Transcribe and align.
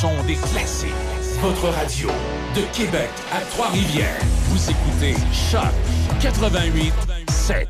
Son 0.00 0.22
des 0.26 0.34
classiques. 0.34 0.90
Votre 1.40 1.68
radio 1.68 2.08
de 2.54 2.60
Québec 2.76 3.08
à 3.32 3.40
Trois-Rivières. 3.40 4.20
Vous 4.48 4.70
écoutez 4.70 5.14
Choc 5.32 5.72
88 6.20 6.92
7. 7.30 7.68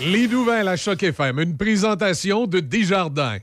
Les 0.00 0.26
nouvelles 0.26 0.66
à 0.66 0.76
Choc 0.76 1.00
FM, 1.02 1.38
une 1.38 1.56
présentation 1.56 2.46
de 2.46 2.58
Desjardins. 2.58 3.38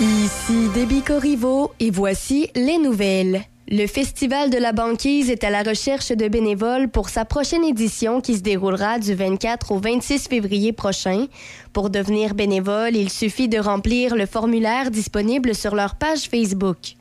Ici 0.00 0.68
Déby 0.74 1.02
Corriveau 1.02 1.72
et 1.78 1.90
voici 1.90 2.48
les 2.54 2.78
nouvelles. 2.78 3.42
Le 3.74 3.86
Festival 3.86 4.50
de 4.50 4.58
la 4.58 4.72
banquise 4.72 5.30
est 5.30 5.44
à 5.44 5.48
la 5.48 5.62
recherche 5.62 6.12
de 6.12 6.28
bénévoles 6.28 6.90
pour 6.90 7.08
sa 7.08 7.24
prochaine 7.24 7.64
édition 7.64 8.20
qui 8.20 8.36
se 8.36 8.42
déroulera 8.42 8.98
du 8.98 9.14
24 9.14 9.72
au 9.72 9.78
26 9.78 10.28
février 10.28 10.74
prochain. 10.74 11.24
Pour 11.72 11.88
devenir 11.88 12.34
bénévole, 12.34 12.94
il 12.94 13.08
suffit 13.08 13.48
de 13.48 13.58
remplir 13.58 14.14
le 14.14 14.26
formulaire 14.26 14.90
disponible 14.90 15.54
sur 15.54 15.74
leur 15.74 15.94
page 15.94 16.28
Facebook. 16.28 16.96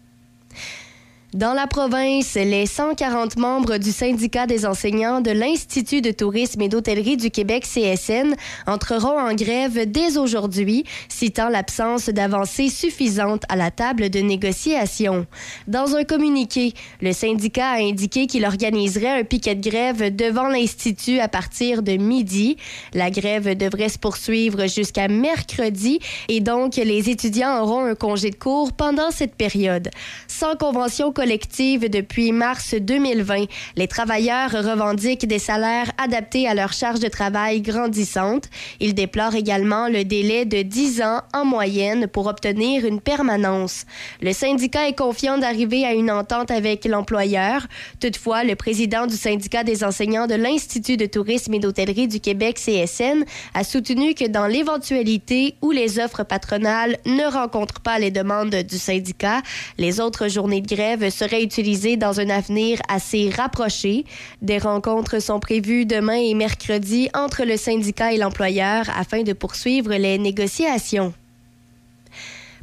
Dans 1.34 1.54
la 1.54 1.66
province, 1.66 2.34
les 2.34 2.66
140 2.66 3.38
membres 3.38 3.78
du 3.78 3.94
syndicat 3.94 4.48
des 4.48 4.66
enseignants 4.66 5.22
de 5.22 5.32
l'Institut 5.32 6.02
de 6.02 6.12
tourisme 6.12 6.60
et 6.60 6.68
d'hôtellerie 6.68 7.16
du 7.16 7.32
Québec 7.32 7.64
CSN 7.64 8.36
entreront 8.68 9.18
en 9.18 9.34
grève 9.34 9.90
dès 9.90 10.18
aujourd'hui, 10.18 10.84
citant 11.08 11.48
l'absence 11.48 12.10
d'avancées 12.10 12.68
suffisantes 12.68 13.44
à 13.48 13.56
la 13.56 13.72
table 13.72 14.10
de 14.10 14.20
négociation. 14.20 15.26
Dans 15.70 15.96
un 15.96 16.04
communiqué, 16.04 16.74
le 17.00 17.14
syndicat 17.14 17.70
a 17.70 17.80
indiqué 17.80 18.28
qu'il 18.28 18.44
organiserait 18.44 19.22
un 19.22 19.24
piquet 19.24 19.56
de 19.56 19.70
grève 19.70 20.14
devant 20.14 20.50
l'Institut 20.50 21.20
à 21.20 21.30
partir 21.30 21.82
de 21.82 21.94
midi. 21.94 22.58
La 22.94 23.10
grève 23.10 23.56
devrait 23.56 23.88
se 23.88 24.00
poursuivre 24.00 24.68
jusqu'à 24.68 25.08
mercredi 25.08 26.00
et 26.28 26.42
donc 26.42 26.76
les 26.76 27.10
étudiants 27.10 27.64
auront 27.64 27.86
un 27.86 27.96
congé 27.96 28.32
de 28.32 28.36
cours 28.36 28.74
pendant 28.74 29.12
cette 29.12 29.36
période. 29.36 29.90
Sans 30.28 30.58
convention 30.58 31.14
collective 31.22 31.88
depuis 31.88 32.32
mars 32.32 32.74
2020. 32.74 33.46
Les 33.76 33.88
travailleurs 33.88 34.50
revendiquent 34.50 35.28
des 35.28 35.38
salaires 35.38 35.92
adaptés 36.04 36.48
à 36.48 36.56
leur 36.56 36.74
charge 36.74 37.00
de 37.00 37.10
travail 37.10 37.62
grandissante. 37.62 38.46
Ils 38.80 38.96
déplorent 38.96 39.36
également 39.36 39.88
le 39.88 40.04
délai 40.04 40.46
de 40.46 40.64
10 40.64 41.04
ans 41.04 41.22
en 41.32 41.46
moyenne 41.46 42.08
pour 42.08 42.26
obtenir 42.26 42.88
une 42.88 43.00
permanence. 43.00 43.86
Le 44.20 44.34
syndicat 44.34 44.88
est 44.88 44.98
confiant 44.98 45.38
d'arriver 45.38 45.86
à 45.86 45.94
une 45.94 46.10
entente 46.10 46.50
avec 46.50 46.86
l'employeur. 46.86 47.68
Toutefois, 48.00 48.44
le 48.44 48.56
président 48.56 49.06
du 49.06 49.16
syndicat 49.16 49.64
des 49.64 49.84
enseignants 49.84 50.26
de 50.26 50.34
l'Institut 50.34 50.98
de 50.98 51.06
tourisme 51.06 51.54
et 51.54 51.60
d'hôtellerie 51.60 52.08
du 52.08 52.20
Québec, 52.20 52.58
CSN, 52.58 53.26
a 53.54 53.64
soutenu 53.64 54.16
que 54.16 54.28
dans 54.28 54.48
l'éventualité 54.48 55.54
où 55.62 55.70
les 55.70 56.00
offres 56.00 56.24
patronales 56.24 56.98
ne 57.06 57.32
rencontrent 57.32 57.82
pas 57.82 58.00
les 58.00 58.10
demandes 58.10 58.56
du 58.56 58.80
syndicat, 58.80 59.44
les 59.78 60.00
autres 60.00 60.28
journées 60.28 60.62
de 60.62 60.76
grève 60.76 61.11
serait 61.12 61.44
utilisé 61.44 61.98
dans 61.98 62.20
un 62.20 62.30
avenir 62.30 62.80
assez 62.88 63.30
rapproché. 63.30 64.06
Des 64.42 64.58
rencontres 64.58 65.22
sont 65.22 65.40
prévues 65.40 65.86
demain 65.86 66.20
et 66.20 66.34
mercredi 66.34 67.10
entre 67.14 67.44
le 67.44 67.58
syndicat 67.58 68.14
et 68.14 68.18
l'employeur 68.18 68.86
afin 68.96 69.24
de 69.24 69.34
poursuivre 69.34 69.94
les 69.94 70.18
négociations. 70.18 71.14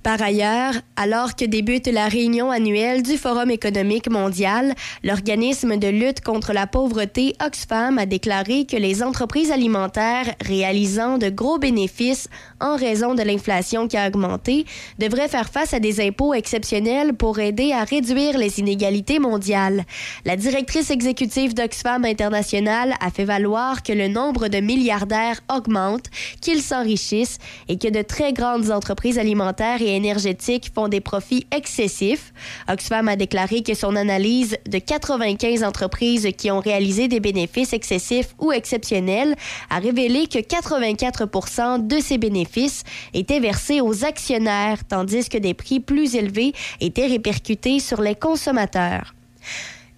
Par 0.03 0.23
ailleurs, 0.23 0.75
alors 0.97 1.35
que 1.35 1.45
débute 1.45 1.89
la 1.89 2.09
réunion 2.09 2.51
annuelle 2.51 3.03
du 3.03 3.17
Forum 3.17 3.51
économique 3.51 4.11
mondial, 4.11 4.75
l'organisme 5.03 5.77
de 5.77 5.89
lutte 5.89 6.21
contre 6.21 6.53
la 6.53 6.67
pauvreté 6.67 7.35
Oxfam 7.45 7.99
a 7.99 8.07
déclaré 8.07 8.65
que 8.65 8.77
les 8.77 9.03
entreprises 9.03 9.51
alimentaires 9.51 10.35
réalisant 10.45 11.19
de 11.19 11.29
gros 11.29 11.59
bénéfices 11.59 12.29
en 12.61 12.77
raison 12.77 13.15
de 13.15 13.23
l'inflation 13.23 13.89
qui 13.89 13.97
a 13.97 14.09
augmenté 14.09 14.67
devraient 14.99 15.29
faire 15.29 15.51
face 15.51 15.75
à 15.75 15.81
des 15.81 16.01
impôts 16.01 16.35
exceptionnels 16.35 17.15
pour 17.15 17.39
aider 17.41 17.73
à 17.73 17.85
réduire 17.85 18.39
les 18.39 18.61
inégalités 18.61 19.19
mondiales. 19.19 19.85
La 20.25 20.37
directrice 20.37 20.91
exécutive 20.91 21.55
d'Oxfam 21.55 22.05
International 22.05 22.95
a 23.01 23.11
fait 23.11 23.25
valoir 23.25 23.83
que 23.83 23.93
le 23.93 24.09
nombre 24.09 24.49
de 24.49 24.59
milliardaires 24.59 25.41
augmente, 25.55 26.07
qu'ils 26.41 26.63
s'enrichissent 26.63 27.39
et 27.69 27.79
que 27.79 27.89
de 27.89 28.03
très 28.03 28.33
grandes 28.33 28.71
entreprises 28.71 29.19
alimentaires 29.19 29.83
et 29.83 29.98
énergétiques 29.99 30.71
font 30.75 30.89
des 30.89 31.01
profits 31.01 31.47
excessifs. 31.55 32.33
Oxfam 32.69 33.09
a 33.09 33.17
déclaré 33.17 33.63
que 33.63 33.75
son 33.75 33.97
analyse 33.97 34.57
de 34.67 34.79
95 34.79 35.63
entreprises 35.63 36.29
qui 36.39 36.51
ont 36.51 36.61
réalisé 36.61 37.09
des 37.09 37.21
bénéfices 37.21 37.73
excessifs 37.73 38.35
ou 38.39 38.53
exceptionnels 38.53 39.35
a 39.69 39.79
révélé 39.79 40.27
que 40.27 40.39
84% 40.39 41.87
de 41.87 41.99
ces 42.01 42.19
bénéfices 42.19 42.85
étaient 43.13 43.41
versés 43.41 43.81
aux 43.81 44.05
actionnaires, 44.05 44.79
tandis 44.89 45.29
que 45.29 45.39
des 45.39 45.55
prix 45.55 45.81
plus 45.81 46.15
élevés 46.15 46.53
étaient 46.81 47.07
répercutés 47.07 47.81
sur 47.81 48.01
les 48.01 48.15
consommateurs. 48.15 49.15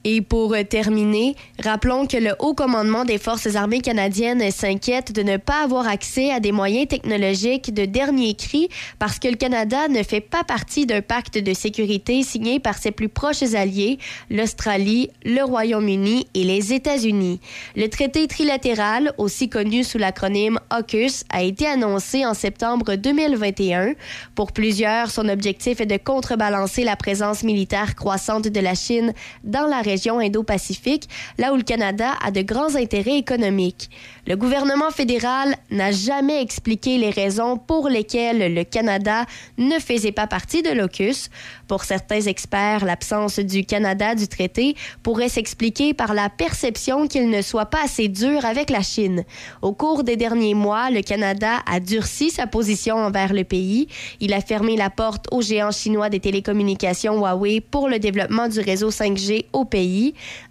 Et 0.05 0.23
pour 0.23 0.57
terminer, 0.71 1.37
rappelons 1.63 2.07
que 2.07 2.17
le 2.17 2.33
haut 2.39 2.55
commandement 2.55 3.05
des 3.05 3.19
Forces 3.19 3.55
armées 3.55 3.83
canadiennes 3.83 4.51
s'inquiète 4.51 5.13
de 5.13 5.23
ne 5.23 5.37
pas 5.37 5.63
avoir 5.63 5.87
accès 5.87 6.31
à 6.31 6.41
des 6.41 6.53
moyens 6.53 6.89
technologiques 6.89 7.75
de 7.75 7.85
dernier 7.85 8.33
cri 8.35 8.71
parce 8.99 9.19
que 9.19 9.29
le 9.29 9.37
Canada 9.37 9.89
ne 9.89 10.03
fait 10.03 10.23
pas 10.23 10.43
partie 10.43 10.87
d'un 10.87 11.03
pacte 11.03 11.37
de 11.37 11.53
sécurité 11.53 12.23
signé 12.23 12.61
par 12.61 12.79
ses 12.79 12.93
plus 12.93 13.11
proches 13.11 13.43
alliés, 13.55 13.99
l'Australie, 14.31 15.11
le 15.23 15.43
Royaume-Uni 15.43 16.27
et 16.33 16.45
les 16.45 16.73
États-Unis. 16.73 17.39
Le 17.77 17.89
traité 17.89 18.27
trilatéral, 18.27 19.13
aussi 19.19 19.51
connu 19.51 19.85
sous 19.85 19.99
l'acronyme 19.99 20.59
AUKUS, 20.71 21.25
a 21.31 21.43
été 21.43 21.67
annoncé 21.67 22.25
en 22.25 22.33
septembre 22.33 22.95
2021. 22.95 23.93
Pour 24.35 24.53
plusieurs, 24.53 25.11
son 25.11 25.29
objectif 25.29 25.83
est 25.83 25.87
de 25.87 25.99
contrebalancer 25.99 26.85
la 26.85 26.97
présence 26.97 27.43
militaire 27.43 27.97
croissante 27.97 28.49
de 28.49 28.61
la 28.61 28.75
Chine 28.75 29.13
dans 29.45 29.67
la 29.67 29.90
région 29.91 30.19
Indo-Pacifique, 30.21 31.09
là 31.39 31.53
où 31.53 31.57
le 31.57 31.63
Canada 31.63 32.13
a 32.25 32.31
de 32.31 32.43
grands 32.43 32.75
intérêts 32.77 33.19
économiques. 33.19 33.91
Le 34.27 34.37
gouvernement 34.37 34.91
fédéral 34.91 35.57
n'a 35.71 35.91
jamais 35.91 36.41
expliqué 36.41 36.99
les 36.99 37.11
raisons 37.11 37.57
pour 37.57 37.89
lesquelles 37.89 38.55
le 38.55 38.65
Canada 38.65 39.25
ne 39.59 39.79
faisait 39.79 40.13
pas 40.13 40.27
partie 40.27 40.63
de 40.63 40.71
l'AUKUS. 40.71 41.31
Pour 41.67 41.85
certains 41.85 42.21
experts, 42.21 42.85
l'absence 42.85 43.39
du 43.41 43.65
Canada 43.65 44.15
du 44.15 44.29
traité 44.29 44.77
pourrait 45.03 45.29
s'expliquer 45.29 45.95
par 45.95 46.15
la 46.15 46.29
perception 46.29 47.09
qu'il 47.09 47.29
ne 47.31 47.43
soit 47.43 47.67
pas 47.67 47.85
assez 47.85 48.09
dur 48.09 48.45
avec 48.45 48.71
la 48.71 48.83
Chine. 48.83 49.25
Au 49.63 49.73
cours 49.73 50.05
des 50.05 50.17
derniers 50.17 50.55
mois, 50.55 50.91
le 50.91 51.03
Canada 51.03 51.59
a 51.67 51.81
durci 51.81 52.31
sa 52.31 52.47
position 52.47 52.97
envers 52.97 53.33
le 53.33 53.45
pays. 53.45 53.89
Il 54.21 54.33
a 54.33 54.41
fermé 54.41 54.77
la 54.77 54.91
porte 54.91 55.27
aux 55.33 55.43
géants 55.43 55.73
chinois 55.73 56.09
des 56.09 56.21
télécommunications 56.21 57.19
Huawei 57.19 57.61
pour 57.61 57.89
le 57.89 57.99
développement 57.99 58.49
du 58.49 58.61
réseau 58.61 58.91
5G 58.91 59.47
au 59.53 59.65
pays, 59.65 59.80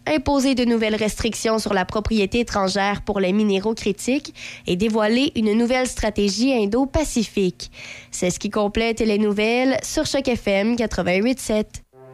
imposé 0.07 0.55
de 0.55 0.65
nouvelles 0.65 0.95
restrictions 0.95 1.59
sur 1.59 1.73
la 1.73 1.85
propriété 1.85 2.41
étrangère 2.41 3.01
pour 3.01 3.19
les 3.19 3.33
minéraux 3.33 3.75
critiques 3.75 4.33
et 4.67 4.75
dévoilé 4.75 5.31
une 5.35 5.53
nouvelle 5.53 5.87
stratégie 5.87 6.53
indo-pacifique. 6.53 7.71
C'est 8.11 8.29
ce 8.29 8.39
qui 8.39 8.49
complète 8.49 8.99
les 8.99 9.17
nouvelles 9.17 9.77
sur 9.83 10.05
Choc 10.05 10.27
FM 10.27 10.75
88.7. 10.75 11.65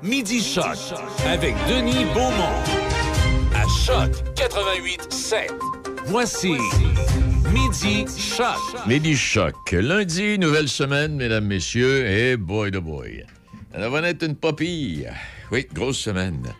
Midi 0.03 0.41
Choc 0.41 0.77
avec 1.27 1.55
Denis 1.69 2.05
Beaumont. 2.13 2.61
À 3.55 3.63
Choc 3.85 4.11
88.7. 4.35 5.49
Voici 6.07 6.53
Midi 7.51 8.05
Choc. 8.17 8.85
Midi 8.85 9.15
Choc. 9.15 9.55
Lundi, 9.71 10.37
nouvelle 10.37 10.67
semaine, 10.67 11.15
mesdames, 11.15 11.45
messieurs, 11.45 12.05
et 12.07 12.37
boy 12.37 12.69
de 12.71 12.79
boy. 12.79 13.23
Ça 13.73 13.89
va 13.89 14.07
être 14.07 14.23
une 14.23 14.35
papille. 14.35 15.07
Oui, 15.51 15.65
grosse 15.73 15.99
semaine. 15.99 16.53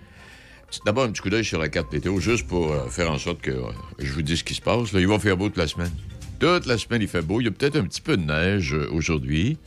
D'abord, 0.85 1.03
un 1.03 1.11
petit 1.11 1.21
coup 1.21 1.29
d'œil 1.29 1.45
sur 1.45 1.59
la 1.59 1.69
carte 1.69 1.91
météo, 1.93 2.19
juste 2.19 2.47
pour 2.47 2.71
euh, 2.71 2.87
faire 2.87 3.11
en 3.11 3.17
sorte 3.17 3.41
que 3.41 3.51
euh, 3.51 3.71
je 3.99 4.11
vous 4.11 4.21
dise 4.21 4.39
ce 4.39 4.43
qui 4.43 4.53
se 4.53 4.61
passe. 4.61 4.91
Il 4.93 5.07
va 5.07 5.19
faire 5.19 5.37
beau 5.37 5.47
toute 5.47 5.57
la 5.57 5.67
semaine. 5.67 5.91
Toute 6.39 6.65
la 6.65 6.77
semaine, 6.77 7.01
il 7.01 7.07
fait 7.07 7.21
beau. 7.21 7.39
Il 7.39 7.45
y 7.45 7.47
a 7.47 7.51
peut-être 7.51 7.77
un 7.77 7.83
petit 7.83 8.01
peu 8.01 8.17
de 8.17 8.23
neige 8.23 8.73
euh, 8.73 8.89
aujourd'hui, 8.91 9.57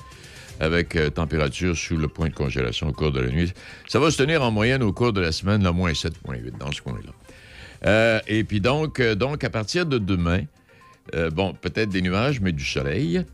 avec 0.60 0.98
température 1.14 1.76
sous 1.76 1.96
le 1.96 2.08
point 2.08 2.28
de 2.28 2.34
congélation 2.34 2.88
au 2.88 2.92
cours 2.92 3.12
de 3.12 3.20
la 3.20 3.30
nuit. 3.30 3.52
Ça 3.86 4.00
va 4.00 4.10
se 4.10 4.18
tenir 4.18 4.42
en 4.42 4.50
moyenne 4.50 4.82
au 4.82 4.92
cours 4.92 5.12
de 5.12 5.20
la 5.20 5.30
semaine, 5.30 5.62
là, 5.62 5.70
moins 5.70 5.92
7,8 5.92 6.58
dans 6.58 6.72
ce 6.72 6.82
coin-là. 6.82 8.22
et 8.26 8.42
puis 8.42 8.60
donc, 8.60 9.00
donc, 9.00 9.44
à 9.44 9.50
partir 9.50 9.86
de 9.86 9.98
demain, 9.98 10.40
bon, 11.30 11.54
peut-être 11.54 11.90
des 11.90 12.02
nuages, 12.02 12.40
mais 12.40 12.50
du 12.50 12.64
soleil. 12.64 13.24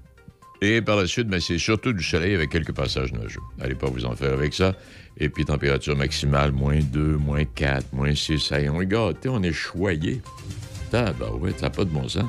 Et 0.60 0.82
par 0.82 0.96
la 0.96 1.06
suite, 1.06 1.28
mais 1.28 1.40
c'est 1.40 1.58
surtout 1.58 1.92
du 1.94 2.02
soleil 2.02 2.34
avec 2.34 2.50
quelques 2.50 2.72
passages 2.72 3.12
nuageux. 3.12 3.40
Allez 3.60 3.74
pas 3.74 3.88
vous 3.88 4.04
en 4.04 4.14
faire 4.14 4.32
avec 4.32 4.54
ça. 4.54 4.74
Et 5.18 5.28
puis, 5.28 5.44
température 5.44 5.96
maximale, 5.96 6.52
moins 6.52 6.80
2, 6.80 7.16
moins 7.16 7.44
4, 7.44 7.92
moins 7.92 8.14
6. 8.14 8.52
Hey, 8.52 8.68
on 8.68 8.80
est 8.80 8.86
gâté, 8.86 9.28
on 9.28 9.42
est 9.42 9.52
choyé. 9.52 10.22
ouais, 10.92 11.52
ça 11.56 11.62
n'a 11.62 11.70
pas 11.70 11.84
de 11.84 11.90
bon 11.90 12.08
sens. 12.08 12.28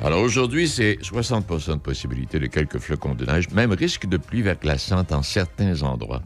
Alors 0.00 0.20
aujourd'hui, 0.20 0.68
c'est 0.68 0.98
60% 1.02 1.74
de 1.74 1.80
possibilité 1.80 2.38
de 2.38 2.46
quelques 2.46 2.78
flocons 2.78 3.16
de 3.16 3.24
neige, 3.24 3.50
même 3.50 3.72
risque 3.72 4.06
de 4.06 4.16
pluie 4.16 4.42
verglaçante 4.42 5.10
en 5.10 5.22
certains 5.22 5.82
endroits. 5.82 6.22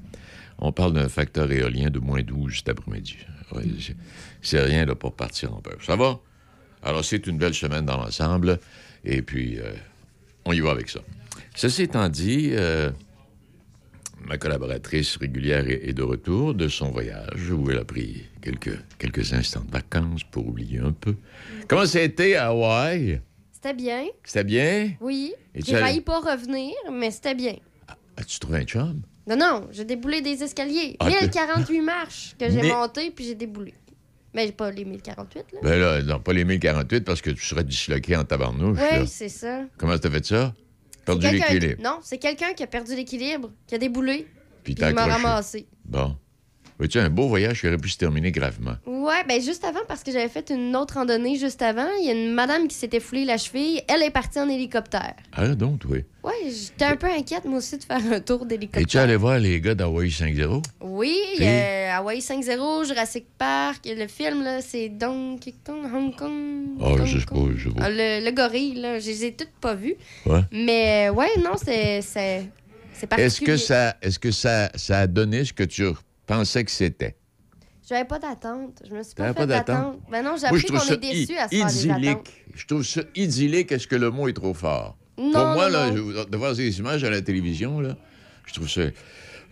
On 0.59 0.73
parle 0.73 0.93
d'un 0.93 1.09
facteur 1.09 1.51
éolien 1.51 1.89
de 1.89 1.99
moins 1.99 2.23
12 2.23 2.55
cet 2.57 2.69
après-midi. 2.69 3.17
c'est 4.43 4.61
rien 4.61 4.85
là, 4.85 4.95
pour 4.95 5.15
partir 5.15 5.55
en 5.55 5.61
peur. 5.61 5.79
Ça 5.83 5.97
va? 5.97 6.21
Alors, 6.83 7.03
c'est 7.03 7.27
une 7.27 7.39
belle 7.39 7.55
semaine 7.55 7.87
dans 7.87 7.97
l'ensemble. 7.97 8.59
Et 9.05 9.23
puis, 9.23 9.59
euh, 9.59 9.73
on 10.45 10.53
y 10.53 10.61
va 10.61 10.71
avec 10.71 10.91
ça. 10.91 11.01
Ceci 11.55 11.83
étant 11.83 12.09
dit, 12.11 12.51
euh, 12.53 12.91
ma 14.27 14.39
collaboratrice 14.39 15.17
régulière 15.17 15.65
est, 15.69 15.93
de 15.93 16.03
retour 16.03 16.55
de 16.55 16.69
son 16.69 16.91
voyage 16.91 17.51
où 17.51 17.71
elle 17.71 17.79
a 17.79 17.85
pris 17.85 18.25
quelques, 18.41 18.79
quelques 18.99 19.33
instants 19.33 19.65
de 19.65 19.71
vacances 19.71 20.25
pour 20.25 20.47
oublier 20.49 20.79
un 20.81 20.93
peu. 20.93 21.15
Comment 21.69 21.87
ça 21.87 21.99
a 21.99 22.03
été 22.03 22.37
à 22.37 22.49
Hawaï? 22.49 23.21
C'était 23.53 23.75
bien, 23.75 24.07
C'était 24.25 24.45
bien? 24.45 24.93
oui. 25.01 25.35
J'ai 25.55 25.77
failli 25.77 26.01
pas 26.01 26.19
revenir, 26.21 26.73
mais 26.93 27.11
c'était 27.11 27.35
bien. 27.35 27.55
As-tu 28.17 28.39
trouvé 28.39 28.59
un 28.59 28.65
chum? 28.65 29.03
Non, 29.27 29.37
non, 29.37 29.69
j'ai 29.71 29.85
déboulé 29.85 30.21
des 30.21 30.43
escaliers. 30.43 30.97
Ah, 30.99 31.09
1048 31.09 31.81
marches 31.83 32.35
que 32.39 32.51
j'ai 32.51 32.63
Mais- 32.63 32.69
montées, 32.73 33.11
puis 33.11 33.25
j'ai 33.25 33.35
déboulé. 33.35 33.75
Mais 34.35 34.51
pas 34.51 34.71
les 34.71 34.85
1048, 34.87 35.45
là. 35.53 35.59
Ben 35.63 35.79
là, 35.79 36.03
non, 36.03 36.19
pas 36.19 36.33
les 36.33 36.45
1048 36.45 37.03
parce 37.05 37.21
que 37.21 37.31
tu 37.31 37.45
serais 37.45 37.65
disloqué 37.65 38.17
en 38.17 38.25
tabarnouche. 38.25 38.79
oui, 38.81 39.07
c'est 39.07 39.29
ça. 39.29 39.65
Comment 39.77 39.97
t'as 39.99 40.11
fait 40.11 40.25
ça? 40.25 40.55
Perdu 41.05 41.31
l'équilibre. 41.31 41.83
Non, 41.83 41.99
c'est 42.03 42.19
quelqu'un 42.19 42.53
qui 42.53 42.63
a 42.63 42.67
perdu 42.67 42.95
l'équilibre, 42.95 43.51
qui 43.67 43.75
a 43.75 43.79
déboulé, 43.79 44.27
Puis 44.63 44.75
il 44.79 44.95
m'a 44.95 45.07
ramassé. 45.07 45.67
Bon. 45.85 46.17
Vois-tu, 46.83 46.99
un 46.99 47.11
beau 47.11 47.29
voyage 47.29 47.61
qui 47.61 47.69
aurait 47.69 47.77
pu 47.77 47.89
se 47.89 47.97
terminer 47.97 48.33
gravement. 48.33 48.75
Ouais, 48.87 49.23
ben 49.29 49.41
juste 49.41 49.63
avant, 49.65 49.79
parce 49.87 50.03
que 50.03 50.11
j'avais 50.11 50.29
fait 50.29 50.51
une 50.51 50.75
autre 50.75 50.95
randonnée 50.95 51.39
juste 51.39 51.63
avant, 51.63 51.87
il 52.01 52.07
y 52.07 52.11
a 52.11 52.13
une 52.13 52.33
madame 52.33 52.67
qui 52.67 52.75
s'était 52.75 52.99
foulée 52.99 53.25
la 53.25 53.39
cheville. 53.39 53.81
Elle 53.87 54.03
est 54.03 54.11
partie 54.11 54.41
en 54.41 54.49
hélicoptère. 54.49 55.15
Ah, 55.33 55.47
donc, 55.55 55.83
oui. 55.89 56.05
Ouais, 56.25 56.33
j'étais 56.51 56.87
un 56.87 56.97
peu 56.97 57.07
inquiète, 57.07 57.45
moi 57.45 57.59
aussi, 57.59 57.79
de 57.79 57.85
faire 57.85 58.01
un 58.13 58.19
tour 58.19 58.39
Es-tu 58.43 58.49
d'hélicoptère. 58.49 59.03
allé 59.03 59.15
voir 59.15 59.39
les 59.39 59.61
gars 59.61 59.77
d'Hawaii 59.77 60.11
5-0? 60.11 60.61
Oui, 60.81 61.17
Puis? 61.37 61.47
euh, 61.47 61.93
Hawaii 61.97 62.19
5-0, 62.21 62.87
Jurassic 62.89 63.27
Park, 63.39 63.83
le 63.87 64.09
film, 64.09 64.43
là, 64.43 64.61
c'est 64.61 64.89
Donkey 64.89 65.55
Kong, 65.65 65.85
Hong 65.95 66.17
Kong. 66.17 66.65
Ah, 66.81 66.89
Hong 66.89 67.05
je 67.05 67.19
sais 67.21 67.25
pas, 67.27 67.37
je 67.57 67.69
sais 67.69 67.75
pas. 67.77 67.83
Ah, 67.85 67.91
le, 67.91 68.25
le 68.25 68.31
gorille, 68.33 68.75
là, 68.75 68.99
je 68.99 69.07
les 69.07 69.25
ai 69.27 69.33
toutes 69.35 69.53
pas 69.61 69.75
vues. 69.77 69.95
Ouais. 70.27 70.41
Mais 70.51 71.09
euh, 71.11 71.13
ouais, 71.13 71.29
non, 71.39 71.53
c'est 71.63 72.03
c'est 72.03 72.49
c'est 72.93 73.07
particulier. 73.07 73.27
Est-ce 73.27 73.41
que, 73.41 73.57
ça, 73.57 73.97
est-ce 74.03 74.19
que 74.19 74.31
ça, 74.33 74.71
ça 74.75 74.99
a 75.01 75.07
donné 75.07 75.45
ce 75.45 75.53
que 75.53 75.63
tu 75.65 75.85
pensais 76.27 76.65
que 76.65 76.71
c'était? 76.71 77.17
J'avais 77.89 78.05
pas 78.05 78.19
d'attente. 78.19 78.83
Je 78.89 78.95
me 78.95 79.03
suis 79.03 79.15
pas 79.15 79.29
fait 79.29 79.35
pas 79.35 79.47
d'attente? 79.47 79.99
Ben 80.11 80.23
non, 80.23 80.37
j'ai 80.39 80.47
appris 80.47 80.63
qu'on 80.65 80.79
est 80.79 80.97
déçus 80.97 81.33
i- 81.33 81.37
à 81.39 81.49
se 81.49 81.55
faire 81.57 81.67
des 81.67 81.87
idyllique. 81.87 82.09
attentes. 82.11 82.29
Je 82.55 82.67
trouve 82.67 82.83
ça 82.85 83.01
idyllique. 83.15 83.73
Est-ce 83.73 83.87
que 83.89 83.97
le 83.97 84.11
mot 84.11 84.29
est 84.29 84.33
trop 84.33 84.55
fort? 84.55 84.97
Non, 85.19 85.33
Pour 85.33 85.45
moi, 85.47 85.69
non, 85.69 85.79
là, 85.79 85.91
non. 85.91 86.25
de 86.31 86.37
voir 86.37 86.55
ces 86.55 86.79
images 86.79 87.03
à 87.05 87.11
la 87.11 87.21
télévision, 87.21 87.81
là, 87.81 87.97
je 88.47 88.55
trouve 88.55 88.69
ça... 88.71 88.83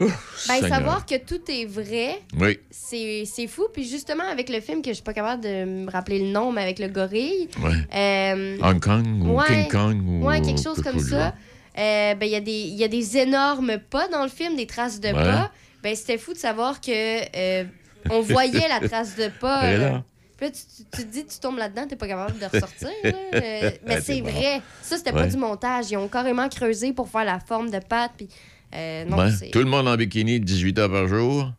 Ouf, 0.00 0.46
Ben, 0.48 0.66
savoir 0.66 1.04
que 1.04 1.16
tout 1.16 1.40
est 1.50 1.66
vrai, 1.66 2.22
Oui, 2.40 2.58
c'est 2.70 3.26
fou. 3.48 3.66
Puis 3.70 3.86
justement, 3.86 4.24
avec 4.24 4.48
le 4.48 4.60
film, 4.60 4.80
que 4.80 4.88
je 4.88 4.94
suis 4.94 5.02
pas 5.04 5.12
capable 5.12 5.42
de 5.42 5.64
me 5.66 5.90
rappeler 5.90 6.20
le 6.20 6.30
nom, 6.30 6.50
mais 6.52 6.62
avec 6.62 6.78
le 6.78 6.88
gorille, 6.88 7.48
ouais. 7.62 7.72
euh, 7.94 8.56
Hong 8.62 8.80
Kong 8.80 9.06
ou 9.26 9.38
Ouais. 9.38 9.46
King 9.46 9.68
Kong 9.70 10.02
ou... 10.08 10.24
ouais, 10.26 10.40
quelque 10.40 10.62
chose 10.62 10.80
comme 10.82 10.98
ça, 11.00 11.20
genre. 11.24 11.32
euh, 11.78 12.14
ben, 12.14 12.24
il 12.24 12.30
y, 12.30 12.36
a 12.36 12.40
des- 12.40 12.50
il 12.68 12.76
y 12.76 12.84
a 12.84 12.88
des 12.88 13.18
énormes 13.18 13.76
pas 13.90 14.08
dans 14.08 14.22
le 14.22 14.30
film, 14.30 14.56
des 14.56 14.66
traces 14.66 15.00
de 15.00 15.08
Ouais. 15.08 15.12
pas. 15.12 15.52
Ben, 15.82 15.94
c'était 15.96 16.18
fou 16.18 16.32
de 16.32 16.38
savoir 16.38 16.80
que 16.80 16.90
euh, 16.90 17.64
on 18.10 18.20
voyait 18.20 18.68
la 18.68 18.86
trace 18.86 19.16
de 19.16 19.28
pas. 19.40 19.62
Là. 19.72 19.78
là. 19.78 20.04
Puis 20.36 20.46
là, 20.48 20.52
tu, 20.52 20.60
tu- 20.84 20.88
tu 20.90 21.06
te 21.06 21.12
dis, 21.12 21.26
tu 21.26 21.38
tombes 21.38 21.58
là-dedans, 21.58 21.86
t'es 21.86 21.96
pas 21.96 22.08
capable 22.08 22.38
de 22.38 22.44
ressortir. 22.46 22.88
là. 23.04 23.10
Euh, 23.34 23.70
mais 23.86 24.00
c'est 24.00 24.20
vrai. 24.22 24.62
Ça, 24.82 24.96
c'était 24.96 25.12
pas 25.12 25.22
Ouais. 25.22 25.28
du 25.28 25.36
montage. 25.36 25.90
Ils 25.90 25.96
ont 25.98 26.08
carrément 26.08 26.48
creusé 26.48 26.92
pour 26.92 27.08
faire 27.08 27.24
la 27.24 27.40
forme 27.40 27.70
de 27.70 27.78
patte. 27.78 28.12
Puis, 28.16 28.28
euh, 28.74 29.04
non, 29.04 29.16
Tout 29.52 29.58
le 29.58 29.64
monde 29.66 29.86
en 29.88 29.96
bikini 29.96 30.40
18 30.40 30.78
heures 30.78 30.90
par 30.90 31.08
jour? 31.08 31.50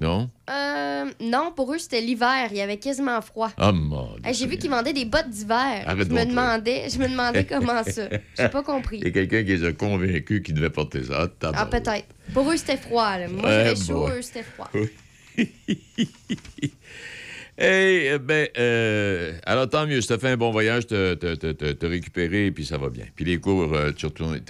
Non? 0.00 0.28
Euh, 0.50 1.04
non, 1.20 1.52
pour 1.54 1.72
eux, 1.72 1.78
c'était 1.78 2.00
l'hiver. 2.00 2.48
Il 2.50 2.56
y 2.56 2.60
avait 2.60 2.78
quasiment 2.78 3.20
froid. 3.20 3.50
Ah, 3.56 3.70
mon 3.72 4.16
Dieu 4.22 4.32
J'ai 4.32 4.46
vu 4.46 4.56
qu'ils 4.56 4.70
vendaient 4.70 4.92
des 4.92 5.04
bottes 5.04 5.28
d'hiver. 5.28 5.84
Arrête 5.86 6.08
Je 6.08 6.12
me 6.14 6.24
demandais, 6.24 6.88
je 6.90 6.98
me 6.98 7.08
demandais 7.08 7.44
comment 7.44 7.82
ça. 7.84 8.08
J'ai 8.38 8.48
pas 8.48 8.62
compris. 8.62 8.98
Il 8.98 9.04
y 9.04 9.08
a 9.08 9.12
quelqu'un 9.12 9.44
qui 9.44 9.56
les 9.56 9.64
a 9.64 9.72
convaincus 9.72 10.42
qu'ils 10.42 10.54
devaient 10.54 10.70
porter 10.70 11.04
ça. 11.04 11.28
Ah, 11.42 11.66
peut-être. 11.66 12.06
Pour 12.32 12.50
eux, 12.50 12.56
c'était 12.56 12.76
froid. 12.76 13.18
là. 13.18 13.28
Moi, 13.28 13.48
j'avais 13.48 13.76
chaud, 13.76 14.08
eux, 14.08 14.22
c'était 14.22 14.42
froid. 14.42 14.70
Eh 17.56 18.10
eh 18.12 18.18
ben, 18.18 18.48
euh, 18.58 19.32
alors 19.44 19.68
tant 19.70 19.86
mieux, 19.86 20.00
si 20.00 20.08
t'as 20.08 20.18
fait 20.18 20.30
un 20.30 20.36
bon 20.36 20.50
voyage, 20.50 20.88
t'as 20.88 21.88
récupéré, 21.88 22.50
puis 22.50 22.66
ça 22.66 22.78
va 22.78 22.88
bien. 22.88 23.04
Puis 23.14 23.24
les 23.24 23.38
cours, 23.38 23.72
euh, 23.72 23.92
tu 23.92 24.06
retournes, 24.06 24.40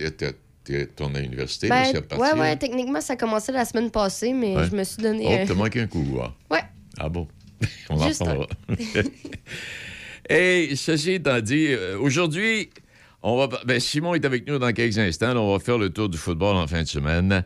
l'université, 0.68 1.68
là, 1.68 1.82
Ben, 1.82 1.88
c'est 1.92 1.96
reparti. 1.98 2.22
ouais, 2.22 2.32
ouais, 2.40 2.48
là? 2.50 2.56
techniquement, 2.56 3.00
ça 3.00 3.16
commençait 3.16 3.52
la 3.52 3.64
semaine 3.64 3.90
passée, 3.90 4.32
mais 4.32 4.56
Ouais. 4.56 4.64
je 4.70 4.76
me 4.76 4.84
suis 4.84 5.02
donné. 5.02 5.24
Oh, 5.28 5.32
euh, 5.32 5.44
t'as 5.46 5.54
manqué 5.54 5.80
un 5.80 5.86
coup, 5.86 6.04
hein? 6.22 6.32
Ouais. 6.50 6.62
Ah 6.98 7.08
bon? 7.08 7.26
On 7.90 8.00
en 8.00 8.06
Juste 8.06 8.22
un. 8.22 8.32
reparlera. 8.34 8.48
Et 10.30 10.74
ceci 10.76 11.12
étant 11.12 11.40
dit, 11.40 11.66
euh, 11.68 11.98
aujourd'hui, 11.98 12.70
on 13.22 13.36
va. 13.46 13.60
Ben, 13.66 13.78
Simon 13.80 14.14
est 14.14 14.24
avec 14.24 14.46
nous 14.46 14.58
dans 14.58 14.72
quelques 14.72 14.98
instants. 14.98 15.34
là, 15.34 15.40
on 15.40 15.52
va 15.52 15.58
faire 15.62 15.78
le 15.78 15.90
tour 15.90 16.08
du 16.08 16.18
football 16.18 16.56
en 16.56 16.66
fin 16.66 16.82
de 16.82 16.88
semaine. 16.88 17.44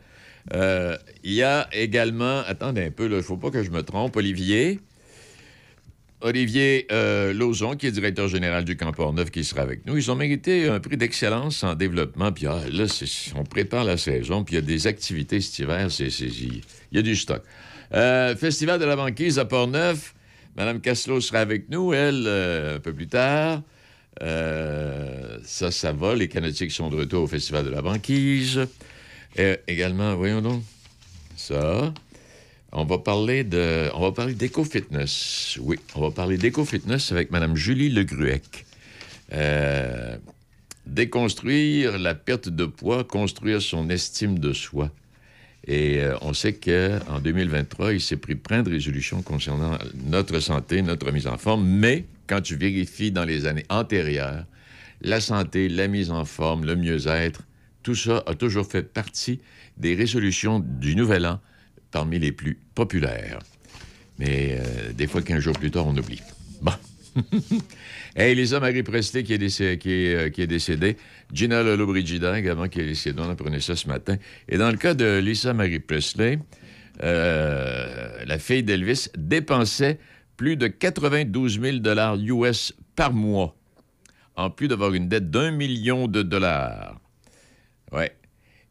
Euh, 0.53 0.97
Il 1.23 1.33
y 1.33 1.43
a 1.43 1.67
également. 1.73 2.39
Attendez 2.47 2.85
un 2.85 2.91
peu, 2.91 3.05
il 3.05 3.11
ne 3.11 3.21
faut 3.21 3.37
pas 3.37 3.51
que 3.51 3.63
je 3.63 3.69
me 3.71 3.83
trompe. 3.83 4.15
Olivier. 4.15 4.79
Olivier 6.21 6.85
euh, 6.91 7.33
Lauzon, 7.33 7.75
qui 7.75 7.87
est 7.87 7.91
directeur 7.91 8.27
général 8.27 8.65
du 8.65 8.75
Camp 8.75 9.13
Neuf, 9.13 9.31
qui 9.31 9.45
sera 9.45 9.61
avec 9.61 9.85
nous. 9.85 9.95
Ils 9.95 10.11
ont 10.11 10.15
mérité 10.15 10.67
un 10.67 10.79
prix 10.81 10.97
d'excellence 10.97 11.63
en 11.63 11.75
développement. 11.75 12.31
Puis 12.33 12.45
ah, 12.45 12.59
là, 12.71 12.85
on 13.35 13.43
prépare 13.43 13.85
la 13.85 13.95
saison, 13.95 14.43
puis 14.43 14.55
il 14.55 14.59
y 14.59 14.61
a 14.61 14.65
des 14.65 14.87
activités 14.87 15.39
cet 15.39 15.59
hiver. 15.59 15.87
Il 15.99 16.61
y 16.91 16.97
a 16.97 17.01
du 17.01 17.15
stock. 17.15 17.41
Euh, 17.93 18.35
Festival 18.35 18.79
de 18.79 18.85
la 18.85 18.97
banquise 18.97 19.39
à 19.39 19.45
Port-Neuf. 19.45 20.13
Madame 20.57 20.81
Casselot 20.81 21.21
sera 21.21 21.39
avec 21.39 21.69
nous, 21.69 21.93
elle, 21.93 22.25
euh, 22.27 22.75
un 22.75 22.79
peu 22.79 22.93
plus 22.93 23.07
tard. 23.07 23.61
Euh, 24.21 25.37
ça, 25.45 25.71
ça 25.71 25.93
va. 25.93 26.15
Les 26.15 26.27
canotiques 26.27 26.71
sont 26.71 26.89
de 26.89 26.97
retour 26.97 27.23
au 27.23 27.27
Festival 27.27 27.63
de 27.63 27.69
la 27.69 27.81
banquise. 27.81 28.67
Également, 29.67 30.15
voyons 30.15 30.41
donc, 30.41 30.63
ça. 31.37 31.93
On 32.71 32.85
va 32.85 32.99
parler 32.99 33.43
d'éco-fitness. 33.43 35.57
Oui, 35.61 35.77
on 35.95 36.01
va 36.01 36.11
parler 36.11 36.37
d'éco-fitness 36.37 37.11
avec 37.11 37.31
Madame 37.31 37.55
Julie 37.55 37.89
Legruec. 37.89 38.65
Euh, 39.33 40.17
déconstruire 40.85 41.97
la 41.97 42.13
perte 42.13 42.49
de 42.49 42.65
poids, 42.65 43.03
construire 43.03 43.61
son 43.61 43.89
estime 43.89 44.37
de 44.37 44.53
soi. 44.53 44.91
Et 45.65 45.99
euh, 45.99 46.15
on 46.21 46.33
sait 46.33 46.53
qu'en 46.53 47.19
2023, 47.19 47.93
il 47.93 48.01
s'est 48.01 48.17
pris 48.17 48.35
plein 48.35 48.61
de 48.61 48.69
résolutions 48.69 49.23
concernant 49.23 49.77
notre 50.05 50.39
santé, 50.39 50.81
notre 50.81 51.11
mise 51.11 51.27
en 51.27 51.37
forme, 51.37 51.65
mais 51.65 52.05
quand 52.27 52.41
tu 52.41 52.55
vérifies 52.55 53.11
dans 53.11 53.25
les 53.25 53.47
années 53.47 53.65
antérieures, 53.69 54.45
la 55.01 55.21
santé, 55.21 55.69
la 55.69 55.87
mise 55.87 56.11
en 56.11 56.25
forme, 56.25 56.65
le 56.65 56.75
mieux-être, 56.75 57.43
tout 57.83 57.95
ça 57.95 58.23
a 58.27 58.35
toujours 58.35 58.67
fait 58.67 58.83
partie 58.83 59.39
des 59.77 59.95
résolutions 59.95 60.59
du 60.59 60.95
Nouvel 60.95 61.25
An 61.25 61.39
parmi 61.91 62.19
les 62.19 62.31
plus 62.31 62.59
populaires. 62.75 63.39
Mais 64.17 64.57
euh, 64.59 64.93
des 64.93 65.07
fois, 65.07 65.21
15 65.21 65.39
jours 65.39 65.57
plus 65.57 65.71
tard, 65.71 65.87
on 65.87 65.95
oublie. 65.95 66.21
Bon. 66.61 66.73
Et 68.15 68.35
Lisa 68.35 68.59
Marie 68.59 68.83
Presley 68.83 69.23
qui 69.23 69.33
est, 69.33 69.37
décédée, 69.37 69.77
qui 69.77 69.91
est, 69.91 70.15
euh, 70.15 70.29
qui 70.29 70.41
est 70.41 70.47
décédée. 70.47 70.97
Gina 71.33 71.63
Lollobrigida 71.63 72.37
également 72.37 72.67
qui 72.67 72.81
est 72.81 72.85
décédée. 72.85 73.21
On 73.21 73.29
apprenait 73.29 73.61
ça 73.61 73.75
ce 73.75 73.87
matin. 73.87 74.17
Et 74.47 74.57
dans 74.57 74.69
le 74.69 74.77
cas 74.77 74.93
de 74.93 75.19
Lisa 75.19 75.53
Marie 75.53 75.79
Presley, 75.79 76.39
euh, 77.03 78.25
la 78.25 78.39
fille 78.39 78.63
d'Elvis 78.63 79.07
dépensait 79.17 79.99
plus 80.37 80.57
de 80.57 80.67
92 80.67 81.59
000 81.61 81.77
dollars 81.77 82.17
US 82.17 82.73
par 82.95 83.13
mois, 83.13 83.55
en 84.35 84.49
plus 84.49 84.67
d'avoir 84.67 84.93
une 84.93 85.07
dette 85.07 85.29
d'un 85.29 85.51
million 85.51 86.07
de 86.07 86.21
dollars. 86.21 86.99
Ouais. 87.91 88.13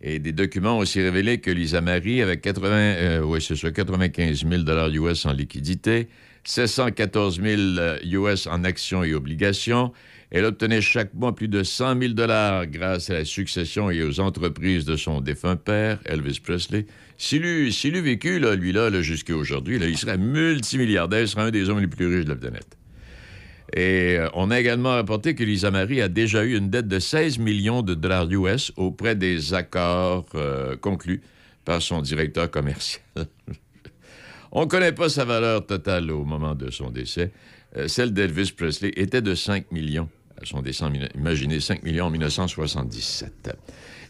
Et 0.01 0.21
des 0.21 0.33
documents 0.33 0.77
ont 0.77 0.81
aussi 0.81 1.01
révélé 1.01 1.39
que 1.39 1.51
Lisa 1.51 1.81
Marie 1.81 2.23
avait 2.23 2.39
80, 2.39 2.69
euh, 2.71 3.21
oui, 3.21 3.41
ça, 3.41 3.71
95 3.71 4.47
000 4.49 4.63
US 5.07 5.27
en 5.27 5.33
liquidité, 5.33 6.09
714 6.45 7.41
000 7.43 7.61
US 8.05 8.47
en 8.47 8.63
actions 8.63 9.03
et 9.03 9.15
obligations. 9.15 9.93
Elle 10.31 10.45
obtenait 10.45 10.81
chaque 10.81 11.15
mois 11.15 11.35
plus 11.35 11.49
de 11.49 11.63
100 11.63 12.01
000 12.01 12.15
grâce 12.15 13.11
à 13.11 13.15
la 13.15 13.25
succession 13.25 13.91
et 13.91 14.03
aux 14.03 14.21
entreprises 14.21 14.85
de 14.85 14.97
son 14.97 15.21
défunt 15.21 15.57
père, 15.57 15.99
Elvis 16.05 16.41
Presley. 16.41 16.87
S'il 17.17 17.45
eût, 17.45 18.01
vécu, 18.01 18.39
là, 18.39 18.55
lui-là, 18.55 18.91
là, 18.91 19.03
jusqu'à 19.03 19.35
aujourd'hui, 19.35 19.79
il 19.83 19.99
serait 19.99 20.19
multimilliardaire, 20.19 21.23
il 21.23 21.29
serait 21.29 21.43
un 21.43 21.51
des 21.51 21.69
hommes 21.69 21.81
les 21.81 21.89
plus 21.89 22.07
riches 22.07 22.27
de 22.27 22.31
la 22.31 22.37
planète. 22.37 22.78
Et 23.75 24.17
euh, 24.17 24.29
on 24.35 24.51
a 24.51 24.59
également 24.59 24.91
rapporté 24.91 25.35
que 25.35 25.45
Lisa 25.45 25.71
Marie 25.71 26.01
a 26.01 26.09
déjà 26.09 26.45
eu 26.45 26.57
une 26.57 26.71
dette 26.71 26.89
de 26.89 26.99
16 26.99 27.39
millions 27.39 27.83
de 27.83 27.95
dollars 27.95 28.31
US 28.31 28.73
auprès 28.77 29.15
des 29.15 29.53
accords 29.53 30.27
euh, 30.35 30.77
conclus 30.77 31.21
par 31.65 31.83
son 31.83 32.01
directeur 32.01 32.51
commercial. 32.51 33.03
on 34.53 34.63
ne 34.63 34.67
connaît 34.67 34.93
pas 34.93 35.11
sa 35.11 35.25
valeur 35.27 35.67
totale 35.67 36.11
au 36.11 36.25
moment 36.25 36.55
de 36.55 36.71
son 36.71 36.91
décès. 36.91 37.31
Euh, 37.77 37.89
celle 37.89 38.15
d'Elvis 38.15 38.53
Presley 38.57 38.93
était 38.97 39.21
de 39.21 39.35
5 39.35 39.71
millions 39.71 40.09
à 40.41 40.47
son 40.47 40.63
décès. 40.63 40.87
Imaginez 41.15 41.61
5 41.61 41.83
millions 41.83 42.07
en 42.07 42.11
1977. 42.11 43.55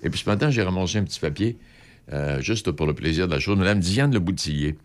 Et 0.04 0.10
puis 0.10 0.20
ce 0.20 0.28
matin, 0.28 0.50
j'ai 0.50 0.62
ramassé 0.62 0.98
un 0.98 1.04
petit 1.04 1.18
papier, 1.18 1.56
juste 2.38 2.70
pour 2.70 2.86
le 2.86 2.94
plaisir 2.94 3.26
de 3.26 3.32
la 3.32 3.40
chose. 3.40 3.58
Madame 3.58 3.80
Diane 3.80 4.12
Le 4.12 4.20
Boutillier, 4.20 4.76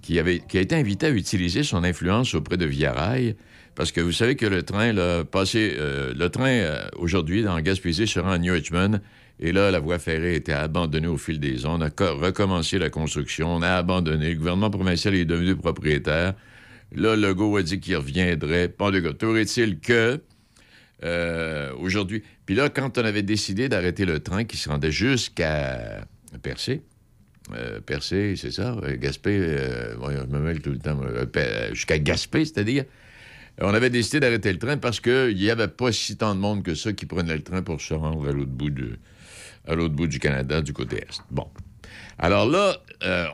qui, 0.00 0.18
avait, 0.18 0.38
qui 0.38 0.56
a 0.56 0.62
été 0.62 0.74
invité 0.74 1.06
à 1.06 1.10
utiliser 1.10 1.62
son 1.62 1.84
influence 1.84 2.34
auprès 2.34 2.56
de 2.56 2.64
Via 2.64 2.94
parce 3.76 3.92
que 3.92 4.00
vous 4.00 4.12
savez 4.12 4.36
que 4.36 4.46
le 4.46 4.62
train, 4.62 4.92
là, 4.92 5.22
passé, 5.22 5.76
euh, 5.78 6.12
le 6.16 6.30
train 6.30 6.48
euh, 6.48 6.88
aujourd'hui 6.96 7.42
dans 7.42 7.60
Gaspésie 7.60 8.08
se 8.08 8.18
rend 8.18 8.32
à 8.32 8.38
New 8.38 8.52
Richmond. 8.52 9.00
Et 9.38 9.52
là, 9.52 9.70
la 9.70 9.80
voie 9.80 9.98
ferrée 9.98 10.34
été 10.34 10.52
abandonnée 10.52 11.06
au 11.06 11.18
fil 11.18 11.38
des 11.38 11.66
ans. 11.66 11.78
On 11.78 11.82
a 11.82 11.90
recommencé 12.14 12.78
la 12.78 12.88
construction. 12.88 13.54
On 13.54 13.60
a 13.60 13.74
abandonné. 13.74 14.30
Le 14.30 14.38
gouvernement 14.38 14.70
provincial 14.70 15.14
est 15.14 15.26
devenu 15.26 15.54
propriétaire. 15.54 16.32
Là, 16.94 17.16
Legault 17.16 17.54
a 17.58 17.62
dit 17.62 17.78
qu'il 17.78 17.96
reviendrait. 17.96 18.68
Pas 18.68 18.90
de 18.90 19.00
gars. 19.00 19.12
est-il 19.38 19.78
que 19.78 20.22
euh, 21.04 21.72
aujourd'hui. 21.78 22.22
Puis 22.46 22.54
là, 22.54 22.70
quand 22.70 22.96
on 22.96 23.04
avait 23.04 23.22
décidé 23.22 23.68
d'arrêter 23.68 24.06
le 24.06 24.20
train 24.20 24.44
qui 24.44 24.56
se 24.56 24.70
rendait 24.70 24.90
jusqu'à 24.90 26.06
Percé, 26.42 26.82
Percé, 27.84 28.34
c'est 28.36 28.50
ça, 28.50 28.74
Gaspé, 28.98 29.38
euh, 29.38 29.94
je 30.00 30.34
me 30.34 30.40
mêle 30.40 30.60
tout 30.60 30.70
le 30.70 30.78
temps, 30.78 30.98
jusqu'à 31.72 31.98
Gaspé, 31.98 32.46
c'est-à-dire, 32.46 32.84
on 33.60 33.72
avait 33.74 33.90
décidé 33.90 34.20
d'arrêter 34.20 34.52
le 34.52 34.58
train 34.58 34.76
parce 34.76 35.00
qu'il 35.00 35.36
n'y 35.36 35.50
avait 35.50 35.68
pas 35.68 35.92
si 35.92 36.16
tant 36.16 36.34
de 36.34 36.40
monde 36.40 36.62
que 36.62 36.74
ça 36.74 36.92
qui 36.92 37.06
prenait 37.06 37.36
le 37.36 37.42
train 37.42 37.62
pour 37.62 37.80
se 37.80 37.94
rendre 37.94 38.28
à 38.28 38.32
l'autre 38.32 39.94
bout, 39.94 40.06
du 40.06 40.18
Canada, 40.18 40.60
du 40.60 40.72
côté 40.72 40.96
Est. 40.96 41.22
Bon. 41.30 41.48
Alors 42.18 42.48
là, 42.48 42.76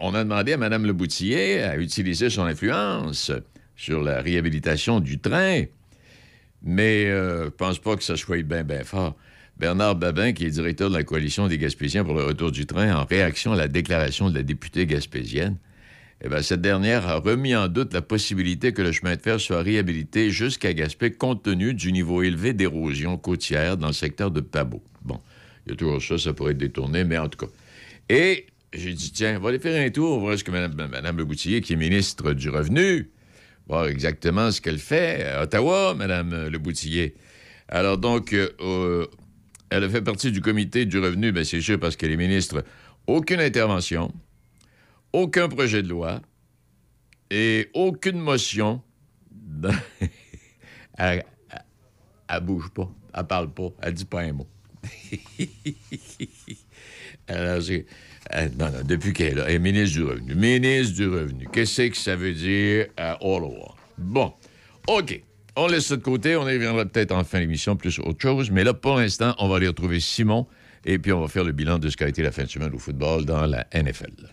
on 0.00 0.14
a 0.14 0.24
demandé 0.24 0.52
à 0.52 0.56
Mme 0.56 0.86
Leboutillier 0.86 1.62
à 1.62 1.76
utiliser 1.76 2.30
son 2.30 2.42
influence 2.42 3.32
sur 3.76 4.02
la 4.02 4.20
réhabilitation 4.20 5.00
du 5.00 5.18
train. 5.18 5.64
Mais 6.62 7.06
euh, 7.06 7.46
je 7.46 7.50
pense 7.50 7.78
pas 7.78 7.96
que 7.96 8.04
ça 8.04 8.16
soit 8.16 8.42
bien, 8.42 8.62
bien 8.62 8.84
fort. 8.84 9.16
Bernard 9.56 9.96
Babin, 9.96 10.32
qui 10.32 10.44
est 10.44 10.50
directeur 10.50 10.88
de 10.88 10.96
la 10.96 11.02
coalition 11.02 11.48
des 11.48 11.58
Gaspésiens 11.58 12.04
pour 12.04 12.14
le 12.14 12.24
retour 12.24 12.52
du 12.52 12.66
train, 12.66 12.94
en 12.94 13.04
réaction 13.04 13.52
à 13.52 13.56
la 13.56 13.68
déclaration 13.68 14.30
de 14.30 14.34
la 14.36 14.42
députée 14.42 14.86
gaspésienne, 14.86 15.56
eh 16.24 16.28
bien, 16.28 16.42
cette 16.42 16.60
dernière 16.60 17.08
a 17.08 17.16
remis 17.16 17.54
en 17.56 17.68
doute 17.68 17.92
la 17.92 18.02
possibilité 18.02 18.72
que 18.72 18.82
le 18.82 18.92
chemin 18.92 19.16
de 19.16 19.20
fer 19.20 19.40
soit 19.40 19.62
réhabilité 19.62 20.30
jusqu'à 20.30 20.72
Gaspé 20.72 21.10
compte 21.10 21.42
tenu 21.42 21.74
du 21.74 21.92
niveau 21.92 22.22
élevé 22.22 22.52
d'érosion 22.52 23.16
côtière 23.16 23.76
dans 23.76 23.88
le 23.88 23.92
secteur 23.92 24.30
de 24.30 24.40
Pabot. 24.40 24.82
Bon, 25.02 25.20
il 25.66 25.70
y 25.70 25.72
a 25.74 25.76
toujours 25.76 26.00
ça, 26.00 26.18
ça 26.18 26.32
pourrait 26.32 26.52
être 26.52 26.58
détourné, 26.58 27.02
mais 27.04 27.18
en 27.18 27.28
tout 27.28 27.44
cas. 27.44 27.52
Et 28.08 28.46
j'ai 28.72 28.92
dit, 28.92 29.10
tiens, 29.10 29.36
on 29.38 29.42
va 29.42 29.48
aller 29.48 29.58
faire 29.58 29.84
un 29.84 29.90
tour, 29.90 30.20
voir 30.20 30.38
ce 30.38 30.44
que 30.44 30.52
Mme, 30.52 30.74
Mme 30.74 31.16
Le 31.16 31.24
Boutillier, 31.24 31.60
qui 31.60 31.72
est 31.72 31.76
ministre 31.76 32.32
du 32.34 32.50
Revenu, 32.50 33.10
voir 33.66 33.86
exactement 33.86 34.50
ce 34.52 34.60
qu'elle 34.60 34.78
fait 34.78 35.24
à 35.24 35.42
Ottawa, 35.42 35.94
Mme 35.94 36.48
Le 36.48 36.58
Boutillier. 36.58 37.14
Alors 37.68 37.98
donc, 37.98 38.32
euh, 38.32 38.50
euh, 38.60 39.06
elle 39.70 39.88
fait 39.90 40.02
partie 40.02 40.30
du 40.30 40.40
comité 40.40 40.84
du 40.84 40.98
revenu, 40.98 41.32
bien 41.32 41.44
c'est 41.44 41.62
sûr 41.62 41.80
parce 41.80 41.96
qu'elle 41.96 42.12
est 42.12 42.16
ministre. 42.16 42.62
Aucune 43.06 43.40
intervention, 43.40 44.12
aucun 45.12 45.48
projet 45.48 45.82
de 45.82 45.88
loi 45.88 46.20
et 47.30 47.70
aucune 47.74 48.18
motion. 48.18 48.82
elle, 50.98 51.24
bouge 52.42 52.70
pas, 52.70 52.90
elle 53.14 53.26
parle 53.26 53.52
pas, 53.52 53.68
elle 53.82 53.94
dit 53.94 54.04
pas 54.04 54.22
un 54.22 54.32
mot. 54.32 54.48
Alors, 57.28 57.62
euh, 58.34 58.48
non, 58.58 58.70
non, 58.70 58.82
depuis 58.84 59.12
qu'elle 59.12 59.32
est 59.32 59.34
là. 59.34 59.44
Elle 59.48 59.54
est 59.56 59.58
ministre 59.58 59.98
du 59.98 60.04
Revenu. 60.04 60.34
Ministre 60.34 60.94
du 60.94 61.08
Revenu. 61.08 61.48
Qu'est-ce 61.52 61.82
que 61.82 61.96
ça 61.96 62.16
veut 62.16 62.32
dire 62.32 62.86
à 62.96 63.16
Ottawa? 63.24 63.74
Bon. 63.98 64.32
OK. 64.88 65.22
On 65.56 65.66
laisse 65.66 65.86
ça 65.86 65.96
de 65.96 66.02
côté. 66.02 66.36
On 66.36 66.48
y 66.48 66.54
reviendra 66.54 66.86
peut-être 66.86 67.12
en 67.12 67.24
fin 67.24 67.40
d'émission, 67.40 67.76
plus 67.76 67.98
autre 67.98 68.20
chose. 68.20 68.50
Mais 68.50 68.64
là, 68.64 68.74
pour 68.74 68.96
l'instant, 68.96 69.34
on 69.38 69.48
va 69.48 69.56
aller 69.56 69.68
retrouver 69.68 70.00
Simon 70.00 70.46
et 70.84 70.98
puis 70.98 71.12
on 71.12 71.20
va 71.20 71.28
faire 71.28 71.44
le 71.44 71.52
bilan 71.52 71.78
de 71.78 71.88
ce 71.88 71.96
qu'a 71.96 72.08
été 72.08 72.22
la 72.22 72.32
fin 72.32 72.44
de 72.44 72.48
semaine 72.48 72.74
au 72.74 72.78
football 72.78 73.24
dans 73.24 73.46
la 73.46 73.66
NFL. 73.74 74.32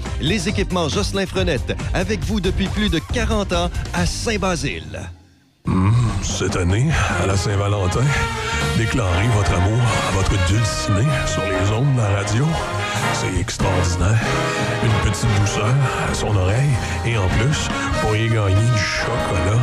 Les 0.21 0.47
équipements 0.47 0.87
Jocelyn 0.87 1.25
Frenette, 1.25 1.75
avec 1.93 2.23
vous 2.23 2.39
depuis 2.39 2.67
plus 2.67 2.89
de 2.89 2.99
40 2.99 3.53
ans 3.53 3.71
à 3.93 4.05
Saint-Basile. 4.05 5.09
Mmh, 5.65 5.91
cette 6.21 6.55
année, 6.55 6.89
à 7.21 7.25
la 7.25 7.35
Saint-Valentin, 7.35 8.05
déclarez 8.77 9.27
votre 9.35 9.53
amour 9.53 9.79
à 10.09 10.11
votre 10.15 10.31
dulciné 10.47 11.07
sur 11.27 11.43
les 11.43 11.71
ondes 11.71 11.95
de 11.95 12.01
la 12.01 12.09
radio. 12.09 12.45
C'est 13.13 13.39
extraordinaire. 13.39 14.21
Une 14.83 15.11
petite 15.11 15.29
douceur 15.39 15.75
à 16.09 16.13
son 16.13 16.35
oreille 16.35 16.71
et 17.05 17.17
en 17.17 17.27
plus, 17.27 17.67
pour 18.01 18.15
y 18.15 18.27
gagner 18.27 18.55
du 18.55 18.79
chocolat. 18.79 19.61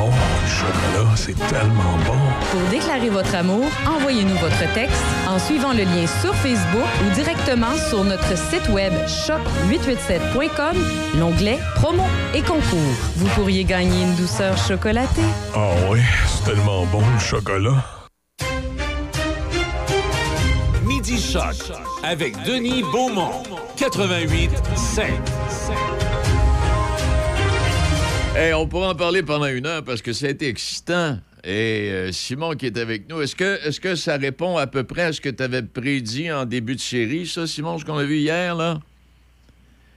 Oh, 0.00 0.10
le 0.42 0.48
chocolat, 0.48 1.16
c'est 1.16 1.34
tellement 1.48 1.96
bon. 2.06 2.18
Pour 2.52 2.60
déclarer 2.70 3.08
votre 3.08 3.34
amour, 3.34 3.64
envoyez-nous 3.84 4.36
votre 4.36 4.72
texte 4.72 5.02
en 5.28 5.40
suivant 5.40 5.72
le 5.72 5.82
lien 5.82 6.06
sur 6.20 6.32
Facebook 6.36 6.86
ou 7.04 7.14
directement 7.14 7.76
sur 7.88 8.04
notre 8.04 8.36
site 8.36 8.68
web 8.68 8.92
choc887.com, 9.06 10.76
l'onglet 11.18 11.58
promo 11.74 12.04
et 12.32 12.42
concours. 12.42 12.94
Vous 13.16 13.26
pourriez 13.28 13.64
gagner 13.64 14.04
une 14.04 14.14
douceur 14.14 14.56
chocolatée. 14.56 15.20
Ah 15.54 15.70
oui, 15.90 15.98
c'est 16.26 16.52
tellement 16.52 16.86
bon 16.86 17.02
le 17.12 17.18
chocolat. 17.18 17.84
Midi 20.84 21.20
Choc 21.20 21.72
avec 22.04 22.40
Denis 22.44 22.84
Beaumont, 22.92 23.42
88 23.76 24.50
5. 24.76 26.07
Hey, 28.40 28.54
on 28.54 28.68
pourra 28.68 28.90
en 28.90 28.94
parler 28.94 29.24
pendant 29.24 29.48
une 29.48 29.66
heure 29.66 29.82
parce 29.82 30.00
que 30.00 30.12
ça 30.12 30.26
a 30.26 30.30
été 30.30 30.46
excitant. 30.46 31.18
Et 31.42 31.90
euh, 31.90 32.12
Simon 32.12 32.52
qui 32.52 32.66
est 32.66 32.78
avec 32.78 33.08
nous, 33.08 33.20
est-ce 33.20 33.34
que, 33.34 33.66
est 33.66 33.80
que 33.80 33.96
ça 33.96 34.16
répond 34.16 34.56
à 34.56 34.68
peu 34.68 34.84
près 34.84 35.02
à 35.02 35.12
ce 35.12 35.20
que 35.20 35.28
tu 35.28 35.42
avais 35.42 35.60
prédit 35.60 36.30
en 36.30 36.44
début 36.44 36.76
de 36.76 36.80
série, 36.80 37.26
ça, 37.26 37.48
Simon, 37.48 37.78
ce 37.78 37.84
qu'on 37.84 37.98
a 37.98 38.04
vu 38.04 38.18
hier, 38.18 38.54
là? 38.54 38.78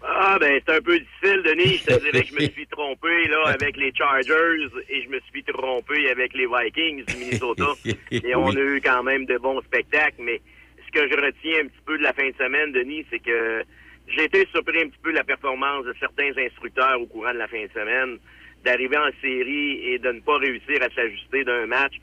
Ah, 0.04 0.40
ben, 0.40 0.60
c'est 0.66 0.76
un 0.76 0.82
peu 0.82 0.98
difficile, 0.98 1.44
Denis. 1.46 1.82
Je 1.86 1.94
te 1.94 2.00
dirais 2.00 2.24
que 2.24 2.30
je 2.30 2.34
me 2.34 2.50
suis 2.50 2.66
trompé, 2.66 3.28
là, 3.28 3.44
avec 3.46 3.78
les 3.78 3.94
Chargers 3.94 4.70
et 4.90 5.04
je 5.04 5.10
me 5.10 5.20
suis 5.32 5.44
trompé 5.44 6.10
avec 6.10 6.34
les 6.34 6.48
Vikings 6.48 7.06
du 7.06 7.18
Minnesota. 7.18 7.68
et 8.12 8.36
on 8.36 8.50
a 8.50 8.60
eu 8.60 8.82
quand 8.84 9.04
même 9.04 9.28
de 9.28 9.38
bons 9.38 9.62
spectacles, 9.62 10.20
mais 10.20 10.42
ce 10.88 10.92
que 11.00 11.08
je 11.08 11.16
retiens 11.16 11.66
un 11.66 11.68
petit 11.68 11.84
peu 11.86 11.96
de 11.96 12.04
la 12.04 12.14
fin 12.14 12.28
de 12.28 12.36
semaine, 12.40 12.72
Denis, 12.72 13.06
c'est 13.12 13.20
que 13.20 13.64
j'ai 14.16 14.26
été 14.26 14.48
surpris 14.52 14.82
un 14.82 14.90
petit 14.90 15.00
peu 15.02 15.12
de 15.12 15.18
la 15.18 15.24
performance 15.24 15.86
de 15.86 15.94
certains 16.00 16.32
instructeurs 16.38 17.00
au 17.02 17.06
courant 17.06 17.34
de 17.34 17.38
la 17.38 17.48
fin 17.48 17.64
de 17.64 17.70
semaine, 17.74 18.18
d'arriver 18.64 18.98
en 18.98 19.10
série 19.22 19.94
et 19.94 20.00
de 20.00 20.12
ne 20.12 20.20
pas 20.22 20.38
réussir 20.38 20.78
à 20.82 20.90
s'ajuster 20.94 21.44
d'un 21.44 21.66
match. 21.66 21.94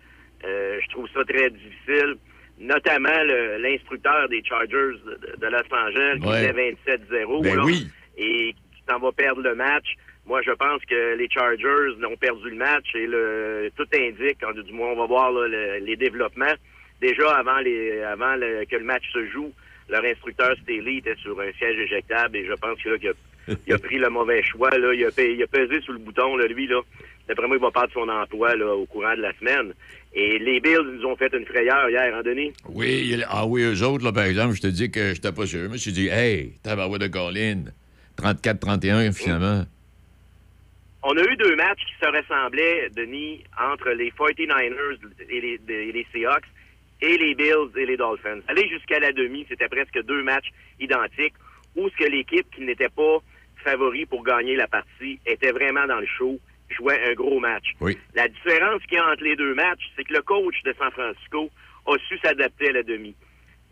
Euh, 0.44 0.78
je 0.82 0.88
trouve 0.90 1.08
ça 1.14 1.24
très 1.24 1.50
difficile. 1.50 2.16
Notamment 2.60 3.22
l'instructeur 3.58 4.28
des 4.28 4.42
Chargers 4.42 4.98
de, 5.38 5.46
Los 5.46 5.72
Angeles 5.72 6.18
qui 6.20 6.32
fait 6.32 6.96
27-0 7.08 7.42
ben 7.44 7.60
oui. 7.60 7.86
et 8.16 8.52
qui 8.52 8.82
s'en 8.88 8.98
va 8.98 9.12
perdre 9.12 9.42
le 9.42 9.54
match. 9.54 9.86
Moi, 10.26 10.42
je 10.42 10.50
pense 10.50 10.84
que 10.84 11.14
les 11.16 11.28
Chargers 11.30 12.04
ont 12.04 12.16
perdu 12.16 12.50
le 12.50 12.56
match 12.56 12.94
et 12.94 13.06
le, 13.06 13.70
tout 13.76 13.86
indique, 13.94 14.44
du 14.66 14.72
moins 14.72 14.88
on 14.88 14.96
va 14.96 15.06
voir 15.06 15.32
les 15.32 15.96
développements. 15.96 16.54
Déjà 17.00 17.30
avant, 17.36 17.58
les, 17.58 18.02
avant 18.02 18.34
que 18.68 18.76
le 18.76 18.84
match 18.84 19.04
se 19.12 19.24
joue, 19.28 19.52
leur 19.88 20.04
instructeur 20.04 20.54
Staley 20.62 20.96
était 20.96 21.16
sur 21.16 21.38
un 21.40 21.52
siège 21.58 21.78
éjectable 21.78 22.36
et 22.36 22.46
je 22.46 22.52
pense 22.52 22.80
que 22.82 22.90
là, 22.90 22.98
qu'il 22.98 23.08
a, 23.08 23.54
il 23.66 23.72
a 23.72 23.78
pris 23.78 23.98
le 23.98 24.10
mauvais 24.10 24.42
choix. 24.42 24.70
Là. 24.70 24.92
Il, 24.94 25.04
a, 25.04 25.22
il 25.22 25.42
a 25.42 25.46
pesé 25.46 25.80
sur 25.80 25.92
le 25.92 25.98
bouton, 25.98 26.36
là, 26.36 26.46
lui. 26.46 26.66
Là. 26.66 26.80
D'après 27.26 27.46
moi, 27.46 27.56
il 27.56 27.62
va 27.62 27.70
perdre 27.70 27.92
son 27.92 28.08
emploi 28.08 28.56
là, 28.56 28.74
au 28.74 28.86
courant 28.86 29.14
de 29.14 29.22
la 29.22 29.32
semaine. 29.38 29.72
Et 30.14 30.38
les 30.38 30.60
Bills 30.60 30.86
nous 30.94 31.04
ont 31.04 31.16
fait 31.16 31.32
une 31.34 31.44
frayeur 31.44 31.88
hier, 31.90 32.14
hein, 32.14 32.22
Denis? 32.22 32.52
Oui, 32.68 33.22
ah 33.28 33.46
oui, 33.46 33.62
eux 33.62 33.82
autres, 33.84 34.04
là, 34.04 34.12
par 34.12 34.24
exemple, 34.24 34.54
je 34.54 34.62
te 34.62 34.66
dis 34.66 34.90
que 34.90 35.14
je 35.14 35.20
pas 35.20 35.46
sûr. 35.46 35.64
Je 35.64 35.68
me 35.68 35.76
suis 35.76 35.92
dit, 35.92 36.08
hey, 36.08 36.54
tabarouette 36.62 37.02
de 37.02 37.08
Colin, 37.08 37.64
34-31, 38.18 39.12
finalement. 39.12 39.64
On 41.02 41.16
a 41.16 41.22
eu 41.22 41.36
deux 41.36 41.54
matchs 41.56 41.80
qui 41.86 42.04
se 42.04 42.10
ressemblaient, 42.10 42.90
Denis, 42.96 43.44
entre 43.58 43.90
les 43.90 44.10
49ers 44.10 44.98
et 45.30 45.40
les, 45.40 45.60
et 45.68 45.92
les 45.92 46.06
Seahawks 46.12 46.44
et 47.00 47.16
les 47.16 47.34
Bills 47.34 47.70
et 47.76 47.86
les 47.86 47.96
Dolphins. 47.96 48.40
Aller 48.48 48.68
jusqu'à 48.68 48.98
la 48.98 49.12
demi, 49.12 49.46
c'était 49.48 49.68
presque 49.68 50.02
deux 50.04 50.22
matchs 50.22 50.50
identiques 50.80 51.34
où 51.76 51.88
ce 51.88 51.96
que 51.96 52.10
l'équipe 52.10 52.46
qui 52.54 52.62
n'était 52.62 52.88
pas 52.88 53.18
favoris 53.64 54.06
pour 54.06 54.22
gagner 54.22 54.56
la 54.56 54.66
partie, 54.66 55.18
étaient 55.26 55.52
vraiment 55.52 55.86
dans 55.86 56.00
le 56.00 56.06
show, 56.06 56.38
jouaient 56.70 57.10
un 57.10 57.14
gros 57.14 57.40
match. 57.40 57.72
Oui. 57.80 57.98
La 58.14 58.28
différence 58.28 58.82
qu'il 58.82 58.98
y 58.98 59.00
a 59.00 59.10
entre 59.10 59.24
les 59.24 59.36
deux 59.36 59.54
matchs, 59.54 59.90
c'est 59.96 60.04
que 60.04 60.12
le 60.12 60.22
coach 60.22 60.62
de 60.64 60.74
San 60.78 60.90
Francisco 60.92 61.50
a 61.86 61.98
su 62.08 62.18
s'adapter 62.18 62.68
à 62.68 62.72
la 62.72 62.82
demi. 62.82 63.14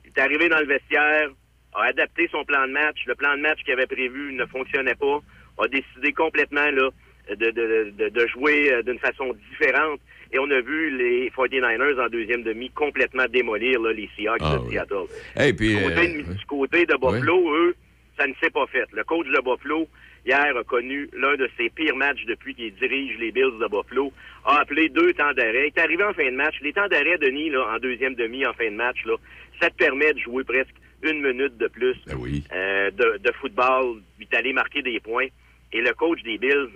Il 0.05 0.09
est 0.09 0.21
arrivé 0.21 0.49
dans 0.49 0.59
le 0.59 0.67
vestiaire, 0.67 1.31
a 1.75 1.85
adapté 1.85 2.29
son 2.33 2.45
plan 2.45 2.67
de 2.67 2.73
match. 2.73 2.99
Le 3.07 3.15
plan 3.15 3.37
de 3.37 3.43
match 3.43 3.63
qu'il 3.63 3.73
avait 3.73 3.87
prévu 3.87 4.33
ne 4.33 4.47
fonctionnait 4.47 4.95
pas. 4.95 5.21
A 5.59 5.69
décidé 5.69 6.13
complètement 6.13 6.71
là, 6.71 6.91
de, 7.31 7.35
de, 7.35 7.93
de, 7.97 8.09
de 8.09 8.27
jouer 8.29 8.73
euh, 8.73 8.83
d'une 8.83 8.99
façon 8.99 9.35
différente. 9.51 10.01
Et 10.33 10.39
on 10.39 10.51
a 10.51 10.61
vu 10.61 10.91
les 10.97 11.31
49ers 11.31 12.01
en 12.05 12.09
deuxième 12.09 12.43
demi 12.43 12.71
complètement 12.71 13.27
démolir 13.29 13.81
là, 13.81 13.93
les 13.93 14.09
Seahawks 14.17 14.41
Ah, 14.43 14.57
de 14.57 14.63
oui. 14.65 14.71
Seattle. 14.73 15.55
Puis, 15.57 15.75
du, 15.75 15.83
côté, 15.85 15.97
euh, 16.01 16.23
de- 16.23 16.35
du 16.35 16.47
côté 16.47 16.87
de 16.87 16.95
Buffalo, 16.95 17.55
eux, 17.55 17.77
ça 18.19 18.27
ne 18.27 18.35
s'est 18.43 18.51
pas 18.51 18.67
fait. 18.67 18.85
Le 18.93 19.05
coach 19.05 19.27
de 19.27 19.41
Buffalo, 19.43 19.89
hier, 20.27 20.57
a 20.57 20.65
connu 20.65 21.09
l'un 21.17 21.37
de 21.37 21.49
ses 21.57 21.69
pires 21.71 21.97
matchs 21.97 22.25
depuis 22.27 22.55
qu'il 22.55 22.75
dirige 22.75 23.17
les 23.19 23.31
Bills 23.31 23.59
de 23.61 23.69
Buffalo, 23.69 24.13
a 24.45 24.61
appelé 24.61 24.89
deux 24.89 25.13
temps 25.15 25.33
d'arrêt. 25.33 25.69
Il 25.69 25.73
est 25.77 25.79
arrivé 25.79 26.03
en 26.05 26.13
fin 26.15 26.25
de 26.31 26.37
match. 26.37 26.57
Les 26.63 26.73
temps 26.73 26.89
d'arrêt, 26.89 27.19
Denis, 27.19 27.51
là, 27.51 27.75
en 27.75 27.79
deuxième 27.79 28.15
demi, 28.15 28.45
en 28.47 28.53
fin 28.55 28.71
de 28.71 28.77
match, 28.77 28.99
là, 29.05 29.15
ça 29.61 29.71
te 29.71 29.77
permet 29.77 30.13
de 30.13 30.19
jouer 30.19 30.45
presque 30.45 30.75
une 31.03 31.21
minute 31.23 31.57
de 31.59 31.69
plus 31.69 31.95
Ben 32.07 32.17
oui. 32.19 32.43
euh, 32.53 32.91
de, 32.91 33.19
de 33.19 33.33
football, 33.41 34.01
puis 34.17 34.27
d'aller 34.33 34.53
marquer 34.53 34.83
des 34.83 34.99
points. 34.99 35.27
Et 35.73 35.81
le 35.81 35.93
coach 35.93 36.23
des 36.23 36.39
Bills 36.39 36.71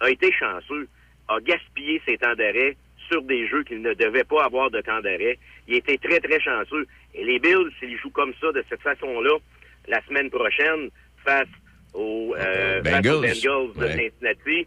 a 0.00 0.10
été 0.10 0.32
chanceux, 0.32 0.88
a 1.28 1.38
gaspillé 1.40 2.00
ses 2.06 2.16
temps 2.18 2.34
d'arrêt 2.34 2.76
sur 3.08 3.22
des 3.22 3.46
jeux 3.48 3.62
qu'il 3.64 3.82
ne 3.82 3.94
devait 3.94 4.24
pas 4.24 4.44
avoir 4.44 4.70
de 4.70 4.80
temps 4.80 5.00
d'arrêt. 5.00 5.38
Il 5.68 5.74
était 5.76 5.98
très, 5.98 6.20
très 6.20 6.40
chanceux. 6.40 6.86
Et 7.14 7.24
les 7.24 7.38
Bills, 7.38 7.70
s'ils 7.78 7.98
jouent 7.98 8.10
comme 8.10 8.32
ça, 8.40 8.52
de 8.52 8.64
cette 8.68 8.82
façon-là, 8.82 9.36
la 9.88 10.00
semaine 10.06 10.30
prochaine, 10.30 10.90
face 11.24 11.48
aux, 11.94 12.34
euh, 12.36 12.82
face 12.82 12.98
aux 13.06 13.20
Bengals. 13.20 13.20
De 13.74 13.80
Ouais. 13.80 14.10
Cincinnati, 14.20 14.66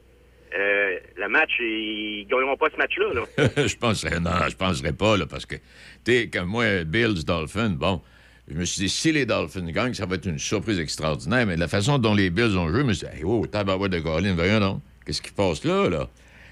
euh, 0.57 0.97
le 1.17 1.27
match, 1.29 1.51
ils 1.59 2.25
gagneront 2.29 2.57
pas 2.57 2.69
ce 2.71 2.77
match-là. 2.77 3.13
Là. 3.13 3.49
je 3.67 3.75
penserais, 3.77 4.19
non, 4.19 4.31
je 4.49 4.55
penserais 4.55 4.93
pas, 4.93 5.17
là, 5.17 5.25
parce 5.27 5.45
que, 5.45 5.55
tu 5.55 6.11
sais, 6.13 6.29
comme 6.29 6.47
moi, 6.47 6.83
Bills, 6.85 7.23
Dolphins, 7.25 7.69
bon, 7.71 8.01
je 8.47 8.55
me 8.55 8.65
suis 8.65 8.81
dit, 8.81 8.89
si 8.89 9.11
les 9.11 9.25
Dolphins 9.27 9.69
gagnent, 9.71 9.93
ça 9.93 10.05
va 10.07 10.15
être 10.15 10.25
une 10.25 10.39
surprise 10.39 10.79
extraordinaire, 10.79 11.45
mais 11.45 11.55
de 11.55 11.59
la 11.59 11.67
façon 11.67 11.99
dont 11.99 12.15
les 12.15 12.29
Bills 12.31 12.57
ont 12.57 12.67
joué, 12.69 12.79
je 12.79 12.85
me 12.85 12.93
suis 12.93 13.07
dit, 13.07 13.17
hey, 13.17 13.23
oh, 13.23 13.45
tabarouette 13.45 13.91
de 13.91 13.99
Colin, 13.99 14.33
voyons 14.33 14.59
donc, 14.59 14.81
qu'est-ce 15.05 15.21
qui 15.21 15.31
passe 15.31 15.63
là, 15.65 15.87
là? 15.89 16.09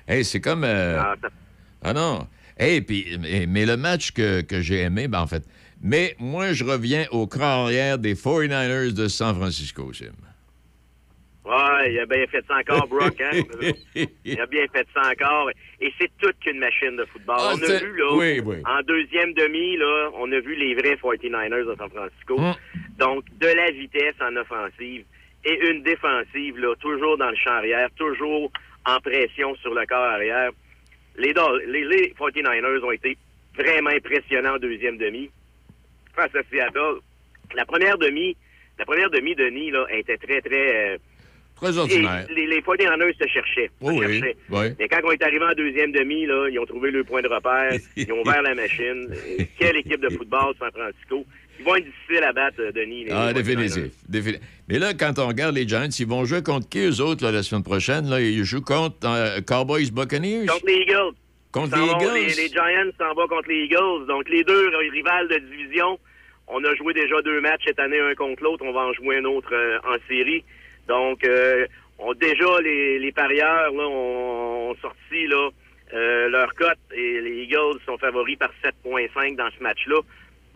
Hey, 0.07 0.23
c'est 0.23 0.39
comme... 0.41 0.63
euh, 0.63 0.99
Ah, 1.01 1.15
ça- 1.21 1.29
ah 1.83 1.93
non. 1.93 2.27
Hey, 2.57 2.81
puis, 2.81 3.17
mais, 3.47 3.65
le 3.65 3.77
match 3.77 4.11
que, 4.11 4.41
que 4.41 4.61
j'ai 4.61 4.79
aimé, 4.79 5.07
ben 5.07 5.21
en 5.21 5.27
fait, 5.27 5.43
mais 5.81 6.15
moi, 6.19 6.53
je 6.53 6.63
reviens 6.63 7.05
au 7.11 7.27
cran 7.27 7.65
arrière 7.65 7.99
des 7.99 8.15
49ers 8.15 8.93
de 8.93 9.07
San 9.07 9.35
Francisco, 9.35 9.93
Sim. 9.93 10.13
Ouais, 11.47 11.93
il 11.93 11.99
a 11.99 12.05
bien 12.05 12.27
fait 12.27 12.43
ça 12.45 12.57
encore, 12.57 12.87
Brock. 12.87 13.21
Hein? 13.21 13.39
il 14.25 14.41
a 14.41 14.45
bien 14.47 14.65
fait 14.73 14.85
ça 14.93 15.09
encore. 15.09 15.49
Et 15.79 15.93
c'est 15.97 16.11
toute 16.19 16.37
qu'une 16.39 16.59
machine 16.59 16.97
de 16.97 17.05
football. 17.05 17.37
Ah, 17.39 17.53
on 17.53 17.63
a 17.63 17.79
vu, 17.79 17.95
là, 17.95 18.13
oui, 18.15 18.41
oui. 18.43 18.57
en 18.65 18.81
deuxième 18.81 19.33
demi, 19.33 19.77
là, 19.77 20.09
on 20.15 20.29
a 20.33 20.39
vu 20.41 20.55
les 20.55 20.75
vrais 20.75 20.95
49ers 20.95 21.65
de 21.65 21.75
San 21.77 21.89
Francisco. 21.89 22.37
Hum. 22.37 22.53
Donc, 22.99 23.23
de 23.39 23.47
la 23.47 23.71
vitesse 23.71 24.15
en 24.19 24.35
offensive 24.35 25.05
et 25.45 25.69
une 25.69 25.83
défensive, 25.83 26.57
là, 26.57 26.75
toujours 26.81 27.17
dans 27.17 27.29
le 27.29 27.37
champ 27.37 27.53
arrière, 27.53 27.87
toujours 27.95 28.51
en 28.85 28.99
pression 28.99 29.55
sur 29.57 29.73
le 29.73 29.85
corps 29.85 30.03
arrière. 30.03 30.51
Les, 31.17 31.33
Dol- 31.33 31.63
les, 31.67 31.83
les 31.85 32.13
49ers 32.19 32.83
ont 32.83 32.91
été 32.91 33.17
vraiment 33.55 33.89
impressionnants 33.89 34.55
en 34.55 34.59
deuxième 34.59 34.97
demi 34.97 35.29
face 36.15 36.33
à 36.35 36.41
Seattle. 36.51 36.99
La 37.55 37.65
première 37.65 37.97
demi, 37.97 38.35
la 38.77 38.85
première 38.85 39.09
demi, 39.09 39.33
Denis, 39.35 39.71
là, 39.71 39.85
était 39.91 40.17
très, 40.17 40.41
très... 40.41 40.93
euh, 40.93 40.97
Très 41.55 41.75
ordinaire. 41.75 42.27
les, 42.35 42.45
les 42.45 42.61
49ers 42.61 43.17
se 43.17 43.27
cherchaient. 43.27 43.71
se 43.81 43.85
Oui, 43.85 43.95
oui, 43.97 44.19
cherchaient. 44.19 44.37
oui. 44.51 44.67
Mais 44.77 44.87
quand 44.87 44.99
on 45.03 45.11
est 45.11 45.23
arrivé 45.23 45.43
en 45.43 45.53
deuxième 45.53 45.91
demi, 45.91 46.27
là, 46.27 46.47
ils 46.51 46.59
ont 46.59 46.65
trouvé 46.67 46.91
le 46.91 47.03
point 47.03 47.23
de 47.23 47.27
repère, 47.27 47.71
ils 47.95 48.11
ont 48.13 48.21
ouvert 48.21 48.43
la 48.43 48.53
machine. 48.53 49.11
Quelle 49.59 49.77
équipe 49.77 49.99
de 50.01 50.09
football, 50.09 50.53
San 50.59 50.69
Francisco. 50.71 51.25
Ils 51.59 51.65
vont 51.65 51.75
être 51.75 51.85
difficiles 51.85 52.23
à 52.23 52.33
battre, 52.33 52.57
euh, 52.59 52.71
Denis. 52.71 53.05
les 53.05 53.11
Ah, 53.11 53.31
49ers. 53.33 53.33
définitif. 53.33 53.93
défini- 54.09 54.39
Mais 54.67 54.79
là, 54.79 54.93
quand 54.93 55.17
on 55.19 55.27
regarde 55.27 55.55
les 55.55 55.67
Giants, 55.67 55.89
ils 55.99 56.07
vont 56.07 56.25
jouer 56.25 56.43
contre 56.43 56.67
qui, 56.69 56.79
eux 56.79 57.01
autres, 57.01 57.23
là, 57.23 57.31
la 57.31 57.43
semaine 57.43 57.63
prochaine? 57.63 58.09
Là, 58.09 58.21
ils 58.21 58.43
jouent 58.43 58.61
contre 58.61 58.97
euh, 59.05 59.41
Cowboys 59.41 59.91
Buccaneers? 59.91 60.45
Contre 60.47 60.65
les 60.67 60.81
Eagles. 60.81 61.13
Contre 61.51 61.77
les 61.77 61.85
Eagles? 61.85 62.13
Les, 62.13 62.43
les 62.43 62.49
Giants 62.49 62.91
s'en 62.99 63.13
vont 63.15 63.27
contre 63.27 63.49
les 63.49 63.63
Eagles. 63.65 64.05
Donc, 64.07 64.29
les 64.29 64.43
deux 64.43 64.69
rivales 64.91 65.27
de 65.29 65.37
division. 65.37 65.97
On 66.47 66.63
a 66.63 66.75
joué 66.75 66.93
déjà 66.93 67.21
deux 67.23 67.41
matchs 67.41 67.63
cette 67.65 67.79
année, 67.79 67.99
un 67.99 68.15
contre 68.15 68.43
l'autre. 68.43 68.63
On 68.65 68.71
va 68.71 68.81
en 68.81 68.93
jouer 68.93 69.17
un 69.17 69.25
autre 69.25 69.49
euh, 69.53 69.79
en 69.83 69.97
série. 70.07 70.43
Donc, 70.87 71.23
euh, 71.25 71.65
on, 71.99 72.13
déjà, 72.13 72.61
les, 72.63 72.99
les 72.99 73.11
parieurs 73.11 73.71
là, 73.73 73.83
ont, 73.87 74.69
ont 74.71 74.75
sorti 74.81 75.27
là, 75.27 75.49
euh, 75.93 76.29
leur 76.29 76.53
cote 76.53 76.77
et 76.95 77.21
les 77.21 77.43
Eagles 77.43 77.79
sont 77.85 77.97
favoris 77.97 78.37
par 78.37 78.51
7,5 78.63 79.35
dans 79.35 79.49
ce 79.57 79.63
match-là. 79.63 79.99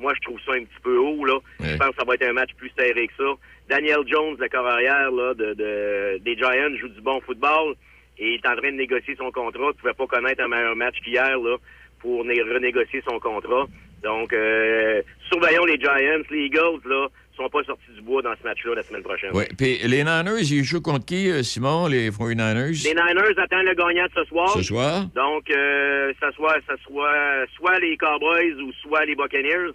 Moi, 0.02 0.14
je 0.16 0.22
trouve 0.22 0.40
ça 0.46 0.54
un 0.54 0.64
petit 0.64 0.82
peu 0.84 0.98
haut. 0.98 1.24
Là. 1.26 1.36
Ouais. 1.60 1.68
Je 1.74 1.78
pense 1.78 1.90
que 1.90 1.96
ça 2.00 2.04
va 2.06 2.16
être 2.16 2.28
un 2.28 2.34
match 2.34 2.50
plus 2.58 2.72
serré 2.78 3.08
que 3.08 3.14
ça. 3.18 3.32
Daniel 3.70 4.00
Jones, 4.08 4.36
le 4.40 4.50
corps 4.50 4.68
arrière 4.68 5.12
là, 5.12 5.34
de, 5.34 5.54
de- 5.54 6.18
des 6.24 6.36
Giants, 6.36 6.76
joue 6.80 6.90
du 6.90 7.02
bon 7.02 7.22
football 7.22 7.76
et 8.18 8.34
il 8.34 8.36
est 8.36 8.48
en 8.48 8.56
train 8.56 8.72
de 8.72 8.78
négocier 8.78 9.16
son 9.16 9.32
contrat. 9.32 9.62
Il 9.64 9.68
ne 9.68 9.72
pouvait 9.74 9.94
pas 9.94 10.08
connaître 10.08 10.44
un 10.44 10.48
meilleur 10.48 10.76
match 10.76 10.96
qu'hier 11.04 11.38
là, 11.40 11.56
pour 12.00 12.26
né- 12.26 12.42
renégocier 12.42 13.02
son 13.08 13.20
contrat. 13.20 13.66
Donc, 14.04 14.34
euh, 14.34 15.02
surveillons 15.32 15.66
les 15.66 15.78
Giants. 15.80 16.24
Les 16.32 16.46
Eagles, 16.46 16.82
là, 16.86 17.08
sont 17.38 17.48
pas 17.50 17.64
sortis 17.64 17.92
du 17.96 18.02
bois 18.02 18.22
dans 18.24 18.34
ce 18.36 18.44
match-là 18.44 18.76
la 18.76 18.84
semaine 18.84 19.04
prochaine. 19.04 19.30
Oui. 19.34 19.44
Puis 19.58 19.78
les 19.88 20.04
Niners, 20.04 20.42
ils 20.42 20.64
jouent 20.64 20.82
contre 20.82 21.06
qui, 21.06 21.30
euh, 21.30 21.44
Simon, 21.44 21.88
les 21.88 22.10
49ers? 22.10 22.84
Les 22.84 22.94
Niners 22.94 23.38
attendent 23.40 23.66
le 23.66 23.74
gagnant 23.76 24.06
de 24.06 24.12
ce 24.16 24.24
soir. 24.26 24.50
Ce 24.50 24.64
soir? 24.64 25.06
Donc, 25.16 25.50
euh, 25.50 26.12
ça 26.20 26.32
soit, 26.34 26.56
ça 26.68 26.74
soit 26.86 27.46
soit 27.56 27.80
les 27.80 27.96
Cowboys 27.98 28.54
ou 28.62 28.72
soit 28.82 29.06
les 29.06 29.16
Buccaneers. 29.16 29.72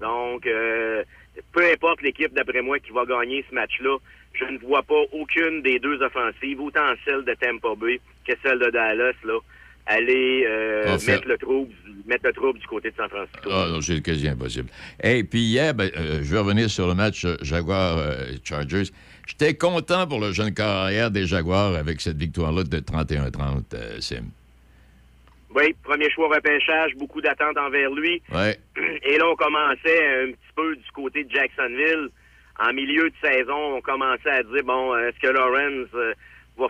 Donc, 0.00 0.46
euh, 0.46 1.02
peu 1.52 1.64
importe 1.72 2.02
l'équipe, 2.02 2.32
d'après 2.34 2.62
moi, 2.62 2.78
qui 2.78 2.90
va 2.90 3.04
gagner 3.04 3.44
ce 3.48 3.54
match-là, 3.54 3.98
je 4.32 4.44
ne 4.44 4.58
vois 4.58 4.82
pas 4.82 5.00
aucune 5.12 5.62
des 5.62 5.78
deux 5.78 6.02
offensives, 6.02 6.60
autant 6.60 6.94
celle 7.04 7.24
de 7.24 7.34
Tampa 7.34 7.74
Bay 7.76 8.00
que 8.26 8.32
celle 8.42 8.58
de 8.58 8.70
Dallas, 8.70 9.14
là, 9.24 9.38
aller 9.86 10.44
euh, 10.48 10.98
mettre, 11.06 11.28
le 11.28 11.38
trouble, 11.38 11.72
mettre 12.06 12.26
le 12.26 12.32
trouble 12.32 12.58
du 12.58 12.66
côté 12.66 12.90
de 12.90 12.96
San 12.96 13.08
Francisco. 13.08 13.50
Ah, 13.50 13.68
non, 13.70 13.80
c'est 13.80 14.00
quasi 14.00 14.28
impossible. 14.28 14.68
Et 15.02 15.24
puis 15.24 15.40
hier, 15.40 15.74
ben, 15.74 15.90
euh, 15.96 16.20
je 16.22 16.32
vais 16.32 16.38
revenir 16.38 16.70
sur 16.70 16.86
le 16.88 16.94
match 16.94 17.26
Jaguar-Chargers. 17.42 18.90
J'étais 19.26 19.54
content 19.54 20.06
pour 20.06 20.20
le 20.20 20.32
jeune 20.32 20.52
carrière 20.52 21.10
des 21.10 21.26
Jaguars 21.26 21.74
avec 21.74 22.00
cette 22.00 22.16
victoire-là 22.16 22.64
de 22.64 22.78
31-30, 22.78 23.62
euh, 23.74 24.00
Sim. 24.00 24.24
Oui, 25.54 25.74
premier 25.84 26.10
choix 26.10 26.28
repêchage, 26.28 26.94
beaucoup 26.96 27.20
d'attentes 27.20 27.56
envers 27.56 27.90
lui. 27.90 28.20
Ouais. 28.32 28.56
Et 29.04 29.18
là, 29.18 29.28
on 29.28 29.36
commençait 29.36 30.22
un 30.22 30.32
petit 30.32 30.52
peu 30.56 30.74
du 30.74 30.90
côté 30.92 31.24
de 31.24 31.30
Jacksonville. 31.30 32.08
En 32.58 32.72
milieu 32.72 33.10
de 33.10 33.14
saison, 33.22 33.76
on 33.76 33.80
commençait 33.80 34.30
à 34.30 34.42
dire, 34.42 34.64
bon, 34.64 34.96
est-ce 34.96 35.18
que 35.20 35.28
Lawrence 35.28 35.88
euh, 35.94 36.12
va 36.56 36.66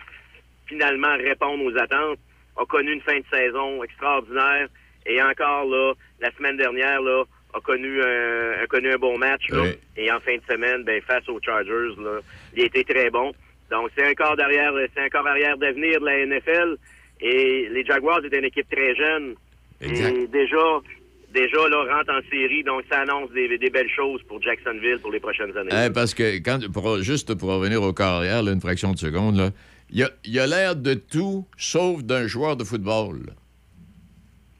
finalement 0.66 1.16
répondre 1.16 1.64
aux 1.64 1.76
attentes? 1.76 2.18
A 2.56 2.64
connu 2.66 2.92
une 2.92 3.00
fin 3.00 3.18
de 3.18 3.24
saison 3.32 3.82
extraordinaire. 3.82 4.68
Et 5.06 5.20
encore, 5.22 5.64
là, 5.66 5.92
la 6.20 6.30
semaine 6.32 6.56
dernière, 6.56 7.02
là, 7.02 7.24
a 7.54 7.60
connu 7.60 8.02
un, 8.02 8.62
a 8.62 8.66
connu 8.66 8.92
un 8.92 8.98
bon 8.98 9.18
match. 9.18 9.48
Là. 9.48 9.62
Oui. 9.62 9.78
Et 9.96 10.10
en 10.10 10.20
fin 10.20 10.36
de 10.36 10.42
semaine, 10.48 10.82
ben, 10.84 11.00
face 11.02 11.28
aux 11.28 11.40
Chargers, 11.40 11.94
là, 11.98 12.20
il 12.54 12.62
a 12.62 12.66
été 12.66 12.84
très 12.84 13.10
bon. 13.10 13.32
Donc, 13.70 13.90
c'est 13.96 14.06
un 14.06 14.14
corps 14.14 14.36
d'arrière, 14.36 14.72
c'est 14.94 15.02
un 15.02 15.08
corps 15.08 15.26
arrière 15.26 15.56
d'avenir 15.56 16.00
de 16.00 16.06
la 16.06 16.26
NFL. 16.26 16.76
Et 17.26 17.68
les 17.72 17.84
Jaguars 17.86 18.22
étaient 18.24 18.38
une 18.38 18.44
équipe 18.44 18.68
très 18.70 18.94
jeune. 18.94 19.34
Exact. 19.80 20.14
Et 20.14 20.26
déjà, 20.28 20.80
déjà, 21.32 21.68
là, 21.70 21.96
rentre 21.96 22.12
en 22.12 22.20
série, 22.30 22.62
donc 22.64 22.82
ça 22.90 23.00
annonce 23.00 23.30
des, 23.32 23.56
des 23.56 23.70
belles 23.70 23.88
choses 23.90 24.22
pour 24.28 24.42
Jacksonville 24.42 24.98
pour 25.00 25.10
les 25.10 25.20
prochaines 25.20 25.56
années. 25.56 25.70
Hein, 25.72 25.90
parce 25.90 26.12
que, 26.12 26.36
quand, 26.38 26.60
pour- 26.70 26.98
juste 27.02 27.34
pour 27.34 27.48
revenir 27.48 27.82
au 27.82 27.92
carrière, 27.94 28.42
là, 28.42 28.52
une 28.52 28.60
fraction 28.60 28.92
de 28.92 28.98
seconde, 28.98 29.36
là, 29.38 29.50
il 29.90 30.02
a, 30.02 30.10
il 30.24 30.38
a 30.38 30.46
l'air 30.46 30.76
de 30.76 30.92
tout 30.94 31.46
sauf 31.56 32.02
d'un 32.02 32.26
joueur 32.26 32.56
de 32.56 32.64
football. 32.64 33.20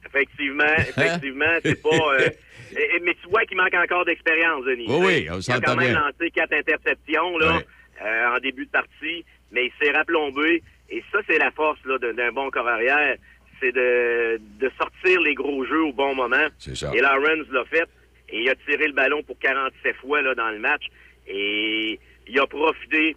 Effectivement, 0.07 0.63
effectivement, 0.79 1.45
c'est 1.63 1.81
pas. 1.81 1.89
euh, 2.19 2.29
et- 2.71 2.99
mais 3.03 3.13
tu 3.21 3.29
vois 3.29 3.45
qu'il 3.45 3.57
manque 3.57 3.73
encore 3.75 4.05
d'expérience, 4.05 4.63
Denis. 4.65 4.85
Oui, 4.87 4.97
oui, 5.05 5.27
on 5.31 5.39
Il 5.39 5.51
a 5.51 5.59
quand 5.61 5.75
même 5.75 5.91
bien. 5.91 5.99
lancé 5.99 6.31
quatre 6.31 6.53
interceptions 6.53 7.37
là, 7.37 7.57
Ouais. 7.57 7.65
euh, 8.05 8.35
en 8.35 8.39
début 8.39 8.65
de 8.65 8.71
partie, 8.71 9.23
mais 9.51 9.65
il 9.67 9.71
s'est 9.79 9.91
rapplombé. 9.91 10.63
Et 10.89 11.03
ça, 11.11 11.19
c'est 11.27 11.37
la 11.37 11.51
force 11.51 11.79
là, 11.85 11.97
d'un 11.97 12.31
bon 12.31 12.49
corps 12.51 12.67
arrière. 12.67 13.15
C'est 13.61 13.71
de, 13.71 14.39
de 14.59 14.71
sortir 14.77 15.21
les 15.21 15.33
gros 15.33 15.65
jeux 15.65 15.83
au 15.85 15.93
bon 15.93 16.13
moment. 16.15 16.47
C'est 16.59 16.75
ça. 16.75 16.91
Et 16.93 16.99
Lawrence 17.01 17.47
l'a 17.51 17.63
fait. 17.65 17.87
Et 18.29 18.41
il 18.41 18.49
a 18.49 18.55
tiré 18.55 18.87
le 18.87 18.93
ballon 18.93 19.23
pour 19.23 19.37
47 19.39 19.95
fois 19.97 20.21
là, 20.21 20.35
dans 20.35 20.49
le 20.49 20.59
match. 20.59 20.83
Et 21.27 21.99
il 22.27 22.39
a 22.39 22.45
profité 22.47 23.15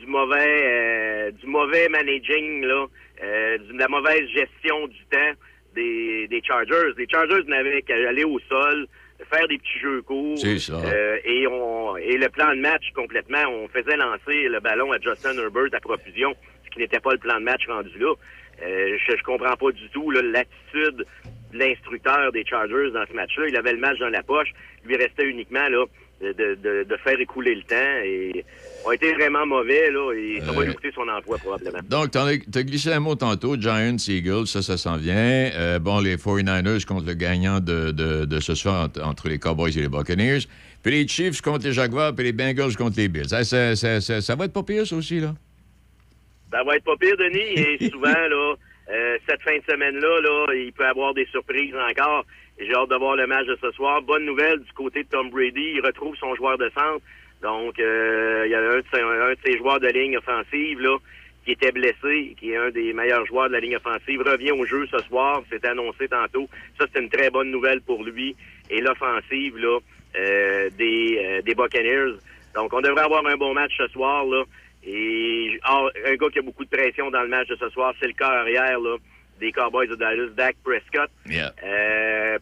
du 0.00 0.06
mauvais 0.06 0.62
euh, 0.64 1.30
du 1.30 1.46
mauvais 1.46 1.88
managing, 1.88 2.64
là, 2.64 2.86
euh, 3.22 3.58
de 3.58 3.78
la 3.78 3.88
mauvaise 3.88 4.28
gestion 4.30 4.86
du 4.88 4.98
temps 5.10 5.32
des, 5.74 6.26
des 6.28 6.42
Chargers. 6.42 6.92
Les 6.96 7.06
Chargers 7.08 7.44
n'avaient 7.46 7.82
qu'à 7.82 7.94
aller 7.94 8.24
au 8.24 8.38
sol, 8.48 8.86
faire 9.32 9.46
des 9.48 9.58
petits 9.58 9.78
jeux 9.80 10.02
courts. 10.02 10.38
C'est 10.38 10.58
ça. 10.58 10.74
Euh, 10.84 11.18
et, 11.24 11.46
on, 11.46 11.96
et 11.96 12.16
le 12.16 12.28
plan 12.28 12.54
de 12.54 12.60
match, 12.60 12.84
complètement, 12.94 13.44
on 13.48 13.68
faisait 13.68 13.96
lancer 13.96 14.48
le 14.48 14.58
ballon 14.60 14.92
à 14.92 14.98
Justin 15.00 15.38
Herbert 15.38 15.68
à 15.72 15.80
profusion, 15.80 16.34
qui 16.76 16.82
n'était 16.82 17.00
pas 17.00 17.12
le 17.12 17.18
plan 17.18 17.38
de 17.38 17.44
match 17.44 17.66
rendu 17.66 17.98
là. 17.98 18.14
Euh, 18.62 18.96
je, 19.06 19.16
je 19.16 19.22
comprends 19.22 19.56
pas 19.56 19.72
du 19.72 19.88
tout 19.90 20.10
l'attitude 20.10 21.06
de 21.52 21.58
l'instructeur 21.58 22.32
des 22.32 22.44
Chargers 22.44 22.90
dans 22.92 23.04
ce 23.06 23.12
match-là. 23.12 23.48
Il 23.48 23.56
avait 23.56 23.72
le 23.72 23.78
match 23.78 23.98
dans 23.98 24.08
la 24.08 24.22
poche. 24.22 24.48
Il 24.84 24.88
lui 24.88 24.96
restait 24.96 25.26
uniquement 25.26 25.68
là, 25.68 25.84
de, 26.22 26.32
de, 26.32 26.84
de 26.84 26.96
faire 26.98 27.20
écouler 27.20 27.54
le 27.54 27.62
temps. 27.62 28.02
Et 28.04 28.44
a 28.88 28.94
été 28.94 29.12
vraiment 29.14 29.46
mauvais, 29.46 29.90
là, 29.90 30.12
et 30.12 30.40
ça 30.44 30.52
va 30.52 30.64
lui 30.64 30.74
coûter 30.74 30.92
son 30.94 31.08
emploi, 31.08 31.38
probablement. 31.38 31.80
Donc, 31.88 32.12
tu 32.12 32.18
as 32.58 32.62
glissé 32.62 32.92
un 32.92 33.00
mot 33.00 33.14
tantôt, 33.14 33.60
Giants, 33.60 33.96
Eagles, 34.08 34.46
ça, 34.46 34.62
ça 34.62 34.76
s'en 34.76 34.96
vient. 34.96 35.50
Euh, 35.54 35.78
bon, 35.78 36.00
les 36.00 36.16
49ers 36.16 36.84
contre 36.84 37.06
le 37.06 37.14
gagnant 37.14 37.60
de, 37.60 37.90
de, 37.90 38.40
ce 38.40 38.54
soir 38.54 38.84
entre, 38.84 39.02
entre, 39.02 39.28
les 39.28 39.38
Cowboys 39.38 39.76
et 39.76 39.80
les 39.80 39.88
Buccaneers. 39.88 40.46
Puis 40.82 40.92
les 40.92 41.08
Chiefs 41.08 41.40
contre 41.40 41.64
les 41.66 41.72
Jaguars, 41.72 42.14
puis 42.14 42.24
les 42.26 42.32
Bengals 42.32 42.76
contre 42.76 42.96
les 42.98 43.08
Bills. 43.08 43.28
Ça, 43.28 43.42
ça, 43.42 43.74
ça, 43.74 44.00
ça 44.00 44.34
va 44.36 44.44
être 44.44 44.52
pas 44.52 44.62
pire, 44.62 44.86
ça 44.86 44.94
aussi, 44.94 45.20
là? 45.20 45.34
Ça 46.50 46.62
va 46.62 46.76
être 46.76 46.84
pas 46.84 46.96
pire, 46.96 47.16
Denis, 47.16 47.38
et 47.38 47.90
souvent, 47.90 48.12
là, 48.12 48.54
euh, 48.88 49.18
cette 49.28 49.42
fin 49.42 49.56
de 49.56 49.64
semaine-là, 49.68 50.20
là, 50.20 50.54
il 50.54 50.72
peut 50.72 50.84
y 50.84 50.86
avoir 50.86 51.12
des 51.14 51.26
surprises 51.26 51.74
encore. 51.90 52.24
J'ai 52.58 52.74
hâte 52.74 52.88
de 52.88 52.96
voir 52.96 53.16
le 53.16 53.26
match 53.26 53.46
de 53.46 53.58
ce 53.60 53.70
soir. 53.72 54.00
Bonne 54.02 54.24
nouvelle 54.24 54.60
du 54.60 54.72
côté 54.72 55.02
de 55.02 55.08
Tom 55.08 55.28
Brady. 55.28 55.74
Il 55.74 55.80
retrouve 55.84 56.16
son 56.16 56.34
joueur 56.36 56.56
de 56.56 56.70
centre. 56.70 57.02
Donc, 57.42 57.78
euh, 57.78 58.44
il 58.46 58.50
y 58.50 58.54
a 58.54 58.60
un 58.60 58.76
de, 58.78 58.84
ses, 58.92 59.00
un 59.00 59.30
de, 59.30 59.38
ses, 59.44 59.58
joueurs 59.58 59.80
de 59.80 59.88
ligne 59.88 60.16
offensive 60.16 60.80
là, 60.80 60.96
qui 61.44 61.52
était 61.52 61.70
blessé, 61.70 62.34
qui 62.38 62.52
est 62.52 62.56
un 62.56 62.70
des 62.70 62.92
meilleurs 62.94 63.26
joueurs 63.26 63.48
de 63.48 63.52
la 63.52 63.60
ligne 63.60 63.76
offensive, 63.76 64.22
revient 64.22 64.52
au 64.52 64.64
jeu 64.64 64.86
ce 64.90 64.98
soir. 65.00 65.42
C'est 65.50 65.64
annoncé 65.66 66.08
tantôt. 66.08 66.48
Ça, 66.78 66.86
c'est 66.92 67.00
une 67.00 67.10
très 67.10 67.28
bonne 67.30 67.50
nouvelle 67.50 67.82
pour 67.82 68.02
lui. 68.02 68.34
Et 68.70 68.80
l'offensive 68.80 69.58
là, 69.58 69.78
euh, 70.18 70.70
des, 70.78 71.18
euh, 71.22 71.42
des 71.42 71.54
Buccaneers. 71.54 72.14
Donc, 72.54 72.72
on 72.72 72.80
devrait 72.80 73.04
avoir 73.04 73.26
un 73.26 73.36
bon 73.36 73.52
match 73.52 73.72
ce 73.76 73.86
soir. 73.88 74.24
Là. 74.24 74.44
Et 74.86 75.58
oh, 75.68 75.88
un 76.06 76.14
gars 76.14 76.28
qui 76.32 76.38
a 76.38 76.42
beaucoup 76.42 76.64
de 76.64 76.70
pression 76.70 77.10
dans 77.10 77.22
le 77.22 77.28
match 77.28 77.48
de 77.48 77.56
ce 77.56 77.68
soir, 77.70 77.92
c'est 78.00 78.06
le 78.06 78.12
corps 78.12 78.30
arrière 78.30 78.78
là, 78.78 78.96
des 79.40 79.50
Cowboys 79.52 79.88
de 79.88 79.96
Dallas, 79.96 80.30
Dak 80.36 80.56
Prescott. 80.64 81.10
Yeah. 81.28 81.52
Euh, 81.64 82.38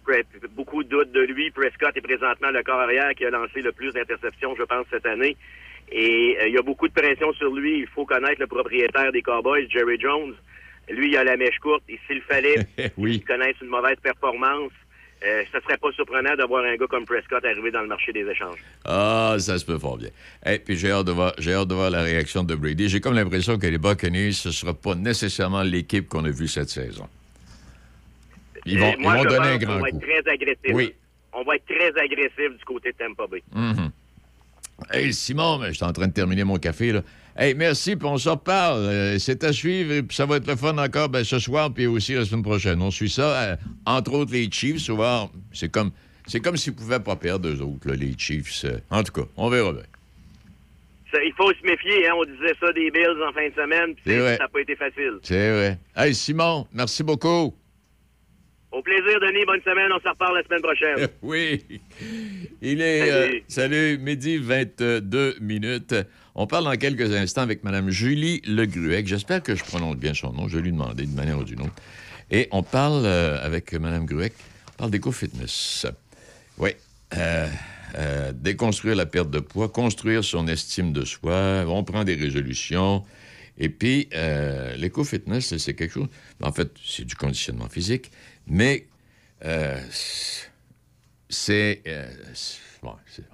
beaucoup 0.51 0.85
de 0.85 0.89
doutes 0.89 1.13
de 1.13 1.23
lui. 1.23 1.51
Prescott 1.51 1.97
est 1.97 2.03
présentement 2.03 2.51
le 2.51 2.63
corps 2.63 2.81
arrière 2.81 3.15
qui 3.17 3.25
a 3.25 3.31
lancé 3.31 3.63
le 3.63 3.73
plus 3.73 3.93
d'interceptions, 3.93 4.55
je 4.57 4.63
pense, 4.65 4.87
cette 4.91 5.07
année. 5.07 5.37
Et 5.91 6.37
euh, 6.41 6.49
il 6.49 6.55
y 6.55 6.59
a 6.59 6.63
beaucoup 6.63 6.89
de 6.89 6.93
pression 6.93 7.33
sur 7.33 7.53
lui. 7.55 7.79
Il 7.79 7.87
faut 7.87 8.05
connaître 8.05 8.41
le 8.41 8.47
propriétaire 8.47 9.11
des 9.11 9.23
Cowboys, 9.23 9.67
Jerry 9.71 9.99
Jones. 9.99 10.35
Lui, 10.91 11.09
il 11.09 11.17
a 11.17 11.25
la 11.25 11.37
mèche 11.37 11.59
courte. 11.61 11.83
Et 11.89 11.99
s'il 12.07 12.21
fallait 12.23 12.57
oui. 12.99 13.13
qu'il 13.13 13.25
connaisse 13.25 13.57
une 13.63 13.69
mauvaise 13.69 13.99
performance, 14.03 14.73
euh, 15.23 15.43
ce 15.53 15.61
serait 15.61 15.77
pas 15.79 15.91
surprenant 15.93 16.35
d'avoir 16.37 16.65
un 16.65 16.77
gars 16.77 16.87
comme 16.89 17.05
Prescott 17.07 17.45
arriver 17.45 17.71
dans 17.71 17.81
le 17.83 17.87
marché 17.89 18.13
des 18.13 18.27
échanges. 18.27 18.59
Ah, 18.85 19.37
ça 19.39 19.59
se 19.59 19.65
peut 19.65 19.79
fort 19.79 19.97
bien. 19.99 20.11
Et 20.47 20.59
puis 20.59 20.77
j'ai 20.77 20.91
hâte 20.91 21.07
de 21.07 21.13
voir, 21.13 21.33
j'ai 21.39 21.55
hâte 21.55 21.69
de 21.69 21.75
voir 21.75 21.91
la 21.91 22.03
réaction 22.03 22.43
de 22.45 22.55
Brady. 22.55 22.89
J'ai 22.89 23.01
comme 23.01 23.15
l'impression 23.15 23.59
que 23.59 23.67
les 23.67 23.79
Buccaneers, 23.79 24.33
ce 24.33 24.49
ne 24.49 24.53
sera 24.53 24.75
pas 24.75 24.95
nécessairement 24.95 25.63
l'équipe 25.63 26.09
qu'on 26.09 26.25
a 26.25 26.31
vue 26.31 26.49
cette 26.49 26.69
saison. 26.71 27.09
Ils 28.67 28.79
vont, 28.79 28.95
moi, 28.99 29.15
ils 29.15 29.17
vont 29.19 29.23
je 29.25 29.29
donner 29.29 29.39
pense 29.39 29.47
un 29.49 29.59
grand 29.59 29.75
qu'on 29.77 29.83
va 29.85 29.91
coup. 29.91 29.97
être 29.97 30.03
très 30.23 30.31
agressif. 30.33 30.71
Oui. 30.73 30.95
On 31.33 31.43
va 31.43 31.57
être 31.57 31.67
très 31.67 31.89
agressif 32.01 32.59
du 32.59 32.65
côté 32.65 32.93
de 32.93 32.97
Tampa 32.97 33.27
Bay. 33.27 33.43
Mhm. 33.53 33.91
Hey, 34.91 35.13
Simon, 35.13 35.61
je 35.67 35.73
suis 35.73 35.85
en 35.85 35.93
train 35.93 36.09
de 36.09 36.13
terminer 36.13 36.45
mon 36.45 36.59
café, 36.59 36.93
là. 36.93 37.03
Hey, 37.37 37.55
merci, 37.55 37.97
puis 37.97 38.07
on 38.07 38.17
s'en 38.17 38.33
reparle. 38.37 38.79
Euh, 38.81 39.19
c'est 39.19 39.43
à 39.43 39.53
suivre, 39.53 39.93
et 39.93 40.03
puis 40.05 40.17
ça 40.17 40.25
va 40.25 40.37
être 40.37 40.47
le 40.47 40.55
fun 40.57 40.77
encore 40.79 41.09
ben, 41.09 41.25
ce 41.25 41.39
soir, 41.41 41.73
puis 41.75 41.87
aussi 41.87 42.15
la 42.15 42.25
semaine 42.25 42.43
prochaine. 42.45 42.81
On 42.81 42.91
suit 42.93 43.11
ça. 43.11 43.43
euh, 43.43 43.57
entre 43.87 44.13
autres, 44.13 44.33
les 44.33 44.49
Chiefs, 44.51 44.79
souvent, 44.79 45.31
c'est 45.53 45.69
comme, 45.71 45.91
c'est 46.27 46.39
comme 46.41 46.57
s'ils 46.57 46.75
pouvaient 46.77 47.01
pas 47.01 47.17
perdre, 47.17 47.49
eux 47.49 47.61
autres, 47.61 47.89
là, 47.89 47.97
les 47.97 48.15
Chiefs. 48.17 48.65
euh. 48.65 48.79
en 48.91 49.03
tout 49.03 49.13
cas, 49.13 49.27
on 49.37 49.49
verra 49.51 49.73
bien. 49.73 49.83
Ça, 51.13 51.19
il 51.25 51.33
faut 51.37 51.53
se 51.53 51.65
méfier, 51.67 52.09
hein. 52.09 52.13
On 52.17 52.25
disait 52.25 52.55
ça 52.61 52.73
des 52.73 52.91
Bills 52.91 53.23
en 53.29 53.33
fin 53.33 53.49
de 53.49 53.55
semaine, 53.55 53.95
puis 53.97 54.15
ça 54.15 54.37
n'a 54.39 54.49
pas 54.49 54.61
été 54.61 54.77
facile. 54.77 55.15
C'est 55.23 55.51
vrai. 55.53 55.79
Hey, 55.97 56.15
Simon, 56.15 56.67
merci 56.73 57.03
beaucoup. 57.03 57.55
Au 58.73 58.83
plaisir, 58.83 59.21
Denis. 59.21 59.45
Bonne 59.47 59.61
semaine. 59.63 59.91
On 59.97 60.01
se 60.01 60.09
reparle 60.09 60.37
la 60.37 60.43
semaine 60.45 60.63
prochaine. 60.63 61.09
Oui. 61.23 61.65
Il 62.61 62.81
est, 62.81 63.09
Salut. 63.09 63.43
salut, 63.47 63.99
midi 63.99 64.37
22 64.39 65.37
minutes. 65.41 65.95
On 66.37 66.49
parle 66.49 66.65
dans 66.65 66.77
quelques 66.77 67.13
instants 67.13 67.43
avec 67.43 67.63
Mme 67.63 67.91
Julie 67.91 68.43
Legruec. 68.45 69.07
J'espère 69.07 69.41
que 69.41 69.55
je 69.55 69.63
prononce 69.63 69.97
bien 69.97 70.15
son 70.15 70.33
nom. 70.33 70.49
Je 70.49 70.57
vais 70.57 70.65
lui 70.65 70.73
demander 70.73 71.05
d'une 71.05 71.15
manière 71.15 71.39
ou 71.39 71.45
d'une 71.45 71.61
autre. 71.61 71.75
Et 72.31 72.49
on 72.51 72.65
parle 72.65 73.05
euh, 73.05 73.45
avec 73.45 73.73
Mme 73.73 74.05
Gruec, 74.05 74.33
on 74.71 74.73
parle 74.73 74.91
d'éco-fitness. 74.91 75.87
Oui. 76.59 76.71
Euh, 77.17 77.49
euh, 77.97 78.33
déconstruire 78.33 78.97
la 78.97 79.07
perte 79.07 79.31
de 79.31 79.39
poids, 79.39 79.69
construire 79.69 80.25
son 80.25 80.49
estime 80.49 80.93
de 80.93 81.05
soi. 81.05 81.65
On 81.69 81.85
prend 81.85 82.03
des 82.03 82.17
résolutions. 82.17 83.05
Et 83.57 83.69
puis, 83.69 84.09
l'éco-fitness, 84.77 85.57
c'est 85.57 85.75
quelque 85.75 85.93
chose. 85.93 86.09
En 86.43 86.51
fait, 86.51 86.73
c'est 86.85 87.05
du 87.05 87.15
conditionnement 87.15 87.69
physique, 87.69 88.11
mais 88.49 88.89
c'est. 91.29 91.83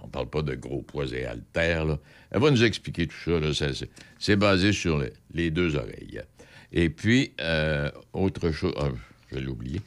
On 0.03 0.09
parle 0.09 0.29
pas 0.29 0.43
de 0.43 0.55
gros 0.55 0.83
poids 0.83 1.07
et 1.13 1.25
haltères. 1.25 1.99
Elle 2.31 2.41
va 2.41 2.51
nous 2.51 2.65
expliquer 2.65 3.07
tout 3.07 3.17
ça. 3.55 3.73
c'est, 4.19 4.37
basé 4.37 4.73
sur 4.73 5.03
les, 5.33 5.51
deux 5.51 5.77
oreilles. 5.77 6.23
Et 6.73 6.91
puis, 6.91 7.33
euh, 7.41 7.91
autre 8.13 8.51
chose. 8.51 8.75
ah, 8.79 8.89
je 9.33 9.39
l'ai 9.39 9.47
oublié. 9.49 9.81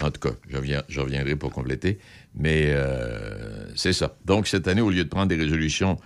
En 0.00 0.10
tout 0.10 0.20
cas, 0.20 0.34
je, 0.48 1.00
reviendrai 1.00 1.36
pour 1.36 1.50
compléter. 1.50 1.98
Mais 2.34 2.66
euh, 2.68 3.66
c'est 3.76 3.92
ça. 3.92 4.16
Donc, 4.24 4.46
cette 4.46 4.68
année, 4.68 4.80
au 4.80 4.90
lieu 4.90 5.04
de 5.04 5.08
prendre 5.08 5.28
des 5.28 5.36
résolutions, 5.36 5.98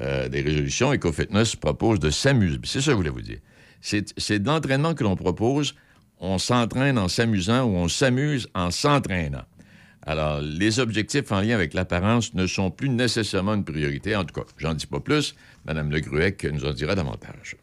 euh, 0.00 0.28
des 0.28 0.42
résolutions, 0.42 0.92
EcoFitness 0.92 1.56
propose 1.56 2.00
de 2.00 2.10
s'amuser. 2.10 2.58
C'est 2.64 2.80
ça 2.80 2.86
que 2.86 2.92
je 2.92 2.96
voulais 2.96 3.10
vous 3.10 3.22
dire. 3.22 3.38
C'est, 3.80 4.12
c'est 4.18 4.38
de 4.38 4.46
l'entraînement 4.46 4.94
que 4.94 5.04
l'on 5.04 5.16
propose. 5.16 5.74
On 6.18 6.38
s'entraîne 6.38 6.98
en 6.98 7.08
s'amusant 7.08 7.64
ou 7.64 7.76
on 7.76 7.88
s'amuse 7.88 8.48
en 8.54 8.70
s'entraînant. 8.70 9.44
Alors, 10.06 10.40
les 10.40 10.80
objectifs 10.80 11.30
en 11.30 11.40
lien 11.40 11.54
avec 11.54 11.74
l'apparence 11.74 12.34
ne 12.34 12.46
sont 12.46 12.70
plus 12.70 12.88
nécessairement 12.88 13.54
une 13.54 13.64
priorité. 13.64 14.16
En 14.16 14.24
tout 14.24 14.34
cas, 14.34 14.46
j'en 14.56 14.74
dis 14.74 14.86
pas 14.86 15.00
plus. 15.00 15.34
Madame 15.66 15.90
Le 15.90 16.00
Gruec 16.00 16.46
nous 16.50 16.64
en 16.64 16.72
dira 16.72 16.94
davantage. 16.94 17.56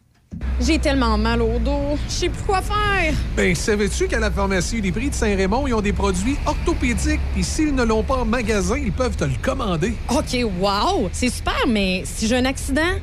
J'ai 0.60 0.78
tellement 0.78 1.18
mal 1.18 1.42
au 1.42 1.58
dos. 1.60 1.98
Je 2.08 2.12
sais 2.12 2.30
plus 2.30 2.44
quoi 2.44 2.62
faire. 2.62 3.14
Ben, 3.36 3.56
savais-tu 3.56 4.08
qu'à 4.08 4.20
la 4.20 4.30
pharmacie 4.30 4.82
des 4.82 4.92
prix 4.92 5.10
de 5.10 5.16
Saint-Raymond, 5.16 5.68
ils 5.68 5.74
ont 5.74 5.82
des 5.82 5.94
produits 5.94 6.36
orthopédiques, 6.46 7.22
puis 7.34 7.44
s'ils 7.44 7.74
ne 7.74 7.84
l'ont 7.84 8.04
pas 8.04 8.18
en 8.18 8.26
magasin, 8.26 8.78
ils 8.78 8.92
peuvent 8.92 9.16
te 9.16 9.24
le 9.24 9.36
commander. 9.42 9.94
OK, 10.10 10.46
wow! 10.60 11.10
C'est 11.12 11.30
super, 11.30 11.66
mais 11.68 12.04
si 12.06 12.28
j'ai 12.28 12.36
un 12.36 12.46
accident, 12.46 13.00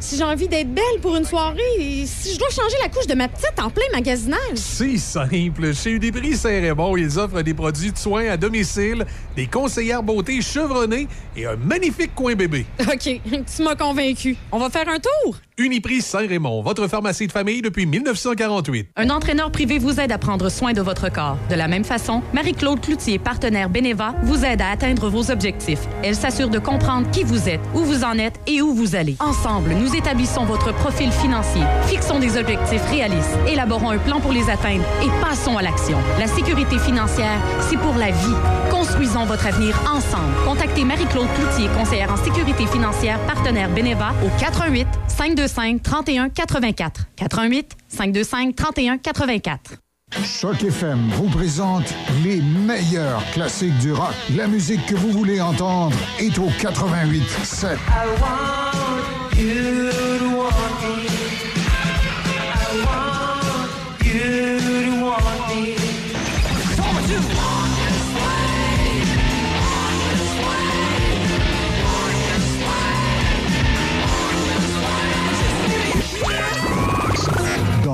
si 0.00 0.16
j'ai 0.16 0.24
envie 0.24 0.48
d'être 0.48 0.72
belle 0.72 1.00
pour 1.02 1.16
une 1.16 1.24
soirée, 1.24 2.06
si 2.06 2.34
je 2.34 2.38
dois 2.38 2.50
changer 2.50 2.76
la 2.82 2.88
couche 2.88 3.06
de 3.06 3.14
ma 3.14 3.28
petite 3.28 3.58
en 3.58 3.70
plein 3.70 3.84
magasinage. 3.92 4.38
C'est 4.54 4.96
simple. 4.98 5.74
Chez 5.74 5.90
Uniprix 5.92 6.36
Saint-Raymond, 6.36 6.96
ils 6.96 7.18
offrent 7.18 7.42
des 7.42 7.54
produits 7.54 7.92
de 7.92 7.98
soins 7.98 8.28
à 8.28 8.36
domicile, 8.36 9.04
des 9.36 9.46
conseillères 9.46 10.02
beauté 10.02 10.40
chevronnées 10.40 11.08
et 11.36 11.46
un 11.46 11.56
magnifique 11.56 12.14
coin 12.14 12.34
bébé. 12.34 12.66
OK, 12.80 13.20
tu 13.56 13.62
m'as 13.62 13.74
convaincu. 13.74 14.36
On 14.52 14.58
va 14.58 14.70
faire 14.70 14.88
un 14.88 14.98
tour? 14.98 15.36
Uniprix 15.58 16.02
Saint-Raymond, 16.02 16.62
votre 16.62 16.86
pharmacie 16.86 17.26
de 17.26 17.32
famille 17.32 17.62
depuis 17.62 17.84
1948. 17.84 18.90
Un 18.94 19.10
entraîneur 19.10 19.50
privé 19.50 19.78
vous 19.78 19.98
aide 19.98 20.12
à 20.12 20.18
prendre 20.18 20.48
soin 20.50 20.72
de 20.72 20.80
votre 20.80 21.10
corps. 21.12 21.36
De 21.50 21.56
la 21.56 21.66
même 21.66 21.82
façon, 21.82 22.22
Marie-Claude 22.32 22.80
Cloutier, 22.80 23.18
partenaire 23.18 23.68
Beneva, 23.68 24.14
vous 24.22 24.44
aide 24.44 24.62
à 24.62 24.70
atteindre 24.70 25.08
vos 25.10 25.32
objectifs. 25.32 25.80
Elle 26.04 26.14
s'assure 26.14 26.48
de 26.48 26.60
comprendre 26.60 27.10
qui 27.10 27.24
vous 27.24 27.48
êtes, 27.48 27.60
où 27.74 27.80
vous 27.80 28.04
en 28.04 28.18
êtes 28.18 28.38
et 28.46 28.62
où 28.62 28.72
vous 28.72 28.94
allez. 28.94 29.16
Ensemble, 29.18 29.70
nous 29.70 29.87
établissons 29.94 30.44
votre 30.44 30.72
profil 30.72 31.10
financier, 31.12 31.62
fixons 31.86 32.18
des 32.18 32.36
objectifs 32.36 32.82
réalistes, 32.90 33.36
élaborons 33.46 33.90
un 33.90 33.98
plan 33.98 34.20
pour 34.20 34.32
les 34.32 34.50
atteindre 34.50 34.84
et 35.02 35.10
passons 35.20 35.56
à 35.56 35.62
l'action. 35.62 35.98
La 36.18 36.26
sécurité 36.26 36.78
financière, 36.78 37.40
c'est 37.68 37.78
pour 37.78 37.94
la 37.96 38.10
vie. 38.10 38.34
Construisons 38.70 39.24
votre 39.24 39.46
avenir 39.46 39.78
ensemble. 39.90 40.34
Contactez 40.44 40.84
Marie-Claude 40.84 41.28
Cloutier, 41.34 41.68
conseillère 41.76 42.12
en 42.12 42.16
sécurité 42.16 42.66
financière, 42.66 43.18
partenaire 43.26 43.68
Beneva, 43.70 44.12
au 44.24 44.30
88 44.40 44.86
525 45.08 45.82
31 45.82 46.28
84. 46.30 47.06
88 47.16 47.76
525 47.88 48.56
31 48.56 48.98
84. 48.98 49.78
Choc 50.24 50.64
FM 50.64 51.10
vous 51.12 51.28
présente 51.28 51.94
les 52.24 52.40
meilleurs 52.40 53.22
classiques 53.32 53.76
du 53.78 53.92
rock. 53.92 54.14
La 54.34 54.46
musique 54.46 54.84
que 54.86 54.96
vous 54.96 55.10
voulez 55.10 55.40
entendre 55.40 55.96
est 56.18 56.38
au 56.38 56.48
88 56.60 57.22
7. 57.44 57.78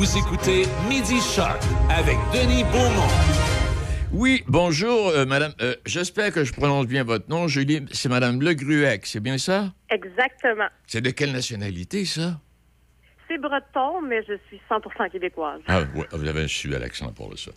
Vous 0.00 0.16
écoutez 0.16 0.62
Midi 0.88 1.20
Choc 1.20 1.60
avec 1.90 2.16
Denis 2.32 2.64
Beaumont. 2.72 3.06
Oui, 4.10 4.42
bonjour, 4.46 5.08
euh, 5.08 5.26
madame. 5.26 5.52
Euh, 5.60 5.74
J'espère 5.84 6.32
que 6.32 6.42
je 6.42 6.54
prononce 6.54 6.86
bien 6.86 7.04
votre 7.04 7.28
nom, 7.28 7.48
Julie. 7.48 7.84
C'est 7.92 8.08
madame 8.08 8.40
Le 8.40 8.54
Gruec, 8.54 9.04
c'est 9.04 9.20
bien 9.20 9.36
ça? 9.36 9.74
Exactement. 9.90 10.68
C'est 10.86 11.02
de 11.02 11.10
quelle 11.10 11.32
nationalité, 11.32 12.06
ça? 12.06 12.40
C'est 13.28 13.36
breton, 13.36 14.00
mais 14.00 14.24
je 14.26 14.38
suis 14.48 14.58
100 14.70 15.10
québécoise. 15.10 15.60
Ah, 15.66 15.82
ouais, 15.94 16.06
vous 16.12 16.26
avez 16.26 16.44
un 16.44 16.48
super 16.48 16.82
accent 16.82 17.12
pour 17.12 17.38
ça. 17.38 17.50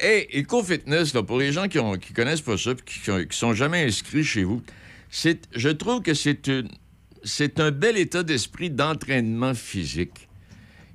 Hey, 0.00 0.26
Eco-Fitness, 0.32 1.12
là, 1.12 1.22
pour 1.22 1.38
les 1.38 1.52
gens 1.52 1.68
qui 1.68 1.76
ne 1.76 1.96
qui 1.96 2.14
connaissent 2.14 2.40
pas 2.40 2.56
ça 2.56 2.70
et 2.70 2.76
qui, 2.76 3.10
ne 3.10 3.26
sont 3.28 3.52
jamais 3.52 3.84
inscrits 3.84 4.24
chez 4.24 4.44
vous, 4.44 4.62
c'est, 5.10 5.46
je 5.54 5.68
trouve 5.68 6.00
que 6.00 6.14
c'est 6.14 7.60
un 7.60 7.70
bel 7.72 7.98
état 7.98 8.22
d'esprit 8.22 8.70
d'entraînement 8.70 9.52
physique. 9.52 10.30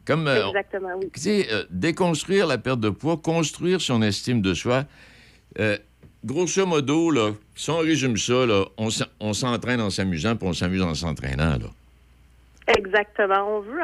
Comme, 0.10 0.28
euh, 0.28 0.48
Exactement, 0.48 0.96
oui. 0.98 1.12
tu 1.14 1.20
sais, 1.20 1.48
euh, 1.52 1.66
déconstruire 1.70 2.48
la 2.48 2.58
perte 2.58 2.80
de 2.80 2.90
poids, 2.90 3.16
construire 3.16 3.80
son 3.80 4.02
estime 4.02 4.42
de 4.42 4.56
soi. 4.56 4.86
Euh, 5.60 5.78
grosso 6.26 6.66
modo, 6.66 7.12
là, 7.12 7.34
si 7.56 7.70
on 7.70 7.78
résume 7.78 8.18
ça, 8.18 8.44
là, 8.48 8.66
on, 8.80 9.34
s'entraîne 9.34 9.80
en 9.80 9.92
s'amusant, 9.92 10.36
puis 10.36 10.48
on 10.48 10.54
s'amuse 10.54 10.82
en 10.82 10.96
s'entraînant. 10.96 11.60
Exactement. 12.76 13.58
On 13.58 13.60
veut 13.60 13.82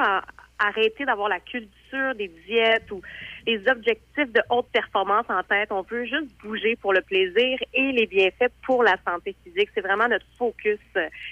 arrêter 0.58 1.06
d'avoir 1.06 1.30
la 1.30 1.40
culture 1.40 2.16
des 2.18 2.32
diètes 2.48 2.90
ou 2.90 3.04
les 3.46 3.62
objectifs 3.68 4.34
de 4.34 4.42
haute 4.50 4.66
performance 4.74 5.28
en 5.30 5.44
tête. 5.44 5.72
On 5.72 5.84
veut 5.84 6.06
juste 6.06 6.32
bouger 6.44 6.76
pour 6.78 6.92
le 6.92 7.02
plaisir 7.02 7.60
et 7.72 7.92
les 7.92 8.08
bienfaits 8.08 8.52
pour 8.66 8.82
la 8.82 8.96
santé 9.08 9.36
physique. 9.44 9.70
C'est 9.76 9.82
vraiment 9.82 10.08
notre 10.08 10.26
focus 10.40 10.80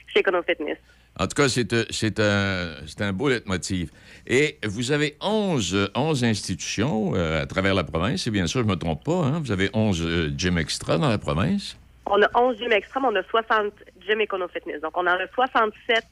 chez 0.06 0.20
Econo 0.20 0.44
Fitness. 0.44 0.78
En 1.20 1.28
tout 1.28 1.36
cas, 1.36 1.48
c'est 1.48 1.72
euh, 1.74 1.86
c'est 1.92 2.20
un, 2.20 2.74
c'est 2.88 3.02
un 3.02 3.14
beau 3.14 3.30
leitmotiv. 3.30 3.92
Et 4.26 4.58
vous 4.66 4.92
avez 4.92 5.16
11, 5.22 5.76
euh, 5.76 5.88
11 5.96 6.24
institutions 6.24 7.14
euh, 7.16 7.44
à 7.44 7.46
travers 7.46 7.76
la 7.76 7.84
province, 7.84 8.24
c'est 8.24 8.32
bien 8.32 8.48
sûr, 8.48 8.62
je 8.62 8.66
ne 8.66 8.72
me 8.72 8.76
trompe 8.78 9.04
pas. 9.04 9.26
Hein? 9.26 9.40
Vous 9.40 9.52
avez 9.52 9.70
11 9.74 10.02
euh, 10.02 10.32
gyms 10.36 10.58
extra 10.58 10.98
dans 10.98 11.10
la 11.10 11.18
province. 11.20 11.78
On 12.08 12.22
a 12.22 12.30
11 12.36 12.58
gyms 12.58 12.72
extrêmes, 12.72 13.06
on 13.06 13.16
a 13.16 13.24
60 13.24 13.74
gyms 14.08 14.22
Econo 14.22 14.48
Fitness. 14.48 14.82
Donc, 14.82 14.98
on 14.98 15.02
en 15.02 15.08
a 15.08 15.28
67 15.36 16.04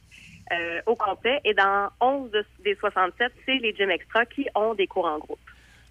euh, 0.52 0.82
au 0.86 0.96
complet. 0.96 1.40
Et 1.46 1.54
dans 1.54 1.90
11 2.00 2.30
de- 2.32 2.46
des 2.64 2.76
67, 2.80 3.32
c'est 3.46 3.58
les 3.58 3.74
gyms 3.76 3.90
extra 3.92 4.26
qui 4.26 4.46
ont 4.56 4.76
des 4.76 4.86
cours 4.88 5.06
en 5.06 5.18
groupe. 5.18 5.40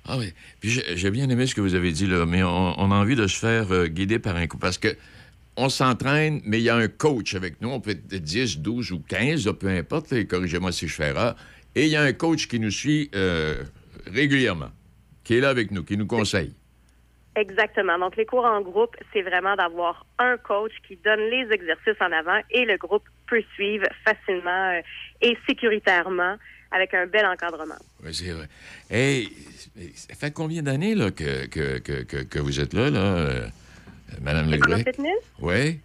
Ah 0.08 0.16
oui. 0.18 0.32
Puis 0.60 0.70
j'ai 0.70 0.96
j'ai 0.96 1.10
bien 1.10 1.28
aimé 1.28 1.46
ce 1.46 1.54
que 1.54 1.60
vous 1.60 1.74
avez 1.74 1.92
dit, 1.92 2.06
là, 2.06 2.24
mais 2.26 2.42
on, 2.42 2.78
on 2.80 2.90
a 2.90 2.94
envie 2.94 3.16
de 3.16 3.26
se 3.26 3.38
faire 3.38 3.70
euh, 3.72 3.86
guider 3.86 4.18
par 4.18 4.36
un 4.36 4.46
coup. 4.46 4.56
Parce 4.56 4.78
que 4.78 4.96
on 5.56 5.68
s'entraîne, 5.68 6.40
mais 6.44 6.58
il 6.58 6.64
y 6.64 6.70
a 6.70 6.76
un 6.76 6.88
coach 6.88 7.34
avec 7.34 7.60
nous. 7.60 7.68
On 7.70 7.80
peut 7.80 7.90
être 7.90 8.06
10, 8.06 8.58
12 8.60 8.92
ou 8.92 9.00
15, 9.00 9.46
là, 9.46 9.52
peu 9.52 9.68
importe. 9.68 10.24
Corrigez-moi 10.26 10.72
si 10.72 10.88
je 10.88 10.94
fais 10.94 11.08
erreur. 11.08 11.36
Et 11.74 11.84
il 11.84 11.90
y 11.90 11.96
a 11.96 12.02
un 12.02 12.12
coach 12.12 12.46
qui 12.48 12.58
nous 12.58 12.70
suit 12.70 13.10
euh, 13.14 13.62
régulièrement, 14.06 14.70
qui 15.24 15.36
est 15.36 15.40
là 15.40 15.50
avec 15.50 15.70
nous, 15.70 15.84
qui 15.84 15.96
nous 15.96 16.06
conseille. 16.06 16.52
Exactement. 17.36 17.96
Donc, 17.98 18.16
les 18.16 18.26
cours 18.26 18.44
en 18.44 18.60
groupe, 18.60 18.96
c'est 19.12 19.22
vraiment 19.22 19.54
d'avoir 19.54 20.04
un 20.18 20.36
coach 20.36 20.72
qui 20.86 20.96
donne 21.04 21.20
les 21.30 21.46
exercices 21.52 22.00
en 22.00 22.10
avant 22.10 22.40
et 22.50 22.64
le 22.64 22.76
groupe 22.76 23.04
peut 23.28 23.42
suivre 23.54 23.86
facilement 24.04 24.72
euh, 24.72 24.80
et 25.22 25.36
sécuritairement 25.48 26.36
avec 26.72 26.92
un 26.94 27.06
bel 27.06 27.24
encadrement. 27.26 27.76
Oui, 28.04 28.12
c'est 28.14 28.30
vrai. 28.32 28.48
Hey, 28.90 29.28
ça 29.94 30.14
fait 30.16 30.32
combien 30.32 30.62
d'années 30.62 30.94
là, 30.96 31.10
que, 31.12 31.46
que, 31.46 31.78
que, 31.78 32.02
que- 32.02 32.22
que 32.24 32.38
vous 32.40 32.58
êtes 32.60 32.74
là, 32.74 32.90
là, 32.90 33.26
Madame 34.20 34.52
Econo 34.52 34.76
Legrec? 34.76 34.86
Fitness, 34.88 35.18
Oui. 35.40 35.80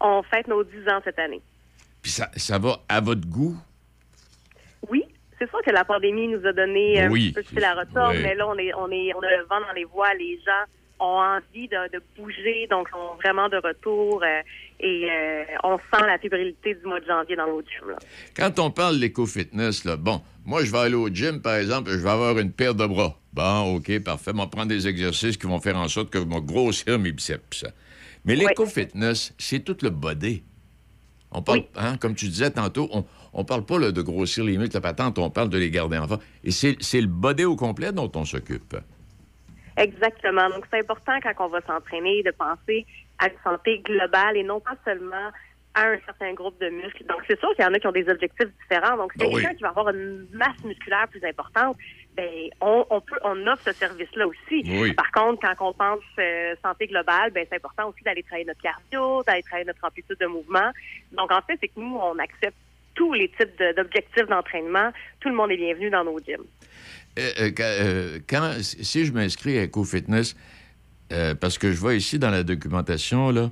on 0.00 0.22
fête 0.24 0.46
nos 0.48 0.62
10 0.64 0.88
ans 0.88 1.00
cette 1.04 1.18
année. 1.18 1.40
Puis 2.02 2.12
ça, 2.12 2.30
ça 2.36 2.58
va 2.58 2.78
à 2.88 3.00
votre 3.00 3.26
goût? 3.26 3.56
Oui, 4.88 5.04
c'est 5.38 5.48
sûr 5.50 5.60
que 5.62 5.70
la 5.70 5.84
pandémie 5.84 6.28
nous 6.28 6.44
a 6.46 6.52
donné 6.52 7.00
un 7.02 7.10
Oui. 7.10 7.32
petit 7.32 7.54
peu 7.54 7.60
de 7.60 7.78
retordre, 7.78 8.10
Oui. 8.16 8.22
mais 8.22 8.34
là, 8.34 8.46
on 8.48 8.56
est, 8.58 8.72
on 8.74 8.90
est, 8.90 9.12
on 9.14 9.20
a 9.20 9.30
le 9.36 9.44
vent 9.44 9.60
dans 9.60 9.72
les 9.74 9.84
voies. 9.84 10.14
Les 10.14 10.38
gens 10.44 10.64
ont 11.00 11.20
envie 11.20 11.68
de, 11.68 11.92
de 11.92 12.02
bouger, 12.16 12.66
donc 12.70 12.88
sont 12.90 13.14
vraiment 13.22 13.48
de 13.48 13.56
retour 13.56 14.22
euh, 14.22 14.40
et 14.80 15.08
euh, 15.10 15.44
on 15.64 15.78
sent 15.78 16.04
la 16.06 16.18
fébrilité 16.18 16.74
du 16.74 16.86
mois 16.86 17.00
de 17.00 17.06
janvier 17.06 17.36
dans 17.36 17.46
gyms. 17.46 17.90
là. 17.90 17.96
Quand 18.36 18.58
on 18.58 18.70
parle 18.70 19.00
d'éco-fitness, 19.00 19.84
là, 19.84 19.96
bon, 19.96 20.20
moi, 20.44 20.64
je 20.64 20.70
vais 20.70 20.78
aller 20.78 20.94
au 20.94 21.08
gym, 21.08 21.42
par 21.42 21.56
exemple, 21.56 21.90
je 21.90 21.96
vais 21.98 22.10
avoir 22.10 22.38
une 22.38 22.52
paire 22.52 22.74
de 22.74 22.86
bras. 22.86 23.18
Bon, 23.32 23.76
OK, 23.76 23.98
parfait. 24.00 24.30
Je 24.34 24.40
vais 24.40 24.46
prendre 24.48 24.68
des 24.68 24.86
exercices 24.86 25.36
qui 25.36 25.46
vont 25.46 25.60
faire 25.60 25.76
en 25.76 25.88
sorte 25.88 26.10
que 26.10 26.18
je 26.20 26.24
vais 26.24 26.40
grossir 26.40 26.98
mes 26.98 27.12
biceps. 27.12 27.64
Mais 28.24 28.36
l'éco-fitness, 28.36 29.34
c'est 29.38 29.60
tout 29.60 29.76
le 29.82 29.90
body. 29.90 30.42
On 31.30 31.42
parle, 31.42 31.64
hein, 31.76 31.96
comme 31.98 32.14
tu 32.14 32.26
disais 32.26 32.50
tantôt, 32.50 32.88
on, 32.92 33.04
on 33.34 33.44
parle 33.44 33.64
pas 33.64 33.78
là, 33.78 33.92
de 33.92 34.00
grossir 34.00 34.44
les 34.44 34.56
muscles, 34.56 34.74
la 34.74 34.80
patente, 34.80 35.18
on 35.18 35.28
parle 35.28 35.50
de 35.50 35.58
les 35.58 35.70
garder 35.70 35.98
en 35.98 36.08
forme. 36.08 36.22
Et 36.44 36.50
c'est 36.50 37.00
le 37.00 37.06
body 37.06 37.44
au 37.44 37.56
complet 37.56 37.92
dont 37.92 38.10
on 38.14 38.24
s'occupe. 38.24 38.76
Exactement. 39.76 40.48
Donc, 40.50 40.64
c'est 40.70 40.80
important 40.80 41.12
quand 41.22 41.46
on 41.46 41.48
va 41.48 41.60
s'entraîner 41.66 42.22
de 42.22 42.30
penser 42.30 42.86
à 43.18 43.26
une 43.28 43.38
santé 43.44 43.78
globale 43.80 44.36
et 44.36 44.42
non 44.42 44.60
pas 44.60 44.76
seulement 44.84 45.30
à 45.74 45.82
un 45.86 45.98
certain 46.06 46.32
groupe 46.32 46.58
de 46.60 46.70
muscles. 46.70 47.04
Donc, 47.06 47.18
c'est 47.28 47.38
sûr 47.38 47.54
qu'il 47.54 47.64
y 47.64 47.68
en 47.68 47.74
a 47.74 47.78
qui 47.78 47.86
ont 47.86 47.92
des 47.92 48.08
objectifs 48.08 48.48
différents. 48.62 48.96
Donc, 48.96 49.12
si 49.12 49.18
Ben 49.18 49.26
oui. 49.28 49.34
quelqu'un 49.42 49.54
qui 49.54 49.62
va 49.62 49.68
avoir 49.68 49.90
une 49.90 50.26
masse 50.32 50.62
musculaire 50.64 51.06
plus 51.08 51.22
importante, 51.24 51.76
ben, 52.16 52.28
on, 52.60 52.84
on 52.90 53.00
peut, 53.00 53.18
on 53.22 53.46
offre 53.46 53.62
ce 53.66 53.72
service-là 53.72 54.26
aussi. 54.26 54.62
Oui. 54.66 54.92
Par 54.94 55.10
contre, 55.12 55.40
quand 55.40 55.68
on 55.68 55.72
pense 55.72 56.00
euh, 56.18 56.56
santé 56.64 56.88
globale, 56.88 57.30
ben, 57.30 57.46
c'est 57.48 57.56
important 57.56 57.90
aussi 57.90 58.02
d'aller 58.02 58.24
travailler 58.24 58.46
notre 58.46 58.60
cardio, 58.62 59.22
d'aller 59.24 59.42
travailler 59.42 59.66
notre 59.66 59.84
amplitude 59.84 60.16
de 60.18 60.26
mouvement. 60.26 60.72
Donc, 61.12 61.30
en 61.30 61.42
fait, 61.42 61.56
c'est 61.60 61.68
que 61.68 61.78
nous, 61.78 61.96
on 61.96 62.18
accepte 62.18 62.56
tous 62.94 63.12
les 63.12 63.28
types 63.28 63.56
de- 63.60 63.72
d'objectifs 63.76 64.26
d'entraînement. 64.26 64.90
Tout 65.20 65.28
le 65.28 65.36
monde 65.36 65.52
est 65.52 65.56
bienvenu 65.58 65.90
dans 65.90 66.02
nos 66.02 66.18
gyms. 66.18 66.42
Euh, 67.18 67.30
euh, 67.60 68.18
quand, 68.28 68.42
euh, 68.42 68.58
si 68.62 69.04
je 69.04 69.12
m'inscris 69.12 69.58
à 69.58 69.64
EcoFitness, 69.64 70.34
euh, 71.12 71.34
parce 71.34 71.58
que 71.58 71.72
je 71.72 71.78
vois 71.78 71.94
ici 71.94 72.18
dans 72.18 72.30
la 72.30 72.42
documentation, 72.42 73.30
là, 73.30 73.50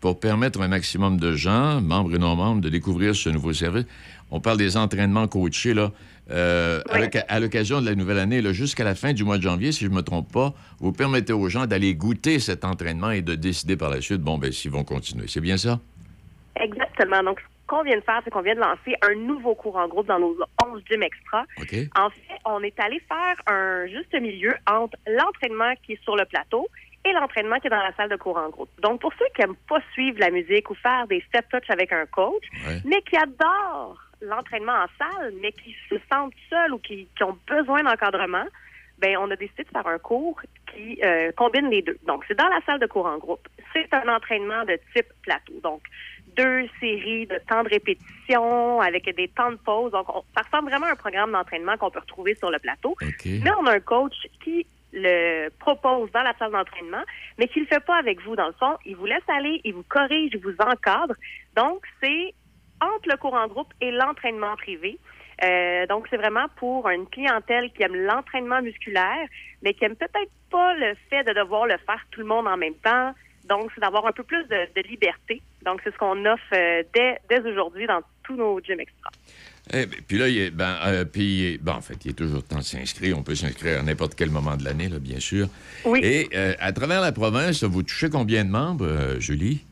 pour 0.00 0.18
permettre 0.18 0.60
un 0.60 0.68
maximum 0.68 1.18
de 1.18 1.32
gens, 1.34 1.80
membres 1.80 2.14
et 2.14 2.18
non-membres, 2.18 2.60
de 2.60 2.68
découvrir 2.68 3.14
ce 3.14 3.28
nouveau 3.28 3.52
service, 3.52 3.84
on 4.30 4.40
parle 4.40 4.58
des 4.58 4.76
entraînements 4.76 5.28
coachés, 5.28 5.74
là, 5.74 5.92
euh, 6.32 6.82
à 6.90 6.98
l'oc- 6.98 7.24
à 7.28 7.38
l'occasion 7.38 7.80
de 7.80 7.86
la 7.86 7.94
nouvelle 7.94 8.18
année, 8.18 8.42
jusqu'à 8.52 8.82
la 8.82 8.96
fin 8.96 9.12
du 9.12 9.22
mois 9.22 9.38
de 9.38 9.42
janvier, 9.42 9.70
si 9.70 9.84
je 9.84 9.90
ne 9.90 9.94
me 9.94 10.02
trompe 10.02 10.32
pas, 10.32 10.52
vous 10.80 10.90
permettez 10.92 11.32
aux 11.32 11.48
gens 11.48 11.66
d'aller 11.66 11.94
goûter 11.94 12.40
cet 12.40 12.64
entraînement 12.64 13.12
et 13.12 13.22
de 13.22 13.36
décider 13.36 13.76
par 13.76 13.90
la 13.90 14.00
suite, 14.00 14.20
bon, 14.22 14.36
ben, 14.38 14.50
s'ils 14.50 14.72
vont 14.72 14.82
continuer. 14.82 15.28
C'est 15.28 15.40
bien 15.40 15.56
ça? 15.56 15.78
Exactement. 16.56 17.22
Donc, 17.22 17.38
ce 17.40 17.66
qu'on 17.68 17.82
vient 17.84 17.96
de 17.96 18.02
faire, 18.02 18.20
c'est 18.24 18.30
qu'on 18.30 18.42
vient 18.42 18.54
de 18.54 18.60
lancer 18.60 18.94
un 19.02 19.14
nouveau 19.14 19.54
cours 19.54 19.76
en 19.76 19.86
groupe 19.88 20.06
dans 20.06 20.18
nos 20.18 20.36
11 20.64 20.82
gyms 20.90 21.02
extra. 21.02 21.44
OK. 21.60 21.74
En 21.96 22.10
fait, 22.10 22.38
on 22.44 22.60
est 22.62 22.78
allé 22.80 23.00
faire 23.08 23.36
un 23.46 23.86
juste 23.86 24.12
milieu 24.20 24.54
entre 24.68 24.96
l'entraînement 25.06 25.74
qui 25.84 25.92
est 25.92 26.02
sur 26.02 26.16
le 26.16 26.24
plateau 26.24 26.66
et 27.06 27.12
l'entraînement 27.12 27.58
qui 27.60 27.66
est 27.68 27.70
dans 27.70 27.76
la 27.82 27.94
salle 27.94 28.08
de 28.08 28.16
cours 28.16 28.36
en 28.36 28.48
groupe. 28.48 28.70
Donc, 28.80 29.00
pour 29.00 29.12
ceux 29.18 29.26
qui 29.34 29.40
n'aiment 29.42 29.56
pas 29.68 29.80
suivre 29.92 30.18
la 30.20 30.30
musique 30.30 30.68
ou 30.70 30.74
faire 30.74 31.06
des 31.06 31.20
step 31.28 31.48
touch 31.50 31.68
avec 31.70 31.92
un 31.92 32.06
coach, 32.06 32.42
Ouais. 32.66 32.80
mais 32.84 33.00
qui 33.02 33.16
adorent 33.16 34.00
l'entraînement 34.20 34.72
en 34.72 34.86
salle, 34.98 35.32
mais 35.40 35.52
qui 35.52 35.74
se 35.88 35.96
sentent 36.10 36.32
seuls 36.50 36.72
ou 36.72 36.78
qui, 36.78 37.06
qui 37.16 37.22
ont 37.22 37.38
besoin 37.46 37.82
d'encadrement, 37.84 38.46
ben 38.98 39.16
on 39.18 39.30
a 39.30 39.36
décidé 39.36 39.64
de 39.64 39.68
faire 39.68 39.86
un 39.86 39.98
cours 39.98 40.40
qui 40.74 40.98
euh, 41.04 41.30
combine 41.36 41.68
les 41.68 41.82
deux. 41.82 41.98
Donc, 42.06 42.24
c'est 42.26 42.34
dans 42.38 42.48
la 42.48 42.60
salle 42.64 42.80
de 42.80 42.86
cours 42.86 43.06
en 43.06 43.18
groupe. 43.18 43.46
C'est 43.74 43.92
un 43.92 44.08
entraînement 44.08 44.64
de 44.64 44.78
type 44.94 45.06
plateau. 45.22 45.52
Donc, 45.62 45.82
deux 46.34 46.66
séries 46.80 47.26
de 47.26 47.38
temps 47.48 47.62
de 47.62 47.68
répétition 47.68 48.80
avec 48.80 49.04
des 49.14 49.28
temps 49.28 49.50
de 49.50 49.56
pause. 49.56 49.92
Donc, 49.92 50.08
on- 50.14 50.24
ça 50.34 50.42
ressemble 50.42 50.70
vraiment 50.70 50.86
à 50.86 50.92
un 50.92 50.96
programme 50.96 51.32
d'entraînement 51.32 51.76
qu'on 51.76 51.90
peut 51.90 52.00
retrouver 52.00 52.34
sur 52.36 52.50
le 52.50 52.58
plateau. 52.58 52.96
Mais 53.24 53.50
on 53.60 53.66
a 53.66 53.72
un 53.74 53.80
coach 53.80 54.14
qui 54.42 54.66
le 54.92 55.48
propose 55.58 56.10
dans 56.12 56.22
la 56.22 56.34
salle 56.38 56.52
d'entraînement, 56.52 57.02
mais 57.38 57.48
qui 57.48 57.60
le 57.60 57.66
fait 57.66 57.84
pas 57.84 57.96
avec 57.96 58.20
vous. 58.22 58.36
Dans 58.36 58.46
le 58.46 58.54
fond, 58.54 58.76
il 58.84 58.96
vous 58.96 59.06
laisse 59.06 59.28
aller, 59.28 59.60
il 59.64 59.74
vous 59.74 59.84
corrige, 59.88 60.30
il 60.32 60.40
vous 60.40 60.54
encadre. 60.60 61.14
Donc, 61.54 61.84
c'est 62.02 62.34
entre 62.80 63.08
le 63.08 63.16
cours 63.16 63.34
en 63.34 63.46
groupe 63.46 63.72
et 63.80 63.90
l'entraînement 63.90 64.54
privé. 64.56 64.98
Euh, 65.44 65.86
donc, 65.86 66.06
c'est 66.08 66.16
vraiment 66.16 66.46
pour 66.56 66.88
une 66.88 67.06
clientèle 67.06 67.70
qui 67.72 67.82
aime 67.82 67.94
l'entraînement 67.94 68.62
musculaire, 68.62 69.28
mais 69.62 69.74
qui 69.74 69.84
aime 69.84 69.96
peut-être 69.96 70.32
pas 70.50 70.74
le 70.74 70.94
fait 71.10 71.24
de 71.24 71.32
devoir 71.32 71.66
le 71.66 71.76
faire 71.78 72.02
tout 72.10 72.20
le 72.20 72.26
monde 72.26 72.46
en 72.46 72.56
même 72.56 72.76
temps. 72.76 73.12
Donc, 73.44 73.70
c'est 73.74 73.80
d'avoir 73.80 74.06
un 74.06 74.12
peu 74.12 74.24
plus 74.24 74.44
de, 74.44 74.68
de 74.74 74.88
liberté. 74.88 75.42
Donc, 75.62 75.80
c'est 75.84 75.92
ce 75.92 75.98
qu'on 75.98 76.24
offre 76.24 76.42
euh, 76.54 76.82
dès, 76.94 77.18
dès 77.28 77.40
aujourd'hui 77.40 77.86
dans 77.86 78.00
tous 78.24 78.34
nos 78.34 78.60
gyms 78.60 78.80
extra. 78.80 79.10
Eh 79.72 79.86
ben, 79.86 80.00
puis 80.06 80.18
là, 80.18 80.28
il 80.28 80.38
est, 80.38 80.50
ben, 80.50 80.76
euh, 80.84 81.04
puis, 81.04 81.58
ben, 81.60 81.74
en 81.74 81.80
fait, 81.80 81.96
il 82.04 82.12
est 82.12 82.14
toujours 82.14 82.42
temps 82.44 82.58
de 82.58 82.62
s'inscrire. 82.62 83.18
On 83.18 83.22
peut 83.22 83.34
s'inscrire 83.34 83.80
à 83.80 83.82
n'importe 83.82 84.14
quel 84.14 84.30
moment 84.30 84.56
de 84.56 84.64
l'année, 84.64 84.88
là, 84.88 84.98
bien 84.98 85.18
sûr. 85.18 85.48
Oui. 85.84 86.00
Et 86.02 86.28
euh, 86.34 86.54
à 86.60 86.72
travers 86.72 87.00
la 87.00 87.10
province, 87.12 87.64
vous 87.64 87.82
touchez 87.82 88.08
combien 88.08 88.44
de 88.44 88.50
membres, 88.50 88.86
euh, 88.86 89.18
Julie? 89.18 89.64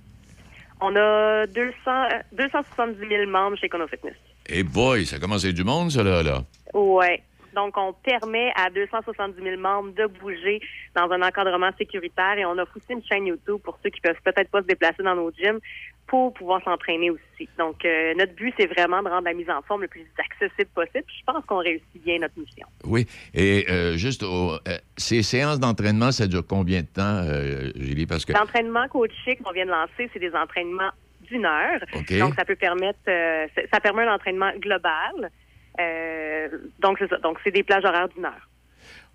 On 0.80 0.94
a 0.96 1.46
200, 1.46 1.72
euh, 1.86 2.18
270 2.36 3.08
000 3.08 3.30
membres 3.30 3.56
chez 3.56 3.66
Econo 3.66 3.86
Fitness. 3.86 4.14
Eh 4.46 4.64
boy, 4.64 5.06
ça 5.06 5.18
commence 5.18 5.44
à 5.44 5.48
être 5.48 5.54
du 5.54 5.64
monde, 5.64 5.90
ça, 5.92 6.02
là. 6.02 6.22
là. 6.22 6.44
Ouais. 6.74 7.22
Donc, 7.54 7.76
on 7.76 7.92
permet 7.92 8.52
à 8.56 8.70
270 8.70 9.42
000 9.42 9.60
membres 9.60 9.92
de 9.94 10.06
bouger 10.06 10.60
dans 10.94 11.10
un 11.10 11.22
encadrement 11.22 11.70
sécuritaire 11.78 12.36
et 12.38 12.44
on 12.44 12.58
offre 12.58 12.76
aussi 12.76 12.92
une 12.92 13.02
chaîne 13.04 13.26
YouTube 13.26 13.58
pour 13.62 13.78
ceux 13.82 13.90
qui 13.90 14.00
peuvent 14.00 14.20
peut-être 14.24 14.50
pas 14.50 14.62
se 14.62 14.66
déplacer 14.66 15.02
dans 15.02 15.14
nos 15.14 15.30
gyms 15.30 15.60
pour 16.06 16.34
pouvoir 16.34 16.62
s'entraîner 16.64 17.10
aussi. 17.10 17.48
Donc, 17.58 17.82
euh, 17.84 18.12
notre 18.14 18.34
but, 18.34 18.52
c'est 18.58 18.66
vraiment 18.66 19.02
de 19.02 19.08
rendre 19.08 19.24
la 19.24 19.32
mise 19.32 19.48
en 19.48 19.62
forme 19.62 19.82
le 19.82 19.88
plus 19.88 20.04
accessible 20.18 20.68
possible. 20.74 21.04
Je 21.08 21.24
pense 21.32 21.44
qu'on 21.46 21.58
réussit 21.58 22.02
bien 22.04 22.18
notre 22.18 22.38
mission. 22.38 22.66
Oui. 22.84 23.06
Et 23.32 23.64
euh, 23.70 23.96
juste, 23.96 24.22
au- 24.22 24.52
euh, 24.52 24.78
ces 24.98 25.22
séances 25.22 25.58
d'entraînement, 25.60 26.12
ça 26.12 26.26
dure 26.26 26.46
combien 26.46 26.82
de 26.82 26.86
temps, 26.88 27.22
Julie? 27.76 28.06
Parce 28.06 28.24
que. 28.26 28.32
L'entraînement 28.34 28.86
coaché 28.88 29.36
qu'on 29.36 29.52
vient 29.52 29.64
de 29.64 29.70
lancer, 29.70 30.10
c'est 30.12 30.18
des 30.20 30.34
entraînements 30.34 30.90
d'une 31.22 31.46
heure. 31.46 31.80
OK. 31.94 32.18
Donc, 32.18 32.34
ça 32.34 32.44
peut 32.44 32.56
permettre, 32.56 32.98
ça 33.72 33.80
permet 33.80 34.02
un 34.02 34.14
entraînement 34.14 34.50
global. 34.58 35.30
Euh, 35.80 36.48
donc, 36.80 36.96
c'est 36.98 37.08
ça. 37.08 37.18
Donc, 37.18 37.38
c'est 37.44 37.50
des 37.50 37.62
plages 37.62 37.84
horaires 37.84 38.08
d'une 38.08 38.24
heure. 38.24 38.48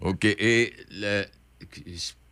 OK. 0.01 0.25
Et 0.25 0.73
le- 0.91 1.23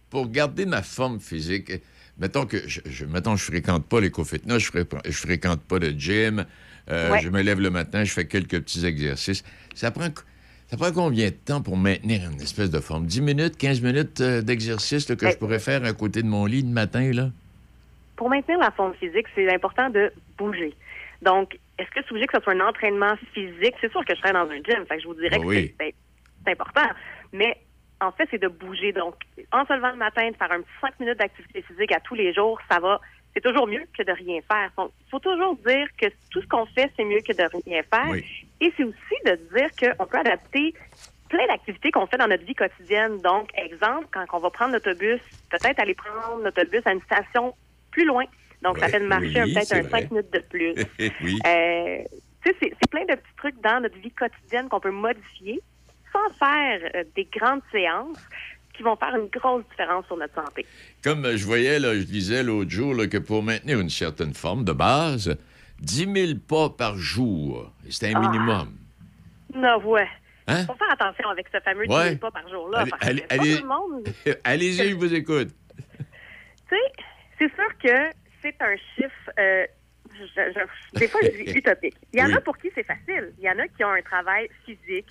pour 0.09 0.29
garder 0.29 0.65
ma 0.65 0.81
forme 0.81 1.19
physique, 1.19 1.71
mettons 2.17 2.45
que 2.45 2.57
je, 2.67 2.81
je, 2.85 3.05
mettons, 3.05 3.35
je 3.35 3.43
fréquente 3.43 3.85
pas 3.87 3.99
l'éco-fitness, 3.99 4.59
je, 4.59 4.71
fré- 4.71 4.85
je 5.05 5.11
fréquente 5.17 5.61
pas 5.61 5.79
le 5.79 5.89
gym, 5.89 6.45
euh, 6.89 7.11
Ouais. 7.11 7.19
je 7.21 7.29
me 7.29 7.41
lève 7.41 7.59
le 7.59 7.69
matin, 7.69 8.03
je 8.03 8.11
fais 8.13 8.25
quelques 8.25 8.61
petits 8.61 8.85
exercices. 8.85 9.43
Ça 9.75 9.91
prend, 9.91 10.07
ça 10.69 10.77
prend 10.77 10.91
combien 10.93 11.25
de 11.29 11.35
temps 11.35 11.61
pour 11.61 11.75
maintenir 11.77 12.29
une 12.31 12.41
espèce 12.41 12.69
de 12.71 12.79
forme? 12.79 13.05
10 13.05 13.21
minutes, 13.21 13.57
15 13.57 13.81
minutes 13.81 14.21
euh, 14.21 14.41
d'exercice 14.41 15.05
que 15.05 15.29
je 15.29 15.37
pourrais 15.37 15.59
faire 15.59 15.83
à 15.83 15.93
côté 15.93 16.21
de 16.23 16.27
mon 16.27 16.45
lit 16.45 16.61
le 16.61 16.69
matin, 16.69 17.11
là? 17.11 17.29
Pour 18.15 18.29
maintenir 18.29 18.57
la 18.59 18.71
forme 18.71 18.93
physique, 18.95 19.27
c'est 19.35 19.53
important 19.53 19.89
de 19.89 20.11
bouger. 20.37 20.73
Donc, 21.21 21.59
est-ce 21.77 21.89
que 21.89 21.99
c'est 22.03 22.11
obligé 22.11 22.27
que 22.27 22.37
ce 22.37 22.43
soit 22.43 22.53
un 22.53 22.59
entraînement 22.67 23.15
physique? 23.33 23.75
C'est 23.81 23.91
sûr 23.91 24.03
que 24.05 24.15
je 24.15 24.19
serais 24.19 24.33
dans 24.33 24.49
un 24.49 24.55
gym, 24.63 24.85
fait 24.87 24.95
que 24.97 25.01
je 25.01 25.07
vous 25.07 25.13
dirais 25.15 25.29
Ah 25.33 25.37
que 25.39 25.43
c'est- 25.53 25.75
c'est 25.79 25.95
c'est 26.45 26.51
important. 26.51 26.87
Mais 27.33 27.57
en 27.99 28.11
fait, 28.11 28.27
c'est 28.31 28.41
de 28.41 28.47
bouger. 28.47 28.93
Donc, 28.93 29.15
en 29.51 29.65
se 29.65 29.73
levant 29.73 29.89
le 29.91 29.97
matin, 29.97 30.29
de 30.31 30.35
faire 30.37 30.51
un 30.51 30.61
petit 30.61 30.71
5 30.81 30.99
minutes 30.99 31.17
d'activité 31.19 31.61
physique 31.63 31.91
à 31.91 31.99
tous 31.99 32.15
les 32.15 32.33
jours, 32.33 32.59
ça 32.71 32.79
va. 32.79 33.01
C'est 33.33 33.41
toujours 33.41 33.67
mieux 33.67 33.83
que 33.97 34.03
de 34.03 34.11
rien 34.11 34.39
faire. 34.49 34.71
Donc, 34.77 34.91
il 35.05 35.09
faut 35.09 35.19
toujours 35.19 35.55
dire 35.57 35.87
que 35.99 36.07
tout 36.31 36.41
ce 36.41 36.47
qu'on 36.47 36.65
fait, 36.67 36.89
c'est 36.95 37.03
mieux 37.03 37.19
que 37.19 37.33
de 37.33 37.43
rien 37.65 37.83
faire. 37.83 38.07
Et 38.61 38.71
c'est 38.77 38.83
aussi 38.83 39.15
de 39.25 39.35
dire 39.55 39.69
qu'on 39.97 40.05
peut 40.05 40.17
adapter 40.19 40.73
plein 41.29 41.45
d'activités 41.47 41.91
qu'on 41.91 42.07
fait 42.07 42.17
dans 42.17 42.27
notre 42.27 42.45
vie 42.45 42.55
quotidienne. 42.55 43.19
Donc, 43.21 43.49
exemple, 43.57 44.07
quand 44.13 44.25
on 44.31 44.39
va 44.39 44.49
prendre 44.49 44.73
l'autobus, 44.73 45.19
peut-être 45.51 45.79
aller 45.79 45.93
prendre 45.95 46.41
l'autobus 46.43 46.81
à 46.85 46.93
une 46.93 47.01
station 47.01 47.53
plus 47.91 48.05
loin. 48.05 48.23
Donc, 48.63 48.79
ça 48.79 48.87
fait 48.89 48.99
de 48.99 49.05
marcher 49.07 49.43
oui, 49.43 49.53
peut-être 49.53 49.73
un. 49.73 49.89
5 49.89 50.11
minutes 50.11 50.33
de 50.33 50.39
plus. 50.49 50.73
oui. 51.21 51.39
Euh, 51.45 51.97
tu 52.43 52.51
sais, 52.51 52.57
c'est 52.81 52.89
plein 52.89 53.01
de 53.05 53.13
petits 53.15 53.35
trucs 53.37 53.61
dans 53.61 53.81
notre 53.81 53.97
vie 53.99 54.11
quotidienne 54.11 54.67
qu'on 54.69 54.79
peut 54.79 54.91
modifier 54.91 55.61
sans 56.11 56.33
faire 56.37 56.79
euh, 56.95 57.03
des 57.15 57.25
grandes 57.25 57.61
séances 57.71 58.17
qui 58.75 58.83
vont 58.83 58.95
faire 58.95 59.15
une 59.15 59.27
grosse 59.27 59.63
différence 59.71 60.05
sur 60.07 60.17
notre 60.17 60.33
santé. 60.35 60.65
Comme 61.03 61.25
euh, 61.25 61.37
je 61.37 61.45
voyais, 61.45 61.79
là, 61.79 61.93
je 61.95 62.03
disais 62.03 62.43
l'autre 62.43 62.69
jour 62.71 62.93
là, 62.93 63.07
que 63.07 63.17
pour 63.17 63.43
maintenir 63.43 63.79
une 63.79 63.89
certaine 63.89 64.33
forme 64.33 64.63
de 64.63 64.71
base, 64.71 65.37
10 65.79 66.13
000 66.13 66.39
pas 66.47 66.69
par 66.69 66.95
jour, 66.97 67.71
c'est 67.89 68.13
un 68.13 68.21
Ah. 68.23 68.27
minimum. 68.29 68.75
Non, 69.55 69.77
ouais. 69.85 70.07
Hein? 70.47 70.65
Faut 70.65 70.75
faire 70.75 70.91
attention 70.91 71.29
avec 71.29 71.47
ce 71.53 71.59
fameux 71.59 71.85
10 71.87 71.93
Ouais. 71.93 72.03
000 72.09 72.15
pas 72.17 72.31
par 72.31 72.47
jour-là. 72.49 72.85
Allez- 73.01 73.25
allez- 73.29 73.57
le. 73.57 74.33
Allez-y, 74.43 74.89
je 74.89 74.95
vous 74.95 75.13
écoute. 75.13 75.49
Tu 76.69 76.75
sais, 76.75 77.03
c'est 77.39 77.53
sûr 77.55 77.77
que 77.83 78.09
c'est 78.41 78.55
un 78.61 78.75
chiffre. 78.95 79.31
euh, 79.39 79.65
je- 80.19 80.25
je- 80.53 80.99
des 80.99 81.07
fois, 81.09 81.19
je 81.23 81.29
dis 81.29 81.51
utopique. 81.57 81.95
Il 82.13 82.19
y 82.19 82.23
en 82.23 82.27
Oui. 82.27 82.33
a 82.35 82.41
pour 82.41 82.57
qui 82.57 82.71
c'est 82.73 82.83
facile. 82.85 83.33
Il 83.39 83.43
y 83.43 83.49
en 83.49 83.59
a 83.59 83.67
qui 83.67 83.83
ont 83.83 83.91
un 83.91 84.01
travail 84.01 84.49
physique, 84.65 85.05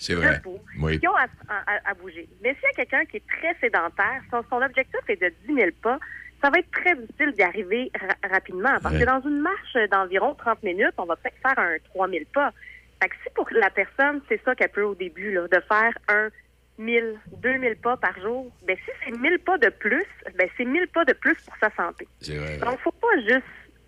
Oui. 0.80 0.98
qui 0.98 1.06
ont 1.08 1.14
à, 1.14 1.26
à- 1.48 1.90
à 1.90 1.94
bouger. 1.94 2.26
Mais 2.42 2.54
s'il 2.54 2.62
y 2.64 2.66
a 2.66 2.72
quelqu'un 2.72 3.04
qui 3.04 3.18
est 3.18 3.26
très 3.28 3.54
sédentaire, 3.60 4.22
son, 4.30 4.42
son 4.50 4.62
objectif 4.62 5.00
est 5.08 5.20
de 5.20 5.32
10 5.46 5.54
000 5.54 5.70
pas, 5.82 5.98
ça 6.42 6.50
va 6.50 6.58
être 6.58 6.70
très 6.70 6.94
difficile 6.96 7.32
d'y 7.32 7.42
arriver 7.42 7.90
ra- 8.00 8.28
rapidement. 8.30 8.78
Parce 8.82 8.98
que 8.98 9.04
dans 9.04 9.20
une 9.20 9.40
marche 9.40 9.76
d'environ 9.90 10.34
30 10.34 10.62
minutes, 10.62 10.94
on 10.98 11.04
va 11.04 11.16
peut-être 11.16 11.38
faire 11.42 11.58
un 11.58 11.76
3 11.84 12.08
000 12.08 12.24
pas. 12.32 12.52
Fait 13.02 13.08
que 13.10 13.14
si 13.22 13.30
pour 13.34 13.46
la 13.52 13.68
personne, 13.70 14.22
c'est 14.28 14.42
ça 14.44 14.54
qu'elle 14.54 14.70
peut 14.70 14.82
au 14.82 14.94
début, 14.94 15.32
là, 15.32 15.46
de 15.46 15.60
faire 15.68 15.92
un 16.08 16.28
1000, 16.78 17.18
2000 17.42 17.76
pas 17.76 17.96
par 17.96 18.18
jour, 18.20 18.52
ben 18.66 18.76
si 18.84 18.90
c'est 19.04 19.16
1000 19.16 19.38
pas 19.40 19.58
de 19.58 19.68
plus, 19.68 20.06
ben 20.38 20.48
c'est 20.56 20.64
1000 20.64 20.88
pas 20.88 21.04
de 21.04 21.12
plus 21.12 21.34
pour 21.44 21.54
sa 21.60 21.70
santé. 21.74 22.06
Vrai. 22.28 22.58
Donc, 22.58 22.78
faut 22.80 22.92
pas 22.92 23.18
juste, 23.26 23.42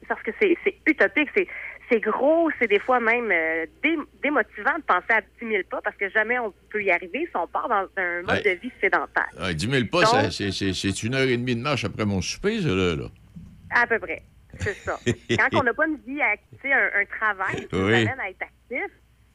parce 0.09 0.22
que 0.22 0.31
c'est 0.40 0.57
utopique, 0.87 1.29
c'est 1.37 1.46
c'est 1.90 2.01
gros, 2.01 2.51
c'est 2.59 2.66
des 2.66 2.79
fois 2.81 3.01
même 3.01 3.31
euh, 3.33 3.64
dé- 3.83 3.96
démotivant 4.22 4.77
de 4.77 4.83
penser 4.83 5.11
à 5.11 5.22
10 5.22 5.48
000 5.48 5.62
pas 5.70 5.81
parce 5.81 5.96
que 5.96 6.11
jamais 6.11 6.38
on 6.38 6.53
peut 6.70 6.83
y 6.83 6.90
arriver 6.90 7.20
si 7.31 7.35
on 7.37 7.46
part 7.46 7.66
dans 7.66 7.87
un 7.96 8.20
mode 8.20 8.31
Ouais. 8.31 8.42
de 8.42 8.61
vie 8.61 8.70
sédentaire. 8.79 9.29
Ah, 9.40 9.55
10 9.55 9.70
000 9.70 9.87
pas, 9.90 10.05
c'est- 10.31 11.03
une 11.03 11.14
heure 11.14 11.22
et 11.27 11.37
demie 11.38 11.57
de 11.57 11.62
marche 11.62 11.87
après 11.87 12.05
mon 12.05 12.20
souper, 12.20 12.61
ça, 12.61 12.68
là. 12.68 12.94
là. 12.94 13.05
À 13.70 13.87
peu 13.87 13.98
près. 13.98 14.22
C'est 14.61 14.74
ça. 14.74 14.98
Quand 15.31 15.61
on 15.61 15.62
n'a 15.62 15.72
pas 15.72 15.87
une 15.87 15.96
vie, 16.07 16.20
act- 16.20 16.42
tu 16.61 16.68
sais, 16.68 16.72
un, 16.74 16.90
un 17.01 17.05
travail 17.07 17.66
qui 17.66 17.74
nous 17.74 17.87
Oui. 17.87 17.94
amène 17.94 18.20
à 18.20 18.29
être 18.29 18.42
actif, 18.42 18.90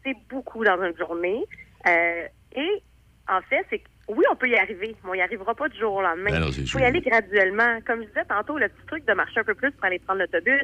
c'est 0.05 0.15
beaucoup 0.29 0.63
dans 0.63 0.79
une 0.83 0.95
journée. 0.97 1.43
Euh, 1.87 2.27
et 2.55 2.83
en 3.29 3.41
fait, 3.41 3.65
c'est 3.69 3.79
que 3.79 3.87
oui, 4.09 4.23
on 4.31 4.35
peut 4.35 4.49
y 4.49 4.55
arriver, 4.55 4.95
mais 5.03 5.09
on 5.09 5.13
n'y 5.13 5.21
arrivera 5.21 5.55
pas 5.55 5.69
du 5.69 5.77
jour 5.79 5.93
au 5.93 6.01
lendemain. 6.01 6.31
Ben 6.31 6.45
Il 6.47 6.53
faut 6.53 6.65
sûr. 6.65 6.79
y 6.81 6.83
aller 6.83 7.01
graduellement. 7.01 7.79
Comme 7.87 8.01
je 8.01 8.07
disais 8.07 8.25
tantôt, 8.25 8.57
le 8.57 8.67
petit 8.67 8.85
truc 8.87 9.05
de 9.05 9.13
marcher 9.13 9.39
un 9.39 9.43
peu 9.45 9.55
plus 9.55 9.71
pour 9.71 9.85
aller 9.85 9.99
prendre 9.99 10.19
l'autobus, 10.19 10.63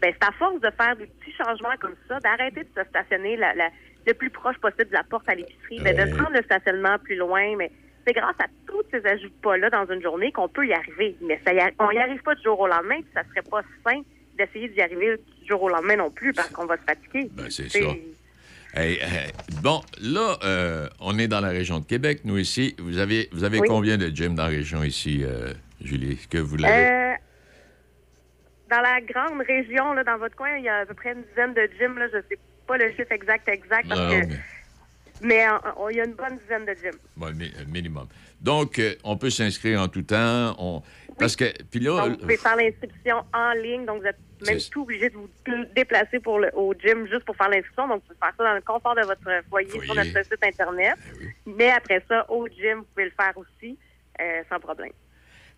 ben, 0.00 0.12
c'est 0.18 0.26
à 0.28 0.32
force 0.32 0.60
de 0.60 0.70
faire 0.70 0.96
des 0.96 1.06
petits 1.06 1.32
changements 1.32 1.76
comme 1.78 1.94
ça, 2.08 2.18
d'arrêter 2.20 2.60
de 2.64 2.68
se 2.74 2.88
stationner 2.88 3.36
la- 3.36 3.54
la- 3.54 3.70
le 4.06 4.14
plus 4.14 4.30
proche 4.30 4.56
possible 4.58 4.88
de 4.88 4.94
la 4.94 5.02
porte 5.04 5.28
à 5.28 5.34
l'épicerie, 5.34 5.80
ben, 5.82 5.94
de 5.94 6.14
prendre 6.16 6.32
le 6.34 6.42
stationnement 6.42 6.98
plus 6.98 7.16
loin, 7.16 7.54
mais 7.56 7.70
c'est 8.06 8.14
grâce 8.14 8.36
à 8.38 8.46
tous 8.66 8.82
ces 8.90 9.04
ajouts 9.06 9.28
de 9.28 9.34
pas-là 9.42 9.68
dans 9.68 9.84
une 9.92 10.00
journée 10.00 10.32
qu'on 10.32 10.48
peut 10.48 10.66
y 10.66 10.72
arriver. 10.72 11.16
Mais 11.20 11.38
ça 11.44 11.52
y 11.52 11.60
a- 11.60 11.70
on 11.78 11.90
n'y 11.90 11.98
arrive 11.98 12.22
pas 12.22 12.34
du 12.34 12.42
jour 12.42 12.58
au 12.58 12.66
lendemain, 12.66 12.96
puis 13.02 13.10
ça 13.12 13.22
serait 13.28 13.42
pas 13.48 13.60
sain 13.86 14.00
d'essayer 14.38 14.68
d'y 14.68 14.80
arriver 14.80 15.18
du 15.42 15.46
jour 15.46 15.62
au 15.64 15.68
lendemain 15.68 15.96
non 15.96 16.10
plus 16.10 16.32
parce 16.32 16.48
qu'on 16.48 16.64
va 16.64 16.78
se 16.78 16.82
fatiguer. 16.84 17.28
Ben, 17.32 17.50
c'est 17.50 17.68
C'est- 17.68 17.82
ça. 17.82 17.90
Hey, 18.72 18.98
hey, 19.00 19.32
bon, 19.62 19.80
là, 20.00 20.38
euh, 20.44 20.88
on 21.00 21.18
est 21.18 21.26
dans 21.26 21.40
la 21.40 21.48
région 21.48 21.80
de 21.80 21.84
Québec, 21.84 22.20
nous 22.24 22.38
ici. 22.38 22.76
Vous 22.78 22.98
avez, 22.98 23.28
vous 23.32 23.42
avez 23.42 23.58
Oui. 23.58 23.66
combien 23.68 23.98
de 23.98 24.06
gyms 24.08 24.36
dans 24.36 24.44
la 24.44 24.48
région 24.50 24.84
ici, 24.84 25.22
euh, 25.24 25.52
Julie? 25.80 26.12
Est-ce 26.12 26.28
que 26.28 26.38
vous 26.38 26.56
l'avez? 26.56 26.86
Euh, 26.86 27.14
dans 28.70 28.80
la 28.80 29.00
grande 29.00 29.40
région, 29.44 29.92
là, 29.94 30.04
dans 30.04 30.18
votre 30.18 30.36
coin, 30.36 30.56
il 30.56 30.64
y 30.64 30.68
a 30.68 30.78
à 30.78 30.86
peu 30.86 30.94
près 30.94 31.12
une 31.14 31.24
dizaine 31.30 31.52
de 31.52 31.68
gyms. 31.80 31.98
Là, 31.98 32.06
je 32.12 32.18
sais 32.28 32.38
pas 32.68 32.78
le 32.78 32.90
chiffre 32.90 33.10
exact 33.10 33.48
exact, 33.48 33.88
parce 33.88 34.00
Non, 34.00 34.08
que, 34.08 34.26
mais- 34.28 34.38
mais 35.22 35.46
il 35.90 35.96
y 35.96 36.00
a 36.00 36.04
une 36.04 36.14
bonne 36.14 36.38
dizaine 36.38 36.64
de 36.64 36.74
gyms. 36.80 37.00
Bon, 37.16 37.34
mi- 37.34 37.52
un 37.60 37.64
minimum. 37.64 38.06
Donc, 38.40 38.78
euh, 38.78 38.94
on 39.02 39.16
peut 39.16 39.30
s'inscrire 39.30 39.80
en 39.80 39.88
tout 39.88 40.02
temps. 40.02 40.54
On... 40.60 40.80
Parce 41.18 41.34
que, 41.34 41.46
puis 41.72 41.80
là, 41.80 42.02
Donc, 42.02 42.10
vous 42.12 42.16
pouvez 42.18 42.36
faire 42.36 42.54
l'inscription 42.56 43.16
en 43.34 43.52
ligne, 43.54 43.84
donc 43.84 44.00
vous 44.02 44.06
êtes 44.06 44.16
même 44.46 44.58
tout 44.70 44.82
obligé 44.82 45.08
de 45.10 45.14
vous 45.14 45.28
dé- 45.46 45.52
déplacer 45.76 46.20
pour 46.20 46.38
le, 46.38 46.50
au 46.54 46.74
gym 46.74 47.06
juste 47.08 47.24
pour 47.24 47.36
faire 47.36 47.48
l'inscription. 47.48 47.88
Donc, 47.88 48.02
vous 48.02 48.14
pouvez 48.14 48.18
faire 48.20 48.34
ça 48.38 48.44
dans 48.44 48.54
le 48.54 48.60
confort 48.60 48.94
de 48.94 49.02
votre 49.02 49.48
foyer, 49.48 49.68
sur 49.70 49.94
notre 49.94 50.24
site 50.24 50.42
Internet. 50.44 50.94
Mais 51.46 51.70
après 51.70 52.02
ça, 52.08 52.24
au 52.30 52.46
gym, 52.48 52.78
vous 52.78 52.86
pouvez 52.94 53.04
le 53.06 53.12
faire 53.12 53.32
aussi 53.36 53.76
euh, 54.20 54.42
sans 54.50 54.60
problème. 54.60 54.92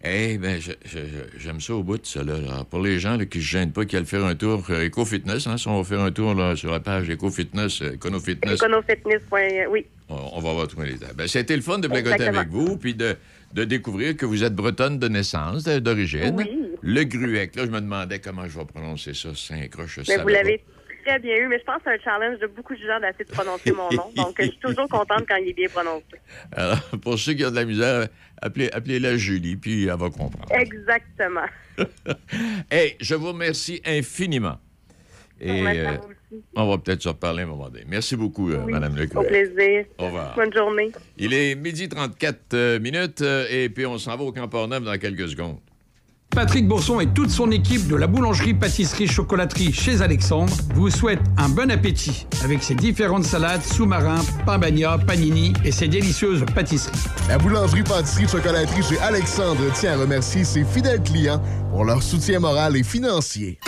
Eh 0.05 0.37
ben, 0.37 0.61
je- 0.61 0.73
je- 0.85 1.39
j'aime 1.39 1.61
ça 1.61 1.75
au 1.75 1.83
bout 1.85 1.97
de 1.97 2.05
ça. 2.07 2.25
Là, 2.25 2.37
là. 2.39 2.65
Pour 2.69 2.81
les 2.81 2.99
gens 2.99 3.17
là, 3.17 3.25
qui 3.25 3.39
ne 3.39 3.43
se 3.45 3.49
gênent 3.49 3.73
pas, 3.73 3.85
qui 3.85 3.95
veulent 3.95 4.05
faire 4.05 4.25
un 4.25 4.35
tour 4.35 4.65
euh, 4.71 4.87
Eco-Fitness, 4.89 5.47
hein, 5.47 5.57
si 5.57 5.69
on 5.69 5.81
va 5.81 5.85
faire 5.89 6.01
un 6.01 6.11
tour 6.11 6.35
là, 6.35 6.57
sur 6.57 6.73
la 6.73 6.81
page 6.81 7.09
Eco-Fitness, 7.09 7.83
euh, 7.83 7.93
Econo-Fitness, 7.95 8.61
Econofitness. 8.61 9.23
point- 9.31 9.67
Oui. 9.71 9.87
on, 10.09 10.17
on 10.33 10.41
va 10.41 10.53
voir 10.55 10.67
trouver 10.67 10.89
les 10.89 10.97
dates. 10.99 11.15
Ben, 11.15 11.29
C'était 11.29 11.55
le 11.55 11.63
fun 11.63 11.79
de 11.79 11.87
blagoter 11.87 12.25
avec 12.27 12.49
vous, 12.49 12.77
puis 12.79 12.95
de, 12.95 13.17
de 13.53 13.65
découvrir 13.65 14.17
que 14.17 14.27
vous 14.27 14.45
êtes 14.45 14.55
bretonne 14.55 14.99
de 14.99 15.09
naissance, 15.09 15.65
de- 15.65 15.79
d'origine. 15.79 16.35
Oui. 16.37 16.49
Le 16.83 17.05
Gruec, 17.05 17.55
là, 17.57 17.65
je 17.67 17.71
me 17.71 17.81
demandais 17.81 18.19
comment 18.19 18.47
je 18.49 18.59
vais 18.59 18.65
prononcer 18.65 19.15
ça, 19.15 19.29
Saint-Croche. 19.35 20.01
Mais 20.09 20.19
vous 20.19 20.29
l'avez 20.29 20.65
très 21.07 21.19
bien 21.19 21.37
eu, 21.37 21.49
mais 21.49 21.59
je 21.59 21.65
pense 21.65 21.77
que 21.79 21.83
c'est 21.85 21.95
un 21.95 21.99
challenge 22.03 22.39
de 22.41 22.47
beaucoup 22.47 22.75
de 22.75 22.81
gens 22.81 22.99
d'essayer 23.01 23.25
de 23.25 23.31
prononcer 23.31 23.73
mon 23.73 23.91
nom. 23.91 24.11
Donc, 24.17 24.35
je 24.39 24.45
suis 24.45 24.59
toujours 24.59 24.89
contente 24.89 25.25
quand 25.29 25.37
il 25.37 25.49
est 25.51 25.53
bien 25.53 25.69
prononcé. 25.69 26.05
Alors, 26.53 26.81
pour 27.03 27.19
ceux 27.19 27.35
qui 27.35 27.45
ont 27.45 27.51
de 27.51 27.57
la 27.57 27.65
misère, 27.65 28.09
appelez, 28.41 28.71
appelez-la 28.73 29.17
Julie, 29.17 29.57
puis 29.57 29.83
elle 29.85 29.91
va 29.99 30.11
comprendre. 30.11 30.49
Exactement. 30.51 31.47
Hey, 32.71 32.97
je 33.01 33.15
vous 33.15 33.29
remercie 33.29 33.81
infiniment. 33.85 34.59
Et 35.41 35.63
On 36.57 36.69
va 36.69 36.79
peut-être 36.79 37.03
se 37.03 37.09
reparler 37.09 37.43
un 37.43 37.47
moment 37.47 37.69
donné. 37.69 37.85
Merci 37.89 38.17
beaucoup, 38.17 38.51
euh, 38.51 38.63
Oui, 38.65 38.73
Madame 38.73 38.95
Au 38.95 38.97
Leclerc. 38.97 39.27
plaisir. 39.27 39.85
Au 39.99 40.07
revoir. 40.07 40.35
Bonne 40.35 40.53
journée. 40.53 40.91
Il 41.19 41.35
est 41.35 41.55
midi 41.55 41.89
34 41.89 42.39
euh, 42.55 42.81
minutes 42.81 43.23
euh, 43.23 43.47
et 43.51 43.69
puis 43.69 43.87
on 43.87 43.99
s'en 43.99 44.17
va 44.17 44.25
au 44.25 44.33
Camp 44.33 44.67
Neuf 44.69 44.83
dans 44.83 44.99
quelques 44.99 45.29
secondes. 45.29 45.59
Patrick 46.35 46.67
Bourson 46.67 46.99
et 47.01 47.09
toute 47.09 47.29
son 47.29 47.51
équipe 47.51 47.87
de 47.89 47.97
la 47.97 48.07
boulangerie, 48.07 48.55
pâtisserie, 48.55 49.07
chocolaterie 49.07 49.71
chez 49.71 50.01
Alexandre 50.01 50.55
vous 50.75 50.89
souhaitent 50.89 51.21
un 51.37 51.51
bon 51.51 51.71
appétit 51.71 52.27
avec 52.43 52.63
ses 52.63 52.75
différentes 52.75 53.25
salades, 53.25 53.63
sous-marins, 53.63 54.23
pain 54.47 54.59
bagna, 54.59 54.97
panini 54.97 55.53
et 55.63 55.71
ses 55.73 55.89
délicieuses 55.89 56.43
pâtisseries. 56.55 56.97
La 57.29 57.37
boulangerie, 57.37 57.83
pâtisserie, 57.83 58.29
chocolaterie 58.29 58.83
chez 58.83 58.99
Alexandre 59.01 59.61
tient 59.75 59.93
à 59.93 59.97
remercier 59.99 60.45
ses 60.45 60.65
fidèles 60.65 61.03
clients 61.03 61.43
pour 61.71 61.85
leur 61.85 62.03
soutien 62.03 62.41
moral 62.41 62.79
et 62.79 62.83
financier. 62.83 63.59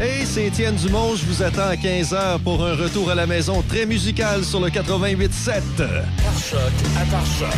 Hey, 0.00 0.24
c'est 0.24 0.44
Étienne 0.46 0.76
Dumont. 0.76 1.16
Je 1.16 1.24
vous 1.26 1.42
attends 1.42 1.68
à 1.68 1.74
15h 1.74 2.38
pour 2.40 2.64
un 2.64 2.74
retour 2.74 3.10
à 3.10 3.14
la 3.14 3.26
maison 3.26 3.62
très 3.68 3.86
musical 3.86 4.44
sur 4.44 4.60
le 4.60 4.68
88.7. 4.68 5.62
Pare-Choc 5.76 6.60
à 6.96 7.04
Pare-Choc. 7.10 7.48